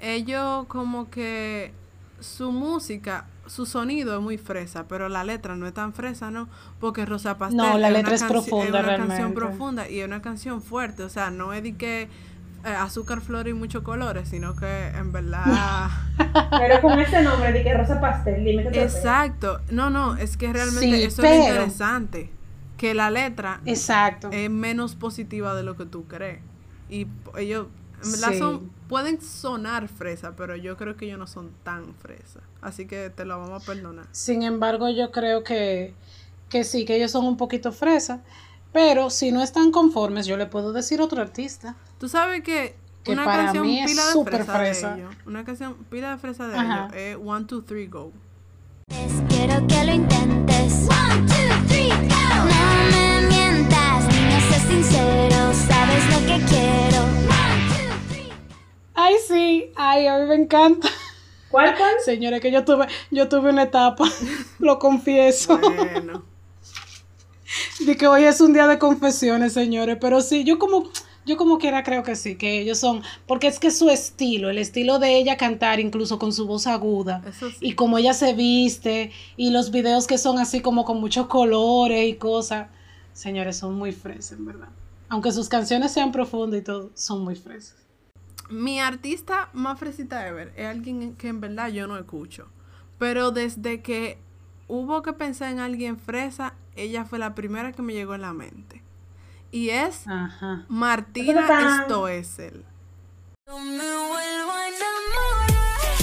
ellos 0.00 0.66
como 0.66 1.08
que 1.08 1.72
su 2.20 2.52
música, 2.52 3.28
su 3.46 3.66
sonido 3.66 4.14
es 4.16 4.20
muy 4.22 4.38
fresa, 4.38 4.86
pero 4.88 5.08
la 5.08 5.24
letra 5.24 5.56
no 5.56 5.66
es 5.66 5.74
tan 5.74 5.92
fresa, 5.92 6.30
¿no? 6.30 6.48
Porque 6.80 7.04
Rosa 7.04 7.36
Pastel 7.38 7.56
No, 7.58 7.64
la 7.78 7.88
una 7.88 7.90
letra 7.90 8.14
es 8.14 8.22
canci- 8.24 8.28
profunda, 8.28 8.66
una 8.80 8.82
canción 8.82 9.08
realmente. 9.08 9.34
profunda 9.40 9.88
y 9.88 10.00
es 10.00 10.06
una 10.06 10.22
canción 10.22 10.62
fuerte, 10.62 11.02
o 11.02 11.08
sea, 11.08 11.30
no 11.30 11.52
es 11.52 11.62
de 11.62 11.76
que 11.76 12.08
eh, 12.64 12.68
azúcar, 12.68 13.20
flor 13.20 13.46
y 13.46 13.52
muchos 13.52 13.82
colores, 13.82 14.28
sino 14.30 14.56
que 14.56 14.86
en 14.88 15.12
verdad... 15.12 15.90
Pero 16.58 16.80
con 16.80 16.98
ese 16.98 17.22
nombre 17.22 17.52
de 17.52 17.62
que 17.62 17.74
Rosa 17.74 18.00
Pastel, 18.00 18.42
dime 18.42 18.62
que 18.64 18.70
te 18.70 18.82
Exacto, 18.82 19.60
no, 19.70 19.90
no, 19.90 20.16
es 20.16 20.36
que 20.38 20.50
realmente 20.52 20.96
Sí, 20.96 21.02
eso 21.02 21.22
es 21.22 21.28
pero- 21.30 21.44
interesante, 21.44 22.30
que 22.78 22.94
la 22.94 23.10
letra 23.10 23.60
exacto. 23.66 24.30
es 24.32 24.48
menos 24.50 24.94
positiva 24.94 25.54
de 25.54 25.62
lo 25.62 25.76
que 25.76 25.84
tú 25.84 26.06
crees. 26.06 26.40
Y 26.88 27.06
ellos, 27.36 27.66
en 28.02 28.12
verdad, 28.12 28.30
Sí. 28.32 28.38
son, 28.38 28.70
pueden 28.88 29.20
sonar 29.20 29.88
fresa, 29.88 30.34
pero 30.34 30.56
yo 30.56 30.76
creo 30.78 30.96
que 30.96 31.04
ellos 31.06 31.18
no 31.18 31.26
son 31.26 31.50
tan 31.62 31.94
fresa. 31.94 32.40
Así 32.64 32.86
que 32.86 33.10
te 33.10 33.24
lo 33.24 33.38
vamos 33.38 33.62
a 33.62 33.66
perdonar. 33.66 34.06
Sin 34.10 34.42
embargo, 34.42 34.88
yo 34.88 35.10
creo 35.12 35.44
que, 35.44 35.94
que 36.48 36.64
sí, 36.64 36.84
que 36.84 36.96
ellos 36.96 37.10
son 37.10 37.26
un 37.26 37.36
poquito 37.36 37.70
fresas. 37.72 38.20
Pero 38.72 39.10
si 39.10 39.30
no 39.30 39.42
están 39.42 39.70
conformes, 39.70 40.26
yo 40.26 40.36
le 40.36 40.46
puedo 40.46 40.72
decir 40.72 41.00
otro 41.00 41.20
artista. 41.22 41.76
Tú 42.00 42.08
sabes 42.08 42.42
que, 42.42 42.74
Que 43.04 43.12
una 43.12 43.24
para 43.24 43.44
canción 43.44 43.66
mí 43.66 43.78
es 43.80 43.90
pila 43.90 44.06
de 44.06 44.12
súper 44.12 44.34
fresa, 44.44 44.58
fresa. 44.58 44.94
de 44.96 45.00
ellos, 45.02 45.14
una 45.26 45.44
canción 45.44 45.74
pila 45.90 46.10
de 46.12 46.18
fresa 46.18 46.48
de 46.48 46.56
Ajá. 46.58 46.88
ellos 46.94 46.96
es 46.96 47.16
One, 47.28 47.44
Two, 47.44 47.62
Three, 47.62 47.86
Go. 47.86 48.10
Quiero 49.28 49.66
que 49.66 49.84
lo 49.84 49.92
intentes. 49.92 50.88
One, 50.88 51.26
two, 51.26 51.66
three, 51.68 51.88
go. 51.90 52.44
No 52.48 52.90
me 52.90 53.26
mientas, 53.28 54.04
niño, 54.08 54.40
sé 54.50 54.60
sincero. 54.68 55.52
Sabes 55.68 56.04
lo 56.12 56.18
que 56.26 56.44
quiero. 56.46 57.02
One, 57.04 57.60
two, 57.68 58.08
three. 58.08 58.32
Ay, 58.94 59.14
sí, 59.28 59.72
ay, 59.76 60.06
a 60.06 60.18
mí 60.18 60.26
me 60.26 60.34
encanta. 60.36 60.88
¿Cuál, 61.54 61.76
cuál? 61.76 61.94
Señores, 62.04 62.40
que 62.40 62.50
yo 62.50 62.64
tuve, 62.64 62.88
yo 63.12 63.28
tuve 63.28 63.50
una 63.50 63.62
etapa, 63.62 64.10
lo 64.58 64.80
confieso. 64.80 65.56
Bueno, 65.56 66.24
De 67.86 67.96
que 67.96 68.08
hoy 68.08 68.24
es 68.24 68.40
un 68.40 68.52
día 68.52 68.66
de 68.66 68.80
confesiones, 68.80 69.52
señores. 69.52 69.98
Pero 70.00 70.20
sí, 70.20 70.42
yo 70.42 70.58
como, 70.58 70.90
yo 71.24 71.36
como 71.36 71.58
quiera 71.58 71.84
creo 71.84 72.02
que 72.02 72.16
sí, 72.16 72.34
que 72.34 72.60
ellos 72.60 72.78
son, 72.78 73.04
porque 73.28 73.46
es 73.46 73.60
que 73.60 73.70
su 73.70 73.88
estilo, 73.88 74.50
el 74.50 74.58
estilo 74.58 74.98
de 74.98 75.16
ella 75.16 75.36
cantar, 75.36 75.78
incluso 75.78 76.18
con 76.18 76.32
su 76.32 76.44
voz 76.48 76.66
aguda, 76.66 77.22
eso 77.24 77.48
sí. 77.48 77.56
y 77.60 77.74
como 77.74 77.98
ella 77.98 78.14
se 78.14 78.34
viste, 78.34 79.12
y 79.36 79.50
los 79.50 79.70
videos 79.70 80.08
que 80.08 80.18
son 80.18 80.40
así 80.40 80.58
como 80.58 80.84
con 80.84 81.00
muchos 81.00 81.28
colores 81.28 82.04
y 82.08 82.14
cosas, 82.14 82.66
señores, 83.12 83.56
son 83.58 83.76
muy 83.76 83.92
fresas, 83.92 84.32
en 84.38 84.46
verdad. 84.46 84.70
Aunque 85.08 85.30
sus 85.30 85.48
canciones 85.48 85.92
sean 85.92 86.10
profundas 86.10 86.58
y 86.58 86.64
todo, 86.64 86.90
son 86.94 87.22
muy 87.22 87.36
fresas. 87.36 87.83
Mi 88.50 88.80
artista 88.80 89.48
más 89.52 89.78
fresita 89.78 90.26
ever 90.28 90.52
es 90.56 90.66
alguien 90.66 91.14
que 91.16 91.28
en 91.28 91.40
verdad 91.40 91.68
yo 91.68 91.86
no 91.86 91.96
escucho. 91.96 92.48
Pero 92.98 93.30
desde 93.30 93.80
que 93.82 94.18
hubo 94.68 95.02
que 95.02 95.12
pensar 95.12 95.50
en 95.50 95.58
alguien 95.60 95.98
fresa, 95.98 96.54
ella 96.76 97.04
fue 97.04 97.18
la 97.18 97.34
primera 97.34 97.72
que 97.72 97.82
me 97.82 97.92
llegó 97.92 98.14
en 98.14 98.22
la 98.22 98.32
mente. 98.32 98.82
Y 99.50 99.70
es 99.70 100.06
Ajá. 100.08 100.64
Martina 100.68 101.46
Tatán. 101.46 101.84
Stoessel. 101.84 102.64
No 103.46 103.58
me 103.58 103.76
vuelvo 103.76 104.52
a 104.52 104.68
enamorar 104.68 105.98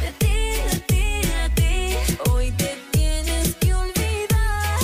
de 0.00 0.12
ti, 0.18 0.36
de 0.70 0.80
ti, 0.86 1.28
de 1.28 1.50
ti. 1.54 2.14
Hoy 2.30 2.50
te 2.52 2.76
tienes 2.90 3.54
que 3.56 3.74
olvidar 3.74 4.78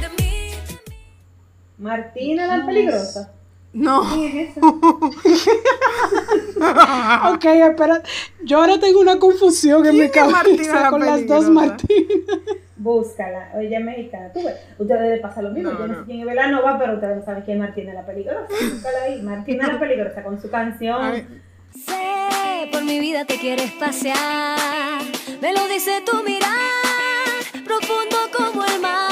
de 0.00 0.08
mí, 0.10 0.50
de 0.80 0.88
mí. 0.88 0.96
Martina 1.78 2.46
la 2.46 2.54
¿Quién 2.54 2.60
es? 2.60 2.66
peligrosa. 2.66 3.32
No, 3.74 4.02
¿Quién 4.12 4.38
es? 4.38 4.54
Ok, 7.34 7.44
espera. 7.44 8.02
Yo 8.44 8.58
ahora 8.58 8.78
tengo 8.78 9.00
una 9.00 9.18
confusión 9.18 9.86
en 9.86 9.96
mi 9.98 10.08
¿Quién 10.10 10.26
es 10.26 10.30
Martina 10.32 10.56
cabeza 10.62 10.80
la 10.82 10.90
con 10.90 11.00
las 11.00 11.26
dos 11.26 11.44
peligrosa? 11.44 11.50
Martinas. 11.50 12.28
Búscala. 12.76 13.50
Ella 13.60 13.78
es 13.78 13.84
mexicana. 13.84 14.32
Tú 14.32 14.42
ves, 14.44 14.54
ustedes 14.78 15.10
les 15.10 15.20
pasa 15.20 15.42
lo 15.42 15.50
mismo. 15.50 15.70
No, 15.72 15.78
Yo 15.78 15.86
no 15.86 15.92
no. 15.94 16.00
sé 16.00 16.06
quién 16.06 16.20
es 16.20 16.26
Velanova, 16.26 16.78
pero 16.78 16.94
ustedes 16.94 17.16
no 17.16 17.24
saben 17.24 17.42
quién 17.44 17.56
es 17.58 17.62
Martina 17.68 17.94
la 17.94 18.04
peligrosa. 18.06 18.46
Búscala 18.48 19.02
ahí. 19.06 19.22
Martina 19.22 19.68
la 19.72 19.80
peligrosa 19.80 20.22
con 20.22 20.40
su 20.40 20.50
canción. 20.50 21.26
Sé, 21.74 22.68
por 22.70 22.84
mi 22.84 22.98
vida 23.00 23.24
te 23.24 23.38
quieres 23.38 23.70
pasear. 23.72 25.00
Me 25.40 25.52
lo 25.54 25.66
dice 25.68 26.02
tu 26.04 26.22
mirar, 26.22 26.50
profundo 27.64 28.16
como 28.36 28.64
el 28.64 28.80
mar. 28.80 29.11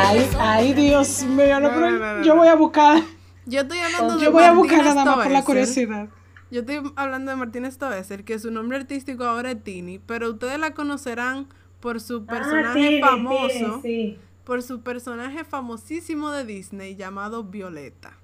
Ay, 0.00 0.28
ay, 0.38 0.74
Dios 0.74 1.24
mío. 1.24 1.60
no, 1.60 2.22
yo 2.22 2.36
voy 2.36 2.48
a 2.48 2.54
buscar. 2.54 3.02
yo 3.46 3.60
estoy 3.62 3.78
hablando 3.78 4.16
de 4.16 4.24
Yo 4.24 4.32
voy 4.32 4.44
a 4.44 4.52
buscar 4.52 4.84
nada 4.84 5.04
más 5.04 5.16
por 5.24 5.30
la 5.32 5.44
curiosidad. 5.44 6.08
Yo 6.50 6.60
estoy 6.60 6.80
hablando 6.96 7.30
de 7.30 7.36
Martina 7.36 7.70
Stoessel, 7.70 8.24
que 8.24 8.38
su 8.38 8.50
nombre 8.50 8.78
artístico 8.78 9.24
ahora 9.24 9.50
es 9.50 9.62
Tini, 9.62 9.98
pero 9.98 10.30
ustedes 10.30 10.58
la 10.58 10.72
conocerán 10.72 11.46
por 11.80 12.00
su 12.00 12.24
Ah, 12.26 12.30
personaje 12.32 12.78
Tini, 12.88 13.00
famoso, 13.00 13.80
Tini, 13.82 14.14
sí. 14.14 14.18
por 14.44 14.62
su 14.62 14.80
personaje 14.82 15.44
famosísimo 15.44 16.30
de 16.30 16.44
Disney 16.46 16.96
llamado 16.96 17.44
Violeta. 17.44 18.14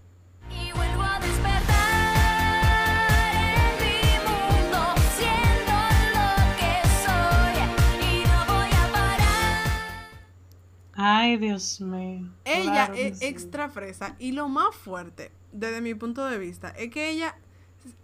Ay, 11.06 11.36
Dios 11.36 11.80
mío. 11.80 12.28
Ella 12.44 12.86
Claro 12.86 12.94
es 12.94 13.18
sí. 13.18 13.26
extra 13.26 13.68
fresa 13.68 14.16
y 14.18 14.32
lo 14.32 14.48
más 14.48 14.74
fuerte, 14.74 15.32
desde 15.52 15.80
mi 15.80 15.94
punto 15.94 16.24
de 16.26 16.38
vista, 16.38 16.68
es 16.70 16.90
que 16.90 17.10
ella, 17.10 17.36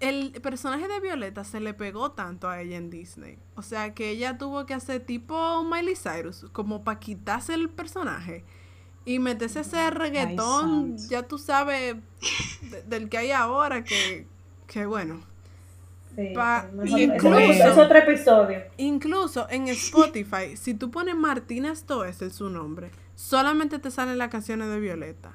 el 0.01 0.33
personaje 0.43 0.87
de 0.89 1.01
Violeta 1.01 1.45
se 1.45 1.61
le 1.61 1.73
pegó 1.75 2.13
tanto 2.13 2.49
a 2.49 2.61
ella 2.61 2.77
en 2.77 2.91
Disney. 2.91 3.39
O 3.57 3.63
sea 3.63 3.95
que 3.95 4.11
ella 4.11 4.37
tuvo 4.39 4.67
que 4.67 4.75
hacer 4.75 5.01
tipo 5.05 5.65
Miley 5.65 5.95
Cyrus, 5.97 6.47
como 6.53 6.85
para 6.85 7.01
quitarse 7.01 7.55
el 7.55 7.71
personaje 7.71 8.45
y 9.07 9.19
meterse 9.19 9.61
ese 9.61 9.91
reggaetón, 9.91 10.99
ya 11.09 11.23
tú 11.27 11.39
sabes, 11.39 11.97
de- 12.71 12.83
del 12.83 13.09
que 13.09 13.19
hay 13.19 13.31
ahora, 13.31 13.83
que, 13.85 14.27
que 14.67 14.85
bueno. 14.87 15.21
Sí, 16.17 17.03
incluso- 17.05 17.39
ese 17.39 17.69
es 17.71 17.79
otro 17.79 17.99
episodio. 17.99 18.59
Incluso 18.77 19.47
en 19.51 19.69
Spotify, 19.69 20.55
si 20.57 20.75
tú 20.75 20.91
pones 20.91 21.15
Martina 21.17 21.75
Stoessel 21.75 22.33
su 22.33 22.51
nombre, 22.51 22.91
solamente 23.15 23.79
te 23.79 23.91
salen 23.91 24.19
las 24.19 24.29
canciones 24.29 24.69
de 24.69 24.81
Violeta. 24.81 25.33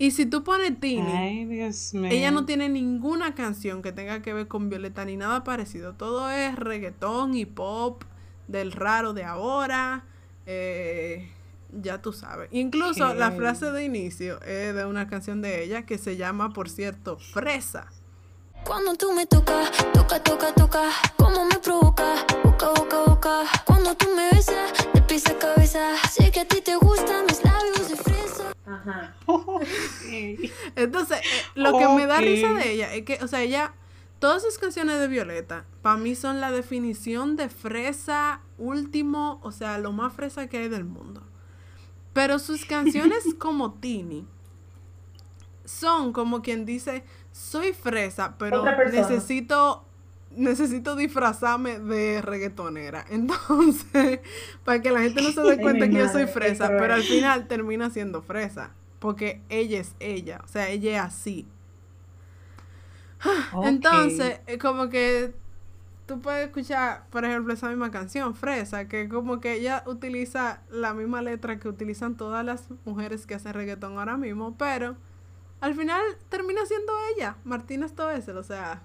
Y 0.00 0.12
si 0.12 0.26
tú 0.26 0.44
pones 0.44 0.78
Tini, 0.78 1.10
Ay, 1.10 1.44
Dios 1.46 1.92
mío. 1.92 2.08
ella 2.12 2.30
no 2.30 2.46
tiene 2.46 2.68
ninguna 2.68 3.34
canción 3.34 3.82
que 3.82 3.90
tenga 3.90 4.22
que 4.22 4.32
ver 4.32 4.46
con 4.46 4.68
Violeta 4.70 5.04
ni 5.04 5.16
nada 5.16 5.42
parecido. 5.42 5.94
Todo 5.94 6.30
es 6.30 6.54
reggaetón 6.54 7.34
y 7.36 7.46
pop 7.46 8.04
del 8.46 8.70
raro 8.72 9.12
de 9.12 9.24
ahora. 9.24 10.04
eh, 10.46 11.28
ya 11.70 12.00
tú 12.00 12.14
sabes. 12.14 12.48
Incluso 12.52 13.12
la 13.12 13.32
frase 13.32 13.70
de 13.72 13.84
inicio 13.84 14.40
es 14.42 14.74
de 14.74 14.86
una 14.86 15.06
canción 15.08 15.42
de 15.42 15.62
ella 15.64 15.84
que 15.84 15.98
se 15.98 16.16
llama, 16.16 16.50
por 16.54 16.70
cierto, 16.70 17.18
Fresa. 17.18 17.88
Cuando 18.64 18.94
tú 18.94 19.12
me 19.12 19.26
tocas, 19.26 19.70
toca, 19.92 20.22
toca, 20.22 20.52
toca, 20.52 20.90
como 21.16 21.44
me 21.44 21.58
provoca, 21.58 22.26
boca, 22.44 22.68
boca, 22.68 23.02
boca. 23.06 23.44
Cuando 23.64 23.94
tú 23.96 24.06
me 24.14 24.30
besas, 24.30 24.72
de 24.92 25.02
pies 25.02 25.26
a 25.26 25.38
cabeza, 25.38 25.96
sé 26.10 26.30
que 26.30 26.40
a 26.40 26.44
ti 26.44 26.60
te 26.60 26.76
gustan 26.76 27.26
mis 27.26 27.42
labios 27.42 27.88
de 27.88 27.96
fresa. 27.96 28.52
Ajá. 28.66 29.16
Ey. 30.10 30.52
Entonces, 30.76 31.18
eh, 31.18 31.42
lo 31.54 31.78
que 31.78 31.88
me 31.88 32.06
da 32.06 32.18
risa 32.18 32.52
de 32.52 32.72
ella 32.72 32.94
es 32.94 33.04
que, 33.04 33.18
o 33.22 33.28
sea, 33.28 33.42
ella, 33.42 33.74
todas 34.18 34.42
sus 34.42 34.58
canciones 34.58 35.00
de 35.00 35.08
Violeta, 35.08 35.64
para 35.82 35.96
mí 35.96 36.14
son 36.14 36.40
la 36.40 36.50
definición 36.50 37.36
de 37.36 37.48
fresa 37.48 38.40
último, 38.58 39.40
o 39.42 39.52
sea, 39.52 39.78
lo 39.78 39.92
más 39.92 40.12
fresa 40.12 40.48
que 40.48 40.58
hay 40.58 40.68
del 40.68 40.84
mundo. 40.84 41.22
Pero 42.12 42.38
sus 42.38 42.64
canciones 42.64 43.24
como 43.38 43.74
Tini 43.74 44.26
son 45.64 46.12
como 46.12 46.42
quien 46.42 46.64
dice, 46.64 47.04
soy 47.38 47.72
fresa, 47.72 48.34
pero 48.36 48.64
necesito 48.90 49.84
necesito 50.32 50.96
disfrazarme 50.96 51.78
de 51.78 52.20
reggaetonera. 52.20 53.04
Entonces, 53.10 54.20
para 54.64 54.82
que 54.82 54.90
la 54.90 55.00
gente 55.00 55.22
no 55.22 55.30
se 55.30 55.40
dé 55.42 55.58
cuenta 55.62 55.88
que 55.88 55.94
yo 55.94 56.08
soy 56.08 56.26
fresa, 56.26 56.68
pero 56.68 56.94
al 56.94 57.02
final 57.02 57.46
termina 57.46 57.90
siendo 57.90 58.22
fresa, 58.22 58.72
porque 58.98 59.40
ella 59.48 59.80
es 59.80 59.94
ella, 60.00 60.40
o 60.44 60.48
sea, 60.48 60.68
ella 60.68 60.96
es 60.96 61.00
así. 61.00 61.46
Ok. 63.52 63.66
Entonces, 63.66 64.40
es 64.46 64.58
como 64.58 64.88
que 64.88 65.34
tú 66.06 66.20
puedes 66.20 66.46
escuchar, 66.46 67.04
por 67.10 67.24
ejemplo, 67.24 67.52
esa 67.52 67.68
misma 67.68 67.90
canción, 67.90 68.34
Fresa, 68.34 68.86
que 68.86 69.08
como 69.08 69.40
que 69.40 69.54
ella 69.54 69.82
utiliza 69.86 70.62
la 70.70 70.94
misma 70.94 71.20
letra 71.20 71.58
que 71.58 71.68
utilizan 71.68 72.16
todas 72.16 72.44
las 72.44 72.68
mujeres 72.84 73.26
que 73.26 73.34
hacen 73.34 73.54
reggaetón 73.54 73.98
ahora 73.98 74.16
mismo, 74.16 74.56
pero 74.56 74.96
al 75.60 75.74
final 75.74 76.02
termina 76.28 76.64
siendo 76.66 76.92
ella, 77.16 77.36
Martínez 77.44 77.92
Toesel, 77.94 78.36
o 78.36 78.42
sea, 78.42 78.82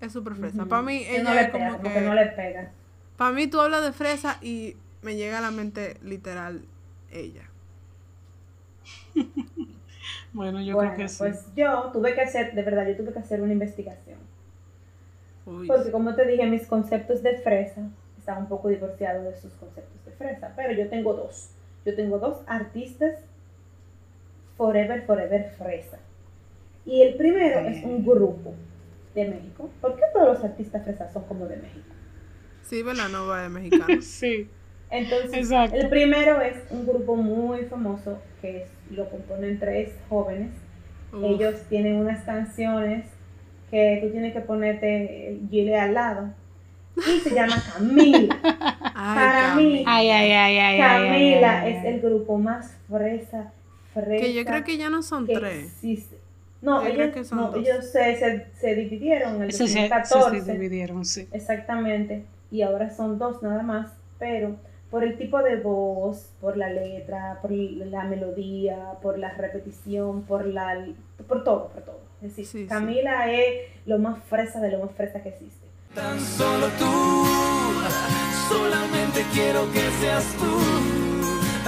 es 0.00 0.12
súper 0.12 0.34
fresa. 0.34 0.66
Para 0.66 0.82
mí, 0.82 1.04
Que 1.04 1.20
ella 1.20 1.24
no 1.24 1.34
le 1.34 1.40
es 1.42 1.50
pega, 1.50 1.66
como 1.66 1.78
como 1.78 1.88
que... 1.88 1.94
que 1.94 2.00
no 2.00 2.14
le 2.14 2.26
pega. 2.26 2.72
Para 3.16 3.32
mí 3.32 3.46
tú 3.46 3.60
hablas 3.60 3.82
de 3.84 3.92
fresa 3.92 4.38
y 4.42 4.76
me 5.02 5.16
llega 5.16 5.38
a 5.38 5.40
la 5.42 5.50
mente 5.50 5.98
literal 6.02 6.64
ella. 7.10 7.48
Bueno, 10.32 10.60
yo 10.60 10.74
bueno, 10.74 10.92
creo 10.94 11.06
que 11.06 11.08
sí. 11.08 11.18
pues 11.18 11.46
yo 11.54 11.90
tuve 11.92 12.14
que 12.14 12.20
hacer, 12.20 12.54
de 12.54 12.62
verdad, 12.62 12.86
yo 12.86 12.96
tuve 12.96 13.12
que 13.12 13.18
hacer 13.18 13.40
una 13.40 13.52
investigación. 13.54 14.18
Uy, 15.46 15.66
Porque 15.66 15.90
como 15.90 16.14
te 16.14 16.26
dije, 16.26 16.44
mis 16.46 16.66
conceptos 16.66 17.22
de 17.22 17.38
fresa 17.38 17.88
están 18.18 18.38
un 18.42 18.48
poco 18.48 18.68
divorciados 18.68 19.24
de 19.24 19.34
sus 19.40 19.52
conceptos 19.54 20.04
de 20.04 20.12
fresa. 20.12 20.52
Pero 20.56 20.72
yo 20.74 20.88
tengo 20.90 21.14
dos. 21.14 21.50
Yo 21.84 21.94
tengo 21.94 22.18
dos 22.18 22.42
artistas 22.46 23.20
forever, 24.56 25.02
forever 25.06 25.50
fresa. 25.58 25.98
Y 26.84 27.02
el 27.02 27.14
primero 27.16 27.60
es 27.60 27.82
un 27.84 28.04
grupo 28.04 28.54
de 29.14 29.28
México. 29.28 29.70
¿Por 29.80 29.96
qué 29.96 30.02
todos 30.12 30.28
los 30.36 30.44
artistas 30.44 30.84
fresas 30.84 31.12
son 31.12 31.24
como 31.24 31.46
de 31.46 31.56
México? 31.56 31.86
sí, 32.62 32.82
Velanova 32.82 33.44
es 33.44 33.50
mexicana. 33.50 33.86
Sí, 34.02 34.48
Entonces, 34.90 35.32
Exacto. 35.34 35.76
el 35.76 35.88
primero 35.88 36.40
es 36.40 36.56
un 36.70 36.86
grupo 36.86 37.16
muy 37.16 37.64
famoso 37.64 38.18
que 38.40 38.62
es- 38.62 38.70
lo 38.90 39.08
componen 39.10 39.58
tres 39.58 39.92
jóvenes. 40.08 40.50
Uf, 41.12 41.22
Ellos 41.24 41.54
tienen 41.68 41.96
unas 41.96 42.22
canciones 42.24 43.06
que 43.70 43.98
tú 44.02 44.10
tienes 44.10 44.32
que 44.32 44.40
ponerte 44.40 45.28
el 45.28 45.48
gile 45.50 45.76
al 45.78 45.94
lado. 45.94 46.30
Y 46.96 47.20
se 47.20 47.34
llama 47.34 47.56
Camila. 47.72 48.36
ay, 48.94 49.16
para 49.16 49.54
mí- 49.56 49.84
Cami. 49.84 49.84
Ay, 49.86 50.10
ay, 50.10 50.32
ay, 50.32 50.58
ay. 50.58 50.80
ay, 50.80 51.08
Camila 51.08 51.60
ay, 51.62 51.72
es 51.74 51.84
el 51.84 52.00
grupo 52.00 52.38
más 52.38 52.76
fresa, 52.88 53.52
fresa 54.02 54.24
Que 54.24 54.34
yo 54.34 54.44
creo 54.44 54.64
que 54.64 54.76
ya 54.76 54.90
no 54.90 55.02
son 55.02 55.26
que 55.26 55.34
tres. 55.34 55.64
existe. 55.72 56.16
No, 56.62 56.82
Yo 56.84 56.92
creo 56.94 57.04
ellos, 57.04 57.14
que 57.14 57.24
son 57.24 57.38
no, 57.38 57.50
dos. 57.50 57.56
ellos 57.60 57.84
se, 57.90 58.16
se, 58.16 58.46
se 58.58 58.74
dividieron 58.74 59.36
en 59.36 59.42
el 59.42 59.48
Ese 59.50 59.66
se, 59.66 59.72
se, 59.74 59.88
2014. 59.88 60.40
se 60.42 60.52
dividieron, 60.52 61.04
sí. 61.04 61.28
Exactamente. 61.32 62.24
Y 62.50 62.62
ahora 62.62 62.90
son 62.94 63.18
dos 63.18 63.42
nada 63.42 63.62
más, 63.62 63.92
pero 64.18 64.56
por 64.90 65.04
el 65.04 65.18
tipo 65.18 65.42
de 65.42 65.56
voz, 65.56 66.30
por 66.40 66.56
la 66.56 66.70
letra, 66.70 67.38
por 67.42 67.50
la 67.52 68.04
melodía, 68.04 68.92
por 69.02 69.18
la 69.18 69.30
repetición, 69.32 70.22
por 70.22 70.46
la 70.46 70.86
por 71.28 71.44
todo, 71.44 71.68
por 71.68 71.82
todo. 71.82 72.00
Es 72.22 72.28
decir, 72.30 72.46
Sí, 72.46 72.58
sí. 72.62 72.66
Camila 72.66 73.30
es 73.32 73.68
lo 73.84 73.98
más 73.98 74.22
fresa 74.24 74.60
de 74.60 74.70
lo 74.72 74.78
más 74.84 74.92
fresa 74.96 75.22
que 75.22 75.30
existe. 75.30 75.66
Tan 75.94 76.18
solo 76.20 76.66
tú, 76.78 77.34
solamente 78.48 79.24
quiero 79.34 79.70
que 79.72 79.80
seas 80.00 80.24
tú. 80.38 81.05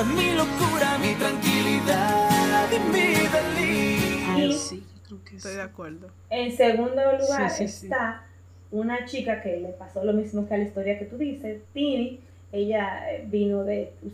Mi 0.04 0.32
locura, 0.34 0.96
mi 1.00 1.14
tranquilidad 1.14 2.68
y 2.70 2.78
mi 2.90 3.14
delirio. 3.28 4.26
Ay, 4.28 4.44
Y- 4.50 4.52
sí, 4.52 4.86
yo 4.94 5.02
creo 5.08 5.24
que 5.24 5.30
sí. 5.30 5.36
Estoy 5.38 5.54
de 5.56 5.62
acuerdo. 5.62 6.08
En 6.30 6.56
segundo 6.56 7.02
lugar 7.18 7.50
Sí, 7.50 7.66
sí, 7.66 7.68
sí. 7.68 7.86
está 7.86 8.22
una 8.70 9.04
chica 9.06 9.42
que 9.42 9.56
le 9.56 9.70
pasó 9.70 10.04
lo 10.04 10.12
mismo 10.12 10.46
que 10.46 10.54
a 10.54 10.58
la 10.58 10.64
historia 10.64 10.98
que 10.98 11.04
tú 11.06 11.16
dices, 11.18 11.62
Tini. 11.72 12.20
Ella 12.52 13.10
eh, 13.12 13.24
vino 13.26 13.64
de 13.64 13.92
pues, 14.00 14.12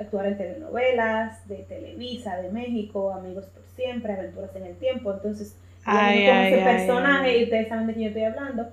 actuar 0.00 0.26
en 0.26 0.38
telenovelas, 0.38 1.46
de 1.48 1.56
Televisa, 1.56 2.36
de 2.38 2.50
México, 2.50 3.12
Amigos 3.12 3.44
por 3.46 3.62
Siempre, 3.76 4.12
Aventuras 4.14 4.50
en 4.56 4.66
el 4.66 4.76
Tiempo. 4.76 5.12
Entonces, 5.12 5.54
Ay, 5.84 6.20
vino 6.20 6.30
con 6.30 6.38
ay, 6.38 6.52
ese 6.54 6.62
ay, 6.62 6.76
personaje 6.76 7.28
ay. 7.28 7.40
y 7.40 7.44
ustedes 7.44 7.68
saben 7.68 7.86
de 7.86 7.92
quién 7.92 8.04
yo 8.04 8.08
estoy 8.08 8.24
hablando. 8.24 8.68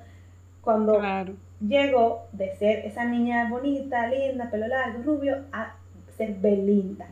Cuando 0.61 0.97
Claro. 0.99 1.33
llegó 1.59 2.25
de 2.31 2.55
ser 2.55 2.85
esa 2.85 3.03
niña 3.05 3.49
bonita, 3.49 4.07
linda, 4.07 4.49
pelo 4.49 4.67
largo, 4.67 5.03
rubio, 5.03 5.43
a 5.51 5.75
ser 6.17 6.33
Belinda. 6.35 7.07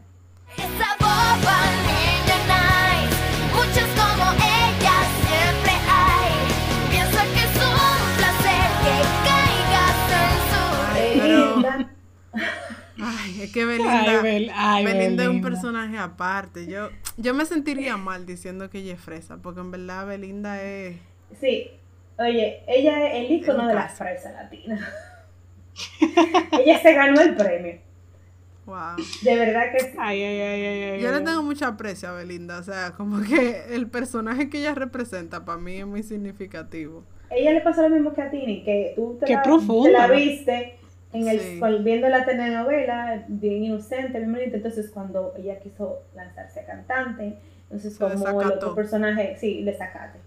Esa 0.58 0.96
boba 1.00 1.58
niña 1.88 2.38
nice, 2.52 3.18
muchas 3.54 3.88
como 4.00 4.32
ella 4.34 4.98
siempre 5.24 5.74
hay. 5.90 6.34
Piensa 6.90 7.24
que 7.34 7.40
es 7.40 7.56
un 7.56 8.18
placer 8.18 8.70
que 8.84 8.96
caigas 9.28 10.00
en 10.22 10.36
su 10.52 11.20
Pero- 11.20 11.56
Belinda. 11.56 11.92
Ay, 13.04 13.42
es 13.44 13.52
que 13.54 13.66
Belinda, 13.66 14.02
Ay, 14.02 14.18
Bel- 14.24 14.52
ay, 14.56 14.86
Belinda 14.86 15.24
es 15.24 15.30
un 15.30 15.36
Belinda. 15.42 15.50
personaje 15.50 15.98
aparte. 15.98 16.68
Yo, 16.68 16.90
yo 17.18 17.34
me 17.34 17.46
sentiría 17.46 17.98
mal 17.98 18.26
diciendo 18.26 18.70
que 18.70 18.80
ella 18.80 18.94
es 18.94 19.00
fresa, 19.02 19.38
porque 19.38 19.62
en 19.62 19.72
verdad 19.72 20.06
Belinda 20.08 20.62
es... 20.62 20.98
Sí, 21.40 21.72
oye, 22.20 22.62
ella 22.68 23.08
es 23.08 23.26
el 23.26 23.32
icono 23.38 23.68
de 23.68 23.74
la 23.74 23.84
caso. 23.88 24.04
fresa 24.04 24.32
latina. 24.34 24.88
ella 26.64 26.80
se 26.82 26.94
ganó 26.94 27.22
el 27.22 27.36
premio, 27.36 27.80
Wow. 28.66 28.96
de 29.24 29.36
verdad 29.36 29.72
que 29.72 29.80
sí. 29.80 29.98
Ay, 30.00 30.22
ay, 30.24 30.40
ay, 30.42 30.66
ay, 30.66 30.84
ay. 30.92 31.02
Yo 31.02 31.12
le 31.12 31.18
ay. 31.18 31.24
tengo 31.24 31.44
mucho 31.44 31.66
aprecio 31.66 32.10
a 32.10 32.14
Belinda, 32.14 32.60
o 32.60 32.64
sea, 32.64 32.92
como 32.92 33.22
que 33.22 33.76
el 33.76 33.88
personaje 33.88 34.50
que 34.50 34.60
ella 34.60 34.76
representa 34.76 35.44
para 35.46 35.58
mí 35.58 35.78
es 35.78 35.86
muy 35.88 36.04
significativo. 36.04 37.04
Ella 37.30 37.52
le 37.54 37.62
pasó 37.62 37.82
lo 37.82 37.90
mismo 37.90 38.14
que 38.14 38.22
a 38.22 38.30
Tini, 38.30 38.64
que 38.64 38.94
tú 38.96 39.18
te, 39.20 39.26
Qué 39.26 39.34
la, 39.34 39.42
profunda. 39.44 39.90
te 39.90 39.92
la 39.94 40.08
viste 40.16 40.76
en 41.14 41.28
el, 41.28 41.40
Sí. 41.40 41.60
viendo 41.84 42.08
la 42.10 42.26
telenovela, 42.26 43.26
bien 43.28 43.64
inocente, 43.66 44.18
bien 44.20 44.32
bonita, 44.32 44.58
entonces 44.58 44.90
cuando 44.92 45.34
ella 45.38 45.60
quiso 45.60 46.04
lanzarse 46.16 46.60
a 46.62 46.66
cantante, 46.66 47.38
entonces 47.64 47.94
Se 47.94 48.00
como 48.00 48.42
el 48.42 48.48
otro 48.52 48.76
personaje, 48.76 49.38
sí, 49.40 49.62
le 49.62 49.74
sacate. 49.78 50.20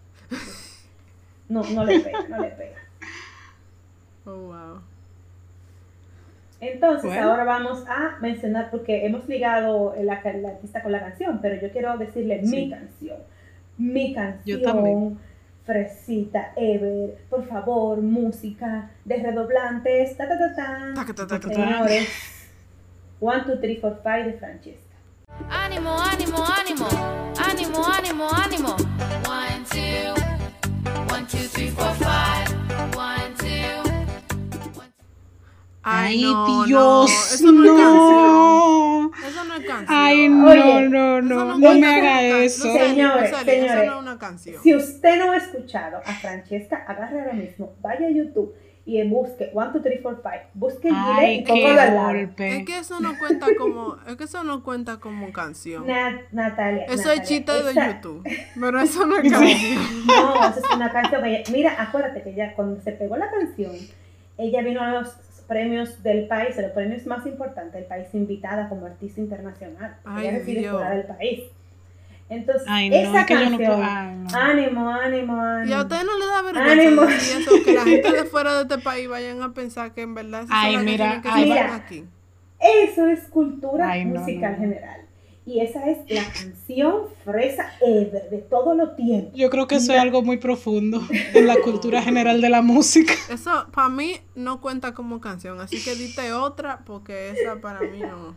No, 1.49 1.62
no 1.62 1.85
le 1.85 2.01
pega, 2.01 2.26
no 2.28 2.41
le 2.41 2.49
pega. 2.51 2.76
Oh, 4.26 4.37
wow. 4.47 4.80
Entonces, 6.72 7.16
ahora 7.18 7.44
vamos 7.44 7.84
a 7.86 8.16
mencionar, 8.20 8.70
porque 8.70 9.04
hemos 9.04 9.28
ligado 9.28 9.94
el, 9.94 10.08
el 10.08 10.46
artista 10.46 10.82
con 10.82 10.92
la 10.92 11.00
canción, 11.00 11.40
pero 11.42 11.60
yo 11.60 11.70
quiero 11.70 11.96
decirle 11.98 12.40
mi 12.42 12.70
canción. 12.70 13.18
Mi 13.76 14.14
canción, 14.14 15.18
Fresita, 15.64 16.52
Ever, 16.56 17.18
por 17.28 17.46
favor, 17.46 18.00
música 18.00 18.90
de 19.04 19.16
redoblantes. 19.16 20.16
Ta, 20.16 20.26
ta, 20.26 20.38
ta, 20.38 21.40
ta. 21.40 21.48
Señores, 21.48 22.08
One, 23.20 23.42
Two, 23.44 23.58
Three, 23.58 23.76
Four, 23.76 24.00
Five 24.02 24.24
de 24.24 24.32
Francesca. 24.34 24.94
Ánimo, 25.50 25.90
ánimo, 25.98 26.38
ánimo. 26.60 26.86
Ánimo, 27.38 27.84
ánimo, 27.86 28.28
ánimo. 28.30 28.76
One, 29.26 29.64
two. 29.70 30.14
One, 31.12 31.26
two, 31.26 31.48
three, 31.48 31.68
four, 31.70 31.92
five. 31.94 32.03
Ay, 35.87 36.16
Ay, 36.16 36.22
no, 36.22 36.64
Dios. 36.64 36.70
no, 36.70 37.05
eso 37.07 37.53
no, 37.53 37.64
es 37.64 37.70
no. 37.72 37.76
canción. 37.76 39.28
Eso 39.30 39.45
no 39.45 39.55
es 39.55 39.64
canción. 39.66 39.87
Ay, 39.89 40.28
no, 40.28 40.47
Oye, 40.51 40.89
no, 40.89 41.20
no. 41.22 41.59
no 41.59 41.74
me 41.74 41.87
haga 41.87 42.22
eso. 42.45 42.62
Señores, 42.72 43.30
señores. 43.37 43.47
Eso 43.47 43.74
no 43.85 43.93
es 43.97 44.01
una 44.03 44.18
canción. 44.18 44.62
Si 44.62 44.74
usted 44.74 45.18
no 45.18 45.32
ha 45.32 45.37
escuchado 45.37 45.99
a 45.99 46.12
Francesca, 46.14 46.85
agarre 46.89 47.20
ahora 47.20 47.32
mismo, 47.35 47.74
vaya 47.82 48.07
a 48.07 48.11
YouTube 48.11 48.55
y 48.87 49.03
busque 49.09 49.51
1, 49.55 49.70
2, 49.72 49.82
3, 49.82 50.01
4, 50.03 50.22
5. 50.22 50.45
Busque 50.55 50.91
Ay, 50.93 51.45
y 51.47 51.64
al 51.64 51.76
lado. 51.76 52.03
golpe. 52.09 52.57
Es 52.59 52.64
que 52.66 52.78
eso 52.78 53.01
no 53.01 53.18
cuenta 53.18 53.47
como, 53.59 53.97
es 54.07 54.16
que 54.16 54.24
eso 54.24 54.43
no 54.45 54.62
cuenta 54.62 54.99
como 55.01 55.32
canción. 55.32 55.87
Na- 55.87 56.20
Natalia. 56.32 56.85
Eso 56.85 56.97
Natalia, 56.97 57.22
es 57.22 57.28
chiste 57.28 57.53
de 57.62 57.74
YouTube. 57.74 58.22
Pero 58.61 58.80
eso 58.80 59.07
no 59.07 59.16
es 59.16 59.22
canción. 59.32 60.07
No, 60.07 60.35
eso 60.49 60.61
es 60.61 60.76
una 60.76 60.91
canción. 60.93 61.22
Mira, 61.53 61.76
acuérdate 61.78 62.22
que 62.22 62.35
ya 62.35 62.55
cuando 62.55 62.80
se 62.82 62.93
pegó 62.93 63.16
la 63.16 63.30
canción, 63.30 63.72
ella 64.37 64.62
vino 64.62 64.82
a 64.82 64.89
los 64.91 65.09
premios 65.47 66.03
del 66.03 66.26
país, 66.26 66.57
los 66.57 66.72
premios 66.72 67.07
más 67.07 67.24
importantes 67.26 67.74
del 67.74 67.84
país, 67.84 68.07
invitada 68.14 68.68
como 68.68 68.86
artista 68.86 69.20
internacional. 69.20 69.97
Ay, 70.05 70.28
ella 70.28 70.70
fuera 70.72 70.90
del 70.90 71.07
país. 71.07 71.40
Entonces, 72.30 72.64
Ay, 72.66 72.88
no, 72.88 72.97
esa 72.97 73.20
es 73.20 73.26
que 73.26 73.34
yo 73.34 73.51
no 73.51 73.59
canción. 73.59 73.82
Ay, 73.82 74.16
no. 74.16 74.28
ánimo, 74.38 74.88
ánimo, 74.88 75.40
ánimo. 75.40 75.70
Y 75.70 75.72
a 75.74 75.82
ustedes 75.82 76.05
no 76.05 76.18
les 76.18 76.28
da 76.28 76.38
Ánimo. 76.72 77.03
vergüenza 77.03 77.38
eso, 77.38 77.51
que 77.64 77.72
la 77.74 77.82
gente 77.84 78.12
de 78.12 78.24
fuera 78.24 78.55
de 78.55 78.62
este 78.62 78.78
país 78.78 79.09
vayan 79.09 79.42
a 79.42 79.53
pensar 79.53 79.92
que 79.92 80.03
en 80.03 80.14
verdad 80.14 80.47
Ay, 80.51 80.78
mira, 80.78 81.20
que 81.22 81.30
mira. 81.32 81.74
aquí. 81.74 82.05
Eso 82.59 83.07
es 83.07 83.20
cultura 83.28 83.90
Ay, 83.90 84.07
no, 84.07 84.20
musical 84.20 84.53
no. 84.53 84.59
general. 84.59 85.01
Y 85.47 85.61
esa 85.61 85.90
es 85.90 85.99
la 86.09 86.24
canción 86.24 87.03
fresa 87.22 87.70
ever 87.82 88.30
de 88.30 88.38
todo 88.38 88.74
lo 88.74 88.92
tiempo. 88.92 89.30
Yo 89.34 89.51
creo 89.51 89.66
que 89.66 89.74
eso 89.74 89.92
es 89.92 89.99
algo 89.99 90.22
muy 90.22 90.38
profundo 90.38 91.03
en 91.34 91.47
la 91.47 91.57
cultura 91.57 92.01
general 92.01 92.40
de 92.40 92.49
la 92.49 92.62
música. 92.62 93.12
Eso 93.30 93.66
para 93.70 93.90
mí 93.90 94.16
no 94.34 94.62
cuenta 94.62 94.95
como 94.95 95.20
canción, 95.20 95.61
así 95.61 95.84
que 95.84 95.95
dite 95.97 96.32
otra 96.32 96.80
porque 96.86 97.30
esa 97.30 97.57
para 97.61 97.80
mí 97.80 98.01
no, 98.01 98.34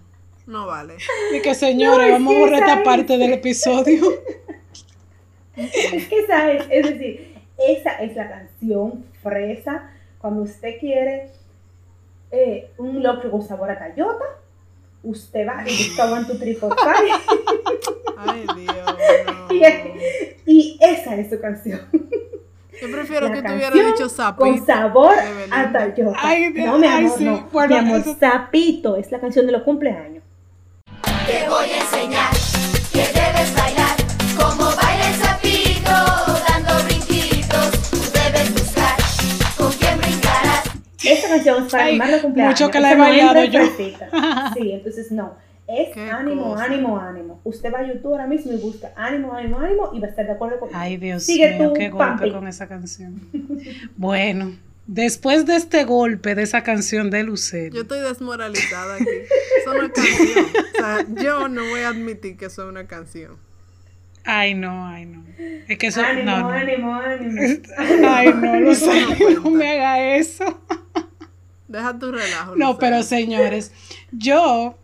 no 0.47 0.67
vale. 0.67 0.97
Y 1.33 1.41
que 1.41 1.55
señores, 1.55 2.07
No, 2.07 2.13
vamos 2.13 2.35
a 2.35 2.39
borrar 2.39 2.59
esta 2.59 2.83
parte 2.83 3.17
del 3.17 3.33
episodio. 3.33 4.11
Es 5.55 5.71
que 6.07 6.19
esa 6.19 6.51
es, 6.51 6.65
es 6.69 6.89
decir, 6.89 7.35
esa 7.57 7.91
es 8.03 8.15
la 8.15 8.29
canción 8.29 9.05
fresa 9.23 9.91
cuando 10.19 10.41
usted 10.41 10.77
quiere 10.79 11.31
eh, 12.31 12.69
un 12.77 13.01
loco 13.01 13.31
con 13.31 13.41
sabor 13.41 13.71
a 13.71 13.79
Toyota. 13.79 14.25
Usted 15.03 15.47
va 15.47 15.63
y 15.67 15.87
busca 15.87 16.11
One, 16.11 16.25
Two, 16.25 16.37
Three, 16.37 16.55
Four, 16.55 16.75
Five, 16.77 17.11
Ay, 18.17 18.45
Dios. 18.55 18.95
y, 19.51 19.59
No. 19.59 20.01
y 20.45 20.77
esa 20.81 21.15
es 21.15 21.29
su 21.29 21.39
canción. 21.39 21.81
Yo 22.81 22.91
prefiero 22.91 23.27
La 23.27 23.33
que 23.33 23.39
hubieras 23.39 23.61
canción 23.71 23.91
dicho 23.93 24.09
sapito. 24.09 24.43
Con 24.45 24.65
sabor 24.65 25.15
a 25.51 25.71
Toyota. 25.71 26.19
Ay, 26.21 26.51
no, 26.53 26.77
mi 26.77 26.87
ay, 26.87 27.05
amor, 27.05 27.17
sí. 27.17 27.23
no. 27.25 27.47
Bueno, 27.51 27.73
mi 27.73 27.79
amor, 27.79 27.99
eso- 28.01 28.17
Sapito 28.19 28.95
es 28.97 29.11
la 29.11 29.19
canción 29.19 29.45
de 29.45 29.51
los 29.53 29.63
cumpleaños. 29.63 30.23
Te 31.25 31.47
voy 31.49 31.69
a 31.71 31.79
enseñar 31.81 32.31
que 32.91 32.99
debes 32.99 33.55
bailar 33.55 33.86
Es 41.37 41.71
para 41.71 41.83
Ay, 41.83 41.89
animar 41.91 42.09
los 42.11 42.21
cumpleaños. 42.21 42.59
mucho 42.61 42.71
que 42.71 42.79
la 42.79 42.91
he 42.91 42.95
no 42.95 43.03
bailado 43.03 43.43
yo. 43.45 43.61
Sí, 43.77 44.71
entonces 44.71 45.11
no. 45.11 45.35
Es 45.67 45.89
Qué 45.93 46.09
ánimo, 46.09 46.51
cosa. 46.51 46.63
ánimo, 46.63 46.97
ánimo. 46.99 47.41
Usted 47.43 47.73
va 47.73 47.79
a 47.79 47.87
YouTube 47.87 48.11
ahora 48.13 48.25
mismo 48.27 48.53
y 48.53 48.57
busca 48.57 48.91
ánimo, 48.95 49.33
ánimo, 49.33 49.59
ánimo 49.59 49.91
y 49.93 49.99
va 49.99 50.07
a 50.07 50.09
estar 50.11 50.25
de 50.25 50.31
acuerdo 50.31 50.59
conmigo. 50.61 50.79
Ay, 50.79 50.95
Dios 50.95 51.23
Sigue 51.23 51.55
mío, 51.57 51.67
tú, 51.69 51.73
qué 51.73 51.89
golpe 51.89 52.05
Pampi. 52.05 52.31
con 52.31 52.47
esa 52.47 52.67
canción. 52.69 53.19
Bueno, 53.97 54.55
después 54.85 55.45
de 55.45 55.57
este 55.57 55.83
golpe 55.83 56.35
de 56.35 56.43
esa 56.43 56.63
canción 56.63 57.09
de 57.09 57.23
Lucero, 57.23 57.75
Yo 57.75 57.81
estoy 57.81 57.99
desmoralizada 57.99 58.95
aquí. 58.95 59.05
Eso 59.59 59.73
no 59.73 59.83
es 59.83 59.91
canción. 59.91 60.45
O 60.45 60.77
sea, 60.77 61.05
yo 61.21 61.47
no 61.49 61.61
voy 61.69 61.81
a 61.81 61.89
admitir 61.89 62.37
que 62.37 62.45
eso 62.45 62.63
es 62.63 62.69
una 62.69 62.87
canción. 62.87 63.35
ay 64.23 64.53
no, 64.53 64.87
ay 64.87 65.05
no. 65.05 65.25
Es 65.67 65.77
que 65.77 65.87
eso, 65.87 66.01
ánimo, 66.01 66.31
no, 66.31 66.39
no. 66.39 66.49
ánimo, 66.49 66.93
ánimo. 66.95 67.41
Ay 68.07 68.33
no, 68.33 68.59
Lucero, 68.61 69.07
cuenta. 69.17 69.41
no 69.41 69.49
me 69.51 69.69
haga 69.69 70.15
eso. 70.15 70.61
Deja 71.67 71.97
tu 71.99 72.11
relajo. 72.11 72.51
No, 72.55 72.73
Lucero. 72.73 72.77
pero 72.79 73.03
señores, 73.03 73.71
yo, 74.11 74.77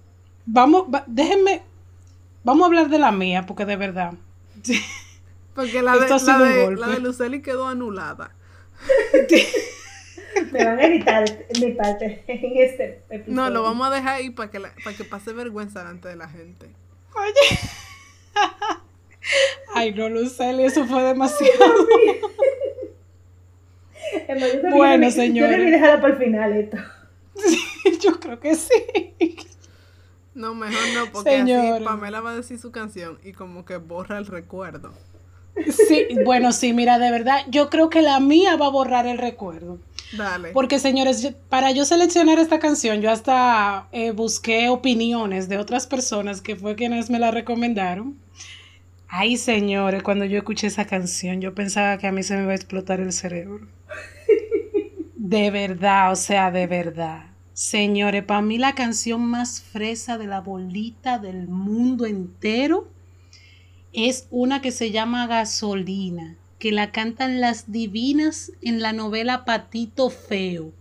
vamos, 0.45 0.85
va- 0.93 1.03
déjenme, 1.07 1.61
vamos 2.43 2.63
a 2.63 2.65
hablar 2.67 2.89
de 2.89 2.99
la 2.99 3.11
mía, 3.11 3.45
porque 3.45 3.65
de 3.65 3.75
verdad. 3.77 4.13
Porque 5.55 5.81
la 5.81 5.93
de, 5.93 5.99
Esto 5.99 6.15
ha 6.15 6.17
la 6.17 6.19
sido 6.19 6.43
un 6.43 6.49
de, 6.53 6.63
golpe. 6.65 6.81
la 6.81 6.87
de 6.87 6.99
Luceli 6.99 7.41
quedó 7.41 7.67
anulada. 7.67 8.31
Me 10.51 10.65
van 10.65 10.79
a 10.79 10.83
editar 10.85 11.23
mi 11.61 11.71
parte 11.73 12.23
en 12.27 12.57
este 12.57 13.03
episodio. 13.09 13.35
No, 13.35 13.49
lo 13.49 13.63
vamos 13.63 13.87
a 13.87 13.91
dejar 13.91 14.15
ahí 14.15 14.29
para 14.31 14.49
que, 14.51 14.59
la- 14.59 14.73
para 14.83 14.95
que 14.97 15.03
pase 15.03 15.31
vergüenza 15.31 15.79
delante 15.79 16.07
de 16.09 16.15
la 16.15 16.27
gente. 16.27 16.69
Ay 19.75 19.93
no, 19.93 20.09
Luceli, 20.09 20.65
eso 20.65 20.85
fue 20.85 21.01
demasiado. 21.03 21.53
Es 21.55 21.59
más, 21.61 21.69
yo 22.03 22.19
creo 22.19 22.29
que 23.99 24.02
Bueno, 24.71 25.09
señores. 25.11 25.51
Yo 25.51 25.57
debí 25.57 25.71
dejarlo 25.71 26.01
para 26.01 26.13
el 26.13 26.19
final 26.19 26.53
esto. 26.53 26.77
Yo 28.01 28.19
creo 28.19 28.39
que 28.39 28.55
sí. 28.55 28.73
No, 30.35 30.55
mejor 30.55 30.81
no, 30.95 31.11
porque 31.11 31.41
así. 31.41 31.83
Pamela 31.83 32.21
va 32.21 32.31
a 32.31 32.35
decir 32.35 32.59
su 32.59 32.71
canción 32.71 33.19
y 33.23 33.33
como 33.33 33.65
que 33.65 33.77
borra 33.77 34.17
el 34.17 34.25
recuerdo. 34.25 34.93
Sí, 35.69 36.07
bueno, 36.25 36.51
sí, 36.51 36.73
mira, 36.73 36.97
de 36.97 37.11
verdad, 37.11 37.41
yo 37.47 37.69
creo 37.69 37.89
que 37.89 38.01
la 38.01 38.19
mía 38.19 38.55
va 38.55 38.67
a 38.67 38.69
borrar 38.69 39.05
el 39.05 39.19
recuerdo. 39.19 39.77
Dale. 40.17 40.49
Porque, 40.49 40.79
señores, 40.79 41.33
para 41.49 41.71
yo 41.71 41.85
seleccionar 41.85 42.39
esta 42.39 42.59
canción, 42.59 43.01
yo 43.01 43.11
hasta 43.11 43.87
eh, 43.91 44.11
busqué 44.11 44.69
opiniones 44.69 45.49
de 45.49 45.57
otras 45.57 45.85
personas 45.87 46.41
que 46.41 46.55
fue 46.55 46.75
quienes 46.75 47.09
me 47.09 47.19
la 47.19 47.31
recomendaron. 47.31 48.17
Ay, 49.07 49.37
señores, 49.37 50.01
cuando 50.01 50.25
yo 50.25 50.39
escuché 50.39 50.67
esa 50.67 50.85
canción, 50.85 51.39
yo 51.39 51.53
pensaba 51.53 51.99
que 51.99 52.07
a 52.07 52.11
mí 52.11 52.23
se 52.23 52.35
me 52.35 52.43
iba 52.43 52.51
a 52.51 52.55
explotar 52.55 52.99
el 52.99 53.13
cerebro. 53.13 53.67
De 55.25 55.51
verdad, 55.51 56.11
o 56.11 56.17
sea, 56.17 56.51
de 56.51 56.67
verdad. 56.67 57.27
Señores, 57.53 58.25
para 58.25 58.41
mí 58.41 58.57
la 58.57 58.75
canción 58.75 59.21
más 59.21 59.61
fresa 59.61 60.17
de 60.17 60.27
la 60.27 60.41
bolita 60.41 61.17
del 61.17 61.47
mundo 61.47 62.05
entero 62.05 62.89
es 63.93 64.27
una 64.31 64.61
que 64.61 64.71
se 64.71 64.91
llama 64.91 65.25
Gasolina, 65.27 66.35
que 66.59 66.73
la 66.73 66.91
cantan 66.91 67.39
las 67.39 67.71
divinas 67.71 68.51
en 68.61 68.81
la 68.81 68.91
novela 68.91 69.45
Patito 69.45 70.09
Feo. 70.09 70.73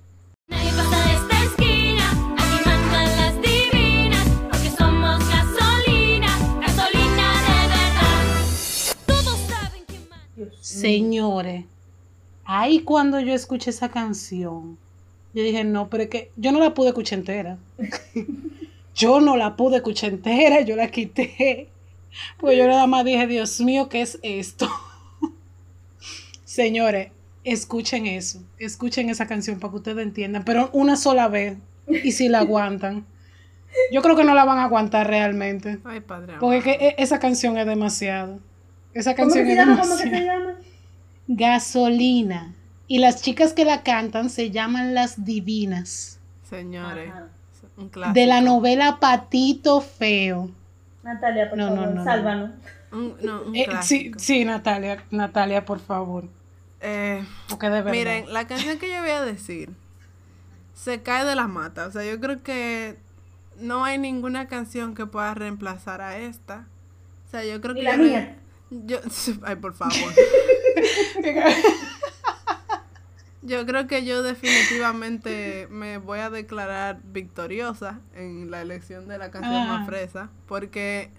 Nadie 0.48 0.72
pasa 0.72 1.04
de 1.06 1.12
esta 1.14 1.44
esquina, 1.44 2.10
aquí 2.10 2.68
mandan 2.68 3.16
las 3.16 3.34
divinas, 3.42 4.28
porque 4.50 4.70
somos 4.70 5.20
gasolina, 5.20 6.60
gasolina 6.60 7.32
de 7.46 7.68
verdad. 7.68 8.96
Todos 9.06 9.38
saben 9.48 9.84
que 9.86 10.00
manda. 10.10 10.26
Dios 10.34 10.48
mío. 10.48 10.58
Señores, 10.60 11.64
ahí 12.44 12.80
cuando 12.80 13.20
yo 13.20 13.34
escuché 13.34 13.70
esa 13.70 13.88
canción, 13.90 14.76
yo 15.34 15.42
dije, 15.42 15.64
no, 15.64 15.88
pero 15.88 16.04
es 16.04 16.08
que 16.10 16.30
yo 16.36 16.52
no 16.52 16.58
la 16.60 16.74
pude 16.74 16.88
escuchar 16.88 17.18
entera. 17.20 17.58
yo 18.94 19.20
no 19.20 19.36
la 19.36 19.56
pude 19.56 19.76
escuchar 19.76 20.10
entera, 20.10 20.60
yo 20.60 20.76
la 20.76 20.88
quité. 20.90 21.68
Pues 22.38 22.58
yo 22.58 22.66
nada 22.66 22.86
más 22.86 23.04
dije, 23.06 23.26
Dios 23.26 23.60
mío, 23.60 23.88
¿qué 23.88 24.02
es 24.02 24.18
esto? 24.22 24.68
Señores, 26.44 27.08
escuchen 27.44 28.06
eso, 28.06 28.42
escuchen 28.58 29.08
esa 29.10 29.26
canción 29.26 29.58
para 29.58 29.70
que 29.72 29.76
ustedes 29.78 30.04
entiendan, 30.04 30.44
pero 30.44 30.70
una 30.72 30.96
sola 30.96 31.28
vez 31.28 31.56
y 31.88 32.12
si 32.12 32.28
la 32.28 32.40
aguantan. 32.40 33.06
Yo 33.90 34.02
creo 34.02 34.14
que 34.16 34.24
no 34.24 34.34
la 34.34 34.44
van 34.44 34.58
a 34.58 34.64
aguantar 34.64 35.06
realmente, 35.06 35.78
Ay, 35.84 36.00
padre. 36.00 36.34
porque 36.38 36.76
que 36.78 36.88
e- 36.88 36.94
esa 36.98 37.18
canción 37.18 37.56
es 37.56 37.66
demasiado. 37.66 38.38
Esa 38.92 39.16
¿Cómo 39.16 39.28
canción 39.32 39.46
que 39.46 39.54
se 39.54 39.60
es 39.60 39.66
llama? 39.66 39.80
¿Cómo 39.80 39.96
que 39.96 40.02
se 40.02 40.10
demasiado. 40.10 40.40
llama? 40.40 40.58
Gasolina. 41.28 42.54
Y 42.88 42.98
las 42.98 43.22
chicas 43.22 43.52
que 43.52 43.64
la 43.64 43.82
cantan 43.82 44.28
se 44.30 44.50
llaman 44.50 44.94
las 44.94 45.24
divinas. 45.24 46.18
Señores, 46.48 47.10
Ajá. 47.10 47.26
un 47.76 47.88
clásico. 47.88 48.14
De 48.14 48.26
la 48.26 48.40
novela 48.40 48.98
Patito 49.00 49.80
Feo. 49.80 50.50
Natalia, 51.02 51.48
por 51.48 51.58
No, 51.58 51.68
favor, 51.68 51.88
no, 51.88 51.94
no. 51.94 52.04
sálvanos. 52.04 52.50
Un, 52.92 53.16
no, 53.22 53.42
un 53.42 53.56
Eh, 53.56 53.66
sí, 53.82 54.12
sí, 54.18 54.44
Natalia, 54.44 55.02
Natalia, 55.10 55.64
por 55.64 55.80
favor. 55.80 56.28
Eh, 56.80 57.24
Porque 57.48 57.66
de 57.66 57.72
verdad. 57.82 57.92
miren, 57.92 58.32
la 58.32 58.46
canción 58.46 58.78
que 58.78 58.88
yo 58.88 59.00
voy 59.00 59.10
a 59.10 59.22
decir 59.22 59.70
se 60.74 61.00
cae 61.02 61.24
de 61.24 61.34
la 61.34 61.46
mata. 61.46 61.86
O 61.86 61.90
sea, 61.92 62.04
yo 62.04 62.20
creo 62.20 62.42
que 62.42 62.98
no 63.58 63.84
hay 63.84 63.98
ninguna 63.98 64.48
canción 64.48 64.94
que 64.94 65.06
pueda 65.06 65.32
reemplazar 65.34 66.02
a 66.02 66.18
esta. 66.18 66.66
O 67.26 67.30
sea, 67.30 67.44
yo 67.44 67.60
creo 67.60 67.74
Ni 67.74 67.80
que 67.80 67.86
la 67.86 67.96
mía. 67.96 68.36
Yo, 68.86 68.98
ay, 69.42 69.56
por 69.56 69.74
favor. 69.74 69.94
Yo 73.44 73.66
creo 73.66 73.88
que 73.88 74.04
yo 74.04 74.22
definitivamente 74.22 75.66
me 75.68 75.98
voy 75.98 76.20
a 76.20 76.30
declarar 76.30 77.00
victoriosa 77.02 77.98
en 78.14 78.52
la 78.52 78.62
elección 78.62 79.08
de 79.08 79.18
la 79.18 79.32
canción 79.32 79.54
Ah. 79.54 79.66
más 79.78 79.86
fresa, 79.88 80.30
porque 80.46 81.10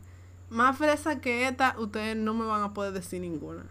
más 0.49 0.77
fresa 0.77 1.19
que 1.19 1.47
esta, 1.49 1.75
ustedes 1.77 2.15
no 2.15 2.33
me 2.33 2.45
van 2.45 2.61
a 2.63 2.73
poder 2.73 2.93
decir 2.93 3.19
ninguna. 3.19 3.65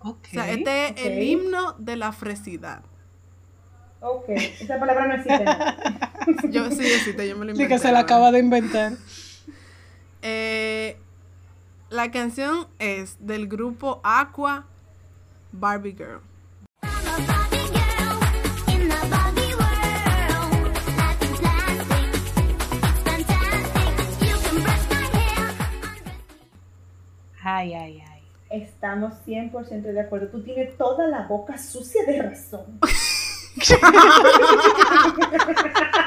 Ok. 0.00 0.18
O 0.26 0.30
sea, 0.30 0.50
este 0.50 0.88
es 0.88 1.06
el 1.06 1.22
himno 1.22 1.72
de 1.78 1.96
la 1.96 2.12
fresidad. 2.12 2.82
Ok, 4.00 4.28
esa 4.28 4.78
palabra 4.78 5.06
no 5.08 5.14
existe. 5.14 5.44
Yo 6.50 6.70
sí, 6.70 6.82
existe, 6.86 7.28
yo 7.28 7.36
me 7.38 7.46
Sí, 7.46 7.50
inventé. 7.52 7.68
que 7.68 7.78
se 7.78 7.92
la 7.92 8.00
acaba 8.00 8.30
de 8.30 8.40
inventar. 8.40 8.92
Eh, 10.20 10.98
la 11.90 12.10
canción 12.10 12.68
es 12.78 13.16
del 13.20 13.48
grupo 13.48 14.00
Aqua 14.02 14.66
Barbie 15.52 15.92
Girl. 15.92 16.20
Ay, 27.48 27.74
ay, 27.74 28.02
ay. 28.10 28.22
Estamos 28.50 29.14
100% 29.24 29.82
de 29.82 30.00
acuerdo. 30.00 30.26
Tú 30.28 30.42
tienes 30.42 30.76
toda 30.76 31.06
la 31.06 31.28
boca 31.28 31.56
sucia 31.58 32.04
de 32.04 32.22
razón. 32.22 32.80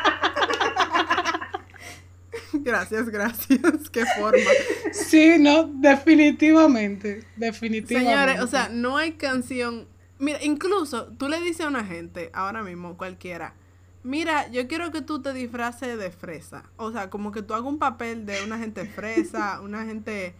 Gracias, 2.70 3.09
gracias. 3.09 3.89
Qué 3.91 4.05
forma. 4.05 4.51
Sí, 4.91 5.38
no, 5.39 5.65
definitivamente. 5.67 7.26
Definitivamente. 7.36 8.05
Señores, 8.05 8.39
o 8.41 8.47
sea, 8.47 8.70
no 8.70 8.97
hay 8.97 9.13
canción. 9.13 9.88
Mira, 10.20 10.43
incluso 10.43 11.07
tú 11.17 11.28
le 11.30 11.39
dices 11.41 11.65
a 11.65 11.70
una 11.70 11.86
gente, 11.86 12.30
ahora 12.34 12.61
mismo, 12.63 12.97
cualquiera, 12.97 13.55
mira, 14.03 14.47
yo 14.51 14.67
quiero 14.67 14.91
que 14.91 15.01
tú 15.01 15.22
te 15.22 15.34
disfraces 15.34 15.97
de 15.97 16.11
fresa. 16.11 16.72
O 16.78 16.91
sea, 16.91 17.09
como 17.09 17.32
que 17.32 17.41
tú 17.41 17.53
hagas 17.53 17.65
un 17.67 17.80
papel 17.80 18.26
de 18.26 18.43
una 18.43 18.57
gente 18.59 18.86
fresa, 18.86 19.61
una 19.61 19.86
gente, 19.86 20.36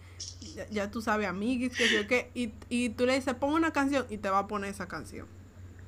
ya, 0.54 0.68
ya 0.70 0.90
tú 0.90 1.02
sabes, 1.02 1.28
amiguis, 1.28 1.70
que 1.70 1.88
sé 1.88 1.88
yo 1.88 2.06
qué, 2.06 2.30
y, 2.34 2.52
y 2.68 2.90
tú 2.90 3.06
le 3.06 3.14
dices, 3.14 3.34
pon 3.34 3.52
una 3.54 3.72
canción 3.72 4.06
y 4.10 4.18
te 4.18 4.30
va 4.30 4.40
a 4.40 4.46
poner 4.48 4.70
esa 4.70 4.86
canción. 4.88 5.26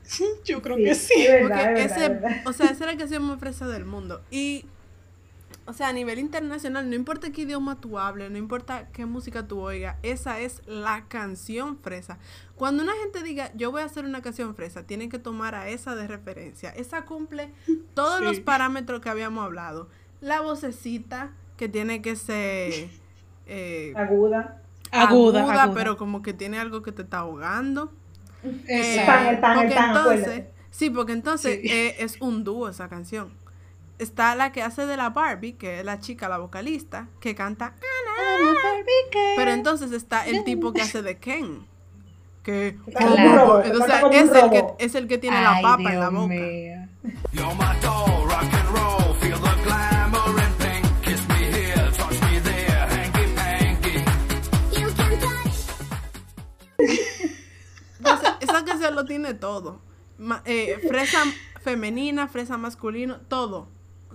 yo 0.44 0.62
creo 0.62 0.76
Sí, 0.76 0.82
que 0.82 0.94
sí. 0.94 1.26
Es 1.26 1.30
Porque 1.38 1.66
verdad, 1.66 1.76
es 1.76 1.92
ese, 1.92 2.08
verdad, 2.08 2.22
es 2.22 2.22
verdad. 2.22 2.42
o 2.44 2.52
sea, 2.52 2.66
esa 2.66 2.84
es 2.86 2.92
la 2.92 2.96
canción 2.96 3.22
más 3.24 3.38
fresa 3.40 3.66
del 3.68 3.84
mundo. 3.84 4.26
Y, 4.30 4.66
o 5.66 5.72
sea, 5.72 5.88
a 5.88 5.92
nivel 5.92 6.18
internacional, 6.18 6.88
no 6.90 6.96
importa 6.96 7.30
qué 7.30 7.42
idioma 7.42 7.80
tú 7.80 7.98
hables, 7.98 8.30
no 8.30 8.38
importa 8.38 8.88
qué 8.92 9.06
música 9.06 9.46
tú 9.46 9.60
oigas, 9.60 9.96
esa 10.02 10.40
es 10.40 10.62
la 10.66 11.04
canción 11.08 11.78
fresa. 11.78 12.18
Cuando 12.56 12.82
una 12.82 12.92
gente 12.94 13.22
diga, 13.22 13.50
yo 13.54 13.70
voy 13.70 13.82
a 13.82 13.86
hacer 13.86 14.04
una 14.04 14.22
canción 14.22 14.54
fresa, 14.54 14.84
tienen 14.84 15.08
que 15.10 15.18
tomar 15.18 15.54
a 15.54 15.68
esa 15.68 15.94
de 15.94 16.06
referencia. 16.08 16.70
Esa 16.70 17.04
cumple 17.04 17.50
todos 17.94 18.18
Sí. 18.18 18.24
los 18.24 18.40
parámetros 18.40 19.00
que 19.00 19.08
habíamos 19.08 19.44
hablado. 19.44 19.88
La 20.20 20.40
vocecita, 20.40 21.32
que 21.56 21.68
tiene 21.68 22.02
que 22.02 22.16
ser... 22.16 22.88
eh, 23.46 23.92
Aguda. 23.96 24.60
Aguda, 24.90 25.40
aguda. 25.42 25.74
pero 25.74 25.96
como 25.96 26.22
que 26.22 26.32
tiene 26.32 26.58
algo 26.58 26.82
que 26.82 26.92
te 26.92 27.02
está 27.02 27.18
ahogando. 27.18 27.92
Eh, 28.66 28.98
El 29.00 29.06
pan, 29.06 29.26
el 29.26 29.38
pan, 29.38 29.52
el 29.52 29.58
porque 29.64 29.74
pan, 29.74 29.96
entonces, 29.96 30.44
sí, 30.70 30.90
porque 30.90 31.12
entonces 31.12 31.60
Sí. 31.62 31.68
eh, 31.70 31.96
es 32.00 32.20
un 32.20 32.44
dúo 32.44 32.68
esa 32.68 32.88
canción. 32.88 33.32
Está 34.02 34.34
la 34.34 34.50
que 34.50 34.62
hace 34.62 34.84
de 34.86 34.96
la 34.96 35.10
Barbie, 35.10 35.52
que 35.52 35.78
es 35.78 35.84
la 35.84 36.00
chica, 36.00 36.28
la 36.28 36.38
vocalista, 36.38 37.08
que 37.20 37.34
canta. 37.36 37.74
Pero 39.36 39.50
entonces 39.52 39.92
está 39.92 40.26
el 40.26 40.42
tipo 40.44 40.72
que 40.72 40.82
hace 40.82 41.02
de 41.02 41.18
Ken. 41.18 41.66
Que 42.42 42.76
que 42.84 43.04
entonces 43.68 44.10
es 44.10 44.32
el 44.42 44.50
que 44.50 44.64
es 44.80 44.94
el 44.96 45.06
que 45.06 45.18
tiene 45.18 45.40
la 45.40 45.54
Ay, 45.54 45.62
papa 45.62 45.92
en 45.92 46.00
la 46.00 46.10
Dios 46.10 46.20
boca. 46.20 46.34
Entonces, 57.98 58.30
esa 58.40 58.64
canción 58.64 58.94
lo 58.94 59.04
tiene 59.04 59.34
todo. 59.34 59.80
Ma- 60.18 60.42
eh, 60.44 60.78
fresa 60.88 61.22
femenina, 61.62 62.28
fresa 62.28 62.56
masculino, 62.58 63.20
todo. 63.28 63.68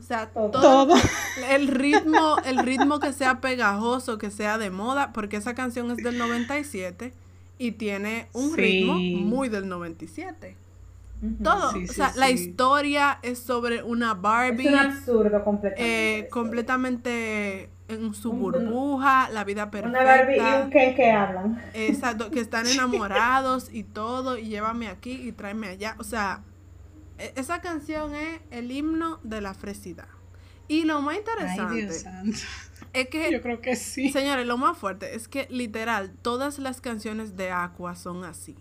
O 0.07 0.13
sea, 0.17 0.27
Todo. 0.29 0.95
el 1.49 1.67
ritmo, 1.67 2.37
el 2.45 2.59
ritmo 2.59 2.99
que 3.01 3.11
sea 3.11 3.41
pegajoso, 3.41 4.17
que 4.17 4.31
sea 4.31 4.57
de 4.57 4.69
moda, 4.69 5.11
porque 5.11 5.35
esa 5.35 5.53
canción 5.53 5.91
es 5.91 5.97
del 5.97 6.17
97 6.17 7.11
y 7.57 7.71
tiene 7.73 8.29
un 8.31 8.51
Sí. 8.51 8.55
ritmo 8.55 8.93
muy 8.95 9.49
del 9.49 9.67
97. 9.67 10.55
Ujú. 11.21 11.43
Todo, 11.43 11.71
Sí, 11.71 11.83
o 11.83 11.87
sí, 11.87 11.93
sea, 11.95 12.13
la 12.15 12.29
historia 12.29 13.19
es 13.21 13.39
sobre 13.39 13.83
una 13.83 14.11
Es 14.13 14.21
Barbie 14.21 14.67
un 14.69 14.75
absurdo 14.75 15.43
completamente. 15.43 16.19
eh, 16.19 16.29
completamente 16.29 17.69
en 17.89 18.13
su 18.13 18.29
Un- 18.31 18.39
burbuja, 18.39 19.29
la 19.31 19.43
vida 19.43 19.69
perfecta. 19.71 19.99
Una 19.99 20.03
Barbie 20.09 20.37
y 20.37 20.63
un 20.63 20.69
Ken 20.69 20.95
que 20.95 21.11
hablan. 21.11 21.61
Exacto, 21.73 22.31
que 22.31 22.39
están 22.39 22.65
enamorados 22.67 23.73
y 23.73 23.83
todo, 23.83 24.37
y 24.37 24.43
llévame 24.47 24.87
aquí 24.87 25.11
y 25.11 25.33
tráeme 25.33 25.67
allá. 25.67 25.95
O 25.99 26.03
sea, 26.05 26.43
esa 27.17 27.61
canción 27.61 28.13
es 28.15 28.41
el 28.51 28.71
himno 28.71 29.19
de 29.23 29.41
la 29.41 29.53
fresidad. 29.53 30.07
Y 30.67 30.83
lo 30.83 31.01
más 31.01 31.13
Ay, 31.13 31.19
interesante 31.19 31.75
Dios 31.75 31.95
santo. 31.95 32.37
es 32.93 33.05
Yo 33.05 33.09
que, 33.09 33.41
creo 33.41 33.61
que 33.61 33.75
sí. 33.75 34.11
señores, 34.11 34.45
lo 34.47 34.57
más 34.57 34.77
fuerte 34.77 35.15
es 35.15 35.27
que 35.27 35.47
literal 35.49 36.13
todas 36.21 36.59
las 36.59 36.81
canciones 36.81 37.35
de 37.37 37.51
Aqua 37.51 37.95
son 37.95 38.23
así. 38.23 38.55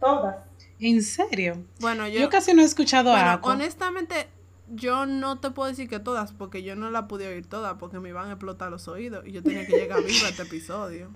Todas. 0.00 0.36
¿En 0.78 1.02
serio? 1.02 1.64
Bueno, 1.80 2.06
yo, 2.08 2.20
Yo 2.20 2.28
casi 2.30 2.52
no 2.54 2.62
he 2.62 2.64
escuchado 2.64 3.10
bueno, 3.10 3.30
a 3.30 3.32
Aqua. 3.34 3.52
honestamente, 3.54 4.28
yo 4.68 5.06
no 5.06 5.40
te 5.40 5.50
puedo 5.50 5.68
decir 5.68 5.88
que 5.88 6.00
todas, 6.00 6.32
porque 6.32 6.62
yo 6.62 6.76
no 6.76 6.90
la 6.90 7.08
pude 7.08 7.28
oír 7.28 7.46
todas, 7.46 7.74
porque 7.78 8.00
me 8.00 8.10
iban 8.10 8.28
a 8.28 8.32
explotar 8.32 8.70
los 8.70 8.88
oídos 8.88 9.26
y 9.26 9.32
yo 9.32 9.42
tenía 9.42 9.66
que 9.66 9.74
llegar 9.76 10.02
viva 10.04 10.26
a 10.26 10.30
este 10.30 10.42
episodio. 10.42 11.10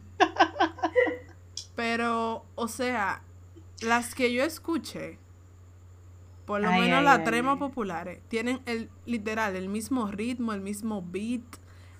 Pero, 1.74 2.44
o 2.54 2.68
sea, 2.68 3.22
las 3.80 4.14
que 4.14 4.32
yo 4.32 4.42
escuché, 4.42 5.18
por 6.48 6.62
lo 6.62 6.70
Ay, 6.70 6.80
menos 6.80 7.00
ay, 7.00 7.04
las 7.04 7.24
tres 7.24 7.44
más 7.44 7.58
populares, 7.58 8.22
tienen 8.28 8.62
el 8.64 8.88
literal 9.04 9.54
el 9.54 9.68
mismo 9.68 10.10
ritmo, 10.10 10.54
el 10.54 10.62
mismo 10.62 11.04
beat, 11.06 11.42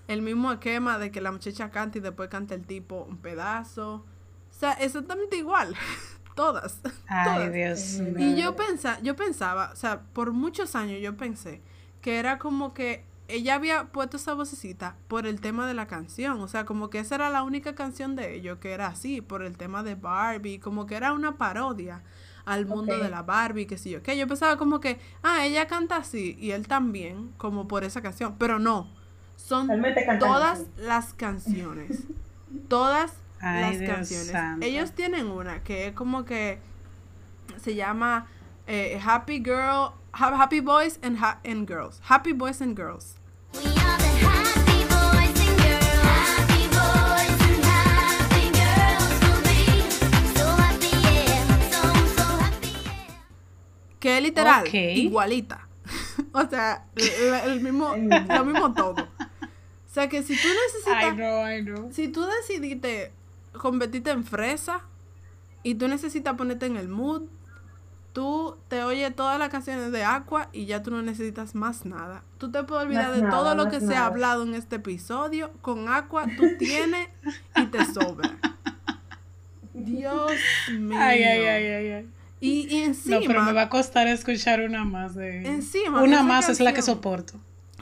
el 0.09 0.23
mismo 0.23 0.51
esquema 0.51 0.99
de 0.99 1.11
que 1.11 1.21
la 1.21 1.31
muchacha 1.31 1.71
canta 1.71 1.99
y 1.99 2.01
después 2.01 2.31
canta 2.31 2.55
el 2.55 2.65
tipo 2.65 3.07
un 3.07 3.19
pedazo. 3.19 4.07
O 4.51 4.55
sea, 4.59 4.73
exactamente 4.73 5.37
igual. 5.37 5.77
Todas. 6.35 6.81
Ay, 7.09 7.27
todas. 7.27 7.53
Dios 7.53 8.01
mío. 8.01 8.27
Y 8.27 8.41
yo 8.41 8.57
pensa, 8.57 8.99
yo 9.03 9.17
pensaba, 9.17 9.69
o 9.71 9.77
sea, 9.77 10.01
por 10.15 10.33
muchos 10.33 10.75
años 10.75 11.03
yo 11.03 11.15
pensé 11.15 11.61
que 12.01 12.19
era 12.19 12.39
como 12.39 12.73
que 12.73 13.05
ella 13.27 13.55
había 13.55 13.89
puesto 13.89 14.17
esa 14.17 14.33
vocecita 14.33 14.97
por 15.09 15.27
el 15.27 15.43
tema 15.43 15.67
de 15.67 15.75
la 15.75 15.89
canción, 15.89 16.41
o 16.41 16.49
sea, 16.49 16.65
como 16.65 16.89
que 16.89 17.01
esa 17.01 17.17
era 17.17 17.29
la 17.29 17.43
única 17.43 17.75
canción 17.75 18.17
de 18.17 18.35
ellos 18.35 18.59
que 18.61 18.71
era 18.73 18.87
así, 18.87 19.21
por 19.21 19.43
el 19.43 19.59
tema 19.59 19.83
de 19.83 19.95
Barbie, 19.95 20.59
como 20.59 20.87
que 20.87 20.95
era 20.95 21.13
una 21.13 21.37
parodia 21.37 22.03
al 22.53 22.67
mundo 22.67 22.97
de 22.99 23.09
la 23.11 23.23
Barbie, 23.23 23.67
que 23.67 23.77
sé 23.79 23.91
yo, 23.91 24.03
que 24.03 24.17
yo 24.17 24.27
pensaba 24.27 24.57
como 24.57 24.81
que, 24.81 24.99
ah, 25.23 25.45
ella 25.45 25.67
canta 25.67 25.97
así 25.97 26.37
y 26.41 26.53
él 26.53 26.67
también, 26.67 27.33
como 27.37 27.69
por 27.69 27.85
esa 27.85 28.01
canción, 28.03 28.37
pero 28.39 28.59
no, 28.59 28.91
son 29.37 29.69
todas 30.19 30.61
así. 30.61 30.67
las 30.79 31.13
canciones, 31.15 32.05
todas 32.69 33.13
Ay, 33.41 33.61
las 33.63 33.79
Dios 33.79 33.91
canciones. 33.91 34.27
santo. 34.29 34.67
Ellos 34.67 34.93
tienen 34.93 35.27
una 35.27 35.63
que 35.63 35.89
es 35.89 35.93
como 35.95 36.25
que 36.25 36.59
se 37.63 37.75
llama 37.75 38.27
eh, 38.67 39.01
Happy 39.05 39.39
Girl, 39.45 39.93
Ha- 40.13 40.43
Happy 40.43 40.61
Boys 40.61 40.99
and, 41.03 41.19
Ha- 41.23 41.41
and 41.45 41.69
Girls. 41.69 42.01
Happy 42.09 42.33
Boys 42.33 42.61
and 42.63 42.77
Girls. 42.77 43.15
We 43.55 43.61
are 43.81 43.99
the 43.99 44.48
Que 54.01 54.17
es 54.19 54.23
literal, 54.23 54.67
igualita. 54.75 55.69
o 56.33 56.47
sea, 56.49 56.85
el, 56.97 57.51
el 57.53 57.61
mismo, 57.61 57.95
lo 58.29 58.45
mismo 58.45 58.73
todo. 58.75 58.95
O 58.95 59.91
sea 59.91 60.09
que 60.09 60.23
si 60.23 60.35
tú 60.41 60.49
necesitas, 60.67 61.05
Ay, 61.05 61.17
no, 61.17 61.45
ay, 61.45 61.63
no. 61.63 61.93
si 61.93 62.09
tú 62.09 62.25
decidiste 62.25 63.13
convertirte 63.53 64.11
en 64.11 64.23
fresa 64.25 64.83
y 65.63 65.75
tú 65.75 65.89
necesitas 65.89 66.35
ponerte 66.35 66.67
en 66.67 66.77
el 66.77 66.89
mood, 66.89 67.23
tú 68.13 68.57
te 68.69 68.83
oyes 68.85 69.15
todas 69.17 69.39
las 69.39 69.49
canciones 69.49 69.91
de 69.91 70.05
Aqua 70.05 70.51
y 70.53 70.67
ya 70.67 70.83
tú 70.83 70.91
no 70.91 71.03
necesitas 71.03 71.55
más 71.55 71.85
nada. 71.85 72.23
Tú 72.37 72.51
te 72.53 72.63
puedes 72.65 72.85
olvidar 72.85 73.13
de 73.13 73.23
nada, 73.23 73.31
todo 73.37 73.55
lo 73.55 73.69
que 73.71 73.81
se 73.81 73.97
ha 73.97 74.07
hablado 74.07 74.43
en 74.43 74.55
este 74.55 74.77
episodio. 74.77 75.51
Con 75.63 75.89
Aqua 75.89 76.27
tú 76.37 76.45
tienes 76.59 77.09
y 77.57 77.67
te 77.67 77.85
sobra. 77.93 78.37
Dios 79.73 80.33
mío. 80.71 80.99
Ay, 81.01 81.23
ay, 81.23 81.45
ay, 81.47 81.67
ay, 81.67 81.91
ay. 81.93 82.09
Y, 82.41 82.73
y 82.75 82.83
encima, 82.83 83.17
No, 83.17 83.27
pero 83.27 83.43
me 83.43 83.53
va 83.53 83.63
a 83.63 83.69
costar 83.69 84.07
escuchar 84.07 84.61
una 84.63 84.85
más 84.85 85.15
de 85.15 85.47
Encima, 85.47 86.03
Una 86.03 86.23
más 86.23 86.49
es 86.49 86.61
la 86.61 86.73
que 86.73 86.83
soporto. 86.83 87.35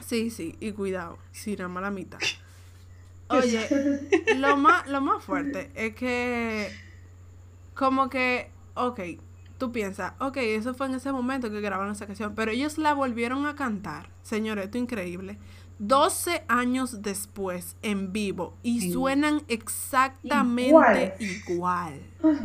Sí, 0.03 0.29
sí, 0.29 0.55
y 0.59 0.71
cuidado, 0.71 1.17
si 1.31 1.55
nada 1.55 1.67
más 1.69 1.83
la 1.83 1.91
mitad. 1.91 2.19
Oye, 3.29 3.67
lo 4.37 4.55
más, 4.55 4.87
lo 4.87 5.01
más 5.01 5.23
fuerte 5.23 5.69
es 5.75 5.93
que, 5.95 6.71
como 7.73 8.09
que, 8.09 8.49
ok, 8.73 9.01
tú 9.57 9.71
piensas, 9.73 10.13
ok, 10.19 10.37
eso 10.37 10.73
fue 10.73 10.87
en 10.87 10.95
ese 10.95 11.11
momento 11.11 11.51
que 11.51 11.59
grabaron 11.59 11.91
esa 11.91 12.07
canción, 12.07 12.35
pero 12.35 12.51
ellos 12.51 12.77
la 12.77 12.93
volvieron 12.93 13.45
a 13.45 13.55
cantar, 13.55 14.09
señores, 14.23 14.65
esto 14.65 14.77
es 14.77 14.83
increíble, 14.83 15.37
12 15.79 16.43
años 16.47 17.01
después 17.01 17.75
en 17.81 18.11
vivo 18.11 18.55
y 18.63 18.81
Sí. 18.81 18.91
suenan 18.93 19.43
exactamente 19.47 21.15
igual. 21.19 22.01
Hair. 22.17 22.37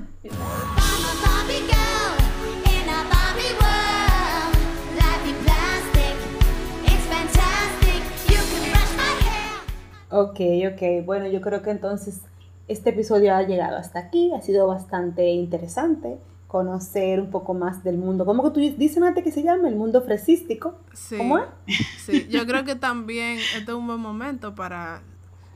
Ok, 10.10 10.40
ok. 10.72 11.04
Bueno, 11.06 11.26
yo 11.26 11.40
creo 11.40 11.62
que 11.62 11.70
entonces 11.70 12.20
este 12.68 12.90
episodio 12.90 13.34
ha 13.34 13.42
llegado 13.42 13.78
hasta 13.78 13.98
aquí. 13.98 14.30
Ha 14.34 14.42
sido 14.42 14.66
bastante 14.66 15.28
interesante 15.30 16.18
conocer 16.52 17.18
un 17.20 17.30
poco 17.30 17.54
más 17.54 17.82
del 17.82 17.96
mundo. 17.98 18.26
¿Cómo 18.26 18.44
que 18.44 18.50
tú 18.50 18.60
dices, 18.78 18.98
Mate, 18.98 19.22
que 19.24 19.32
se 19.32 19.42
llama? 19.42 19.68
El 19.68 19.76
mundo 19.76 20.02
fresístico. 20.02 20.78
Sí, 20.92 21.16
¿Cómo 21.16 21.38
es? 21.38 21.46
sí, 21.96 22.26
yo 22.30 22.46
creo 22.46 22.64
que 22.64 22.76
también 22.76 23.38
este 23.56 23.72
es 23.72 23.76
un 23.76 23.86
buen 23.86 24.00
momento 24.00 24.54
para 24.54 25.02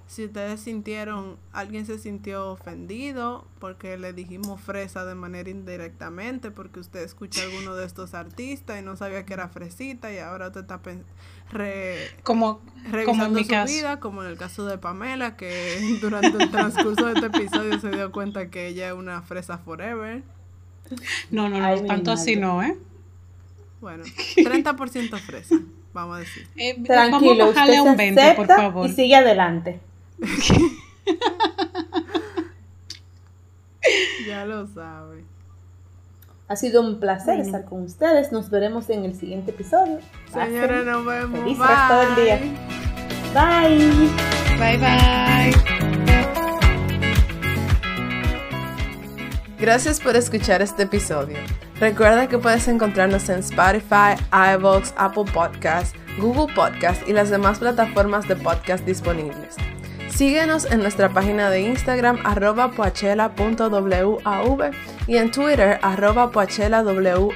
si 0.07 0.25
ustedes 0.27 0.61
sintieron, 0.61 1.37
alguien 1.53 1.85
se 1.85 1.99
sintió 1.99 2.51
ofendido 2.53 3.45
porque 3.59 3.99
le 3.99 4.13
dijimos 4.13 4.61
fresa 4.61 5.05
de 5.05 5.17
manera 5.17 5.51
indirectamente, 5.51 6.51
porque 6.53 6.81
usted 6.81 7.01
escucha 7.03 7.43
a 7.43 7.45
alguno 7.45 7.75
de 7.75 7.85
estos 7.87 8.15
artistas 8.15 8.81
y 8.81 8.85
no 8.85 8.97
sabía 8.97 9.27
que 9.27 9.35
era 9.35 9.49
fresita 9.49 10.13
y 10.13 10.19
ahora 10.19 10.47
usted 10.49 10.61
está 10.63 10.81
re- 11.51 12.09
Como, 12.23 12.61
como 13.03 13.27
en 13.27 13.35
revisando 13.35 13.35
mi 13.35 13.45
su 13.45 13.51
caso. 13.51 13.73
vida, 13.73 14.01
como 14.01 14.23
en 14.23 14.31
el 14.31 14.37
caso 14.39 14.65
de 14.67 14.79
Pamela, 14.79 15.37
que 15.37 15.99
durante 16.01 16.37
el 16.39 16.51
transcurso 16.51 17.07
de 17.07 17.15
este 17.15 17.27
episodio 17.27 17.79
se 17.81 17.91
dio 17.91 18.13
cuenta 18.13 18.51
que 18.51 18.69
ella 18.69 18.89
es 18.89 18.95
una 18.95 19.23
fresa 19.23 19.59
forever. 19.59 20.23
No, 21.31 21.49
no, 21.49 21.59
no, 21.59 21.67
Ay, 21.67 21.87
tanto 21.87 22.13
así 22.13 22.37
no, 22.37 22.63
¿eh? 22.63 22.77
Bueno, 23.81 24.05
30% 24.37 25.19
fresa, 25.19 25.57
vamos 25.93 26.17
a 26.17 26.21
decir. 26.21 26.47
Eh, 26.57 26.77
Tranquilo, 26.85 27.37
vamos 27.47 27.57
a 27.57 27.61
bajarle 27.61 27.81
usted 27.81 27.91
un 27.91 27.97
se 27.97 28.03
20, 28.13 28.35
por 28.35 28.47
favor. 28.47 28.87
y 28.89 28.93
sigue 28.93 29.17
adelante. 29.17 29.81
Ya 34.27 34.45
lo 34.45 34.67
sabe. 34.67 35.25
Ha 36.49 36.57
sido 36.57 36.81
un 36.83 37.01
placer 37.01 37.41
estar 37.41 37.65
con 37.65 37.83
ustedes. 37.85 38.33
Nos 38.33 38.51
veremos 38.51 38.89
en 38.91 39.05
el 39.05 39.15
siguiente 39.15 39.51
episodio. 39.53 39.99
Señora, 40.33 40.83
nos 40.83 41.05
vemos. 41.05 41.41
Feliz 41.41 41.59
resto 41.59 41.99
del 42.01 42.15
día. 42.17 42.41
Bye. 43.35 43.79
Bye. 44.59 44.79
Bye, 44.79 44.79
bye. 44.79 45.76
Gracias 49.59 50.01
por 50.01 50.17
escuchar 50.17 50.61
este 50.61 50.83
episodio. 50.83 51.39
Recuerda 51.81 52.29
que 52.29 52.37
puedes 52.37 52.69
encontrarnos 52.69 53.27
en 53.31 53.39
Spotify, 53.39 54.15
iVoox, 54.55 54.93
Apple 54.99 55.25
Podcasts, 55.33 55.99
Google 56.19 56.53
Podcasts 56.55 57.03
y 57.09 57.15
las 57.15 57.31
demás 57.31 57.59
plataformas 57.59 58.29
de 58.29 58.37
podcast 58.37 58.85
disponibles. 58.85 59.57
Síguenos 60.11 60.67
en 60.67 60.81
nuestra 60.81 61.09
página 61.09 61.49
de 61.49 61.63
Instagram 61.63 62.19
arroba 62.25 62.71
poachela.wav 62.71 64.71
y 65.07 65.17
en 65.17 65.31
Twitter 65.31 65.79
arroba 65.81 66.31
poachelawav, 66.31 67.31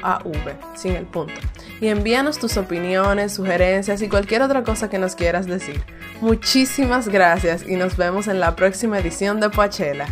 sin 0.74 0.96
el 0.96 1.06
punto. 1.06 1.40
Y 1.80 1.88
envíanos 1.88 2.38
tus 2.38 2.58
opiniones, 2.58 3.32
sugerencias 3.32 4.02
y 4.02 4.10
cualquier 4.10 4.42
otra 4.42 4.62
cosa 4.62 4.90
que 4.90 4.98
nos 4.98 5.14
quieras 5.14 5.46
decir. 5.46 5.82
Muchísimas 6.20 7.08
gracias 7.08 7.66
y 7.66 7.76
nos 7.76 7.96
vemos 7.96 8.28
en 8.28 8.40
la 8.40 8.56
próxima 8.56 8.98
edición 8.98 9.40
de 9.40 9.48
Poachela. 9.48 10.06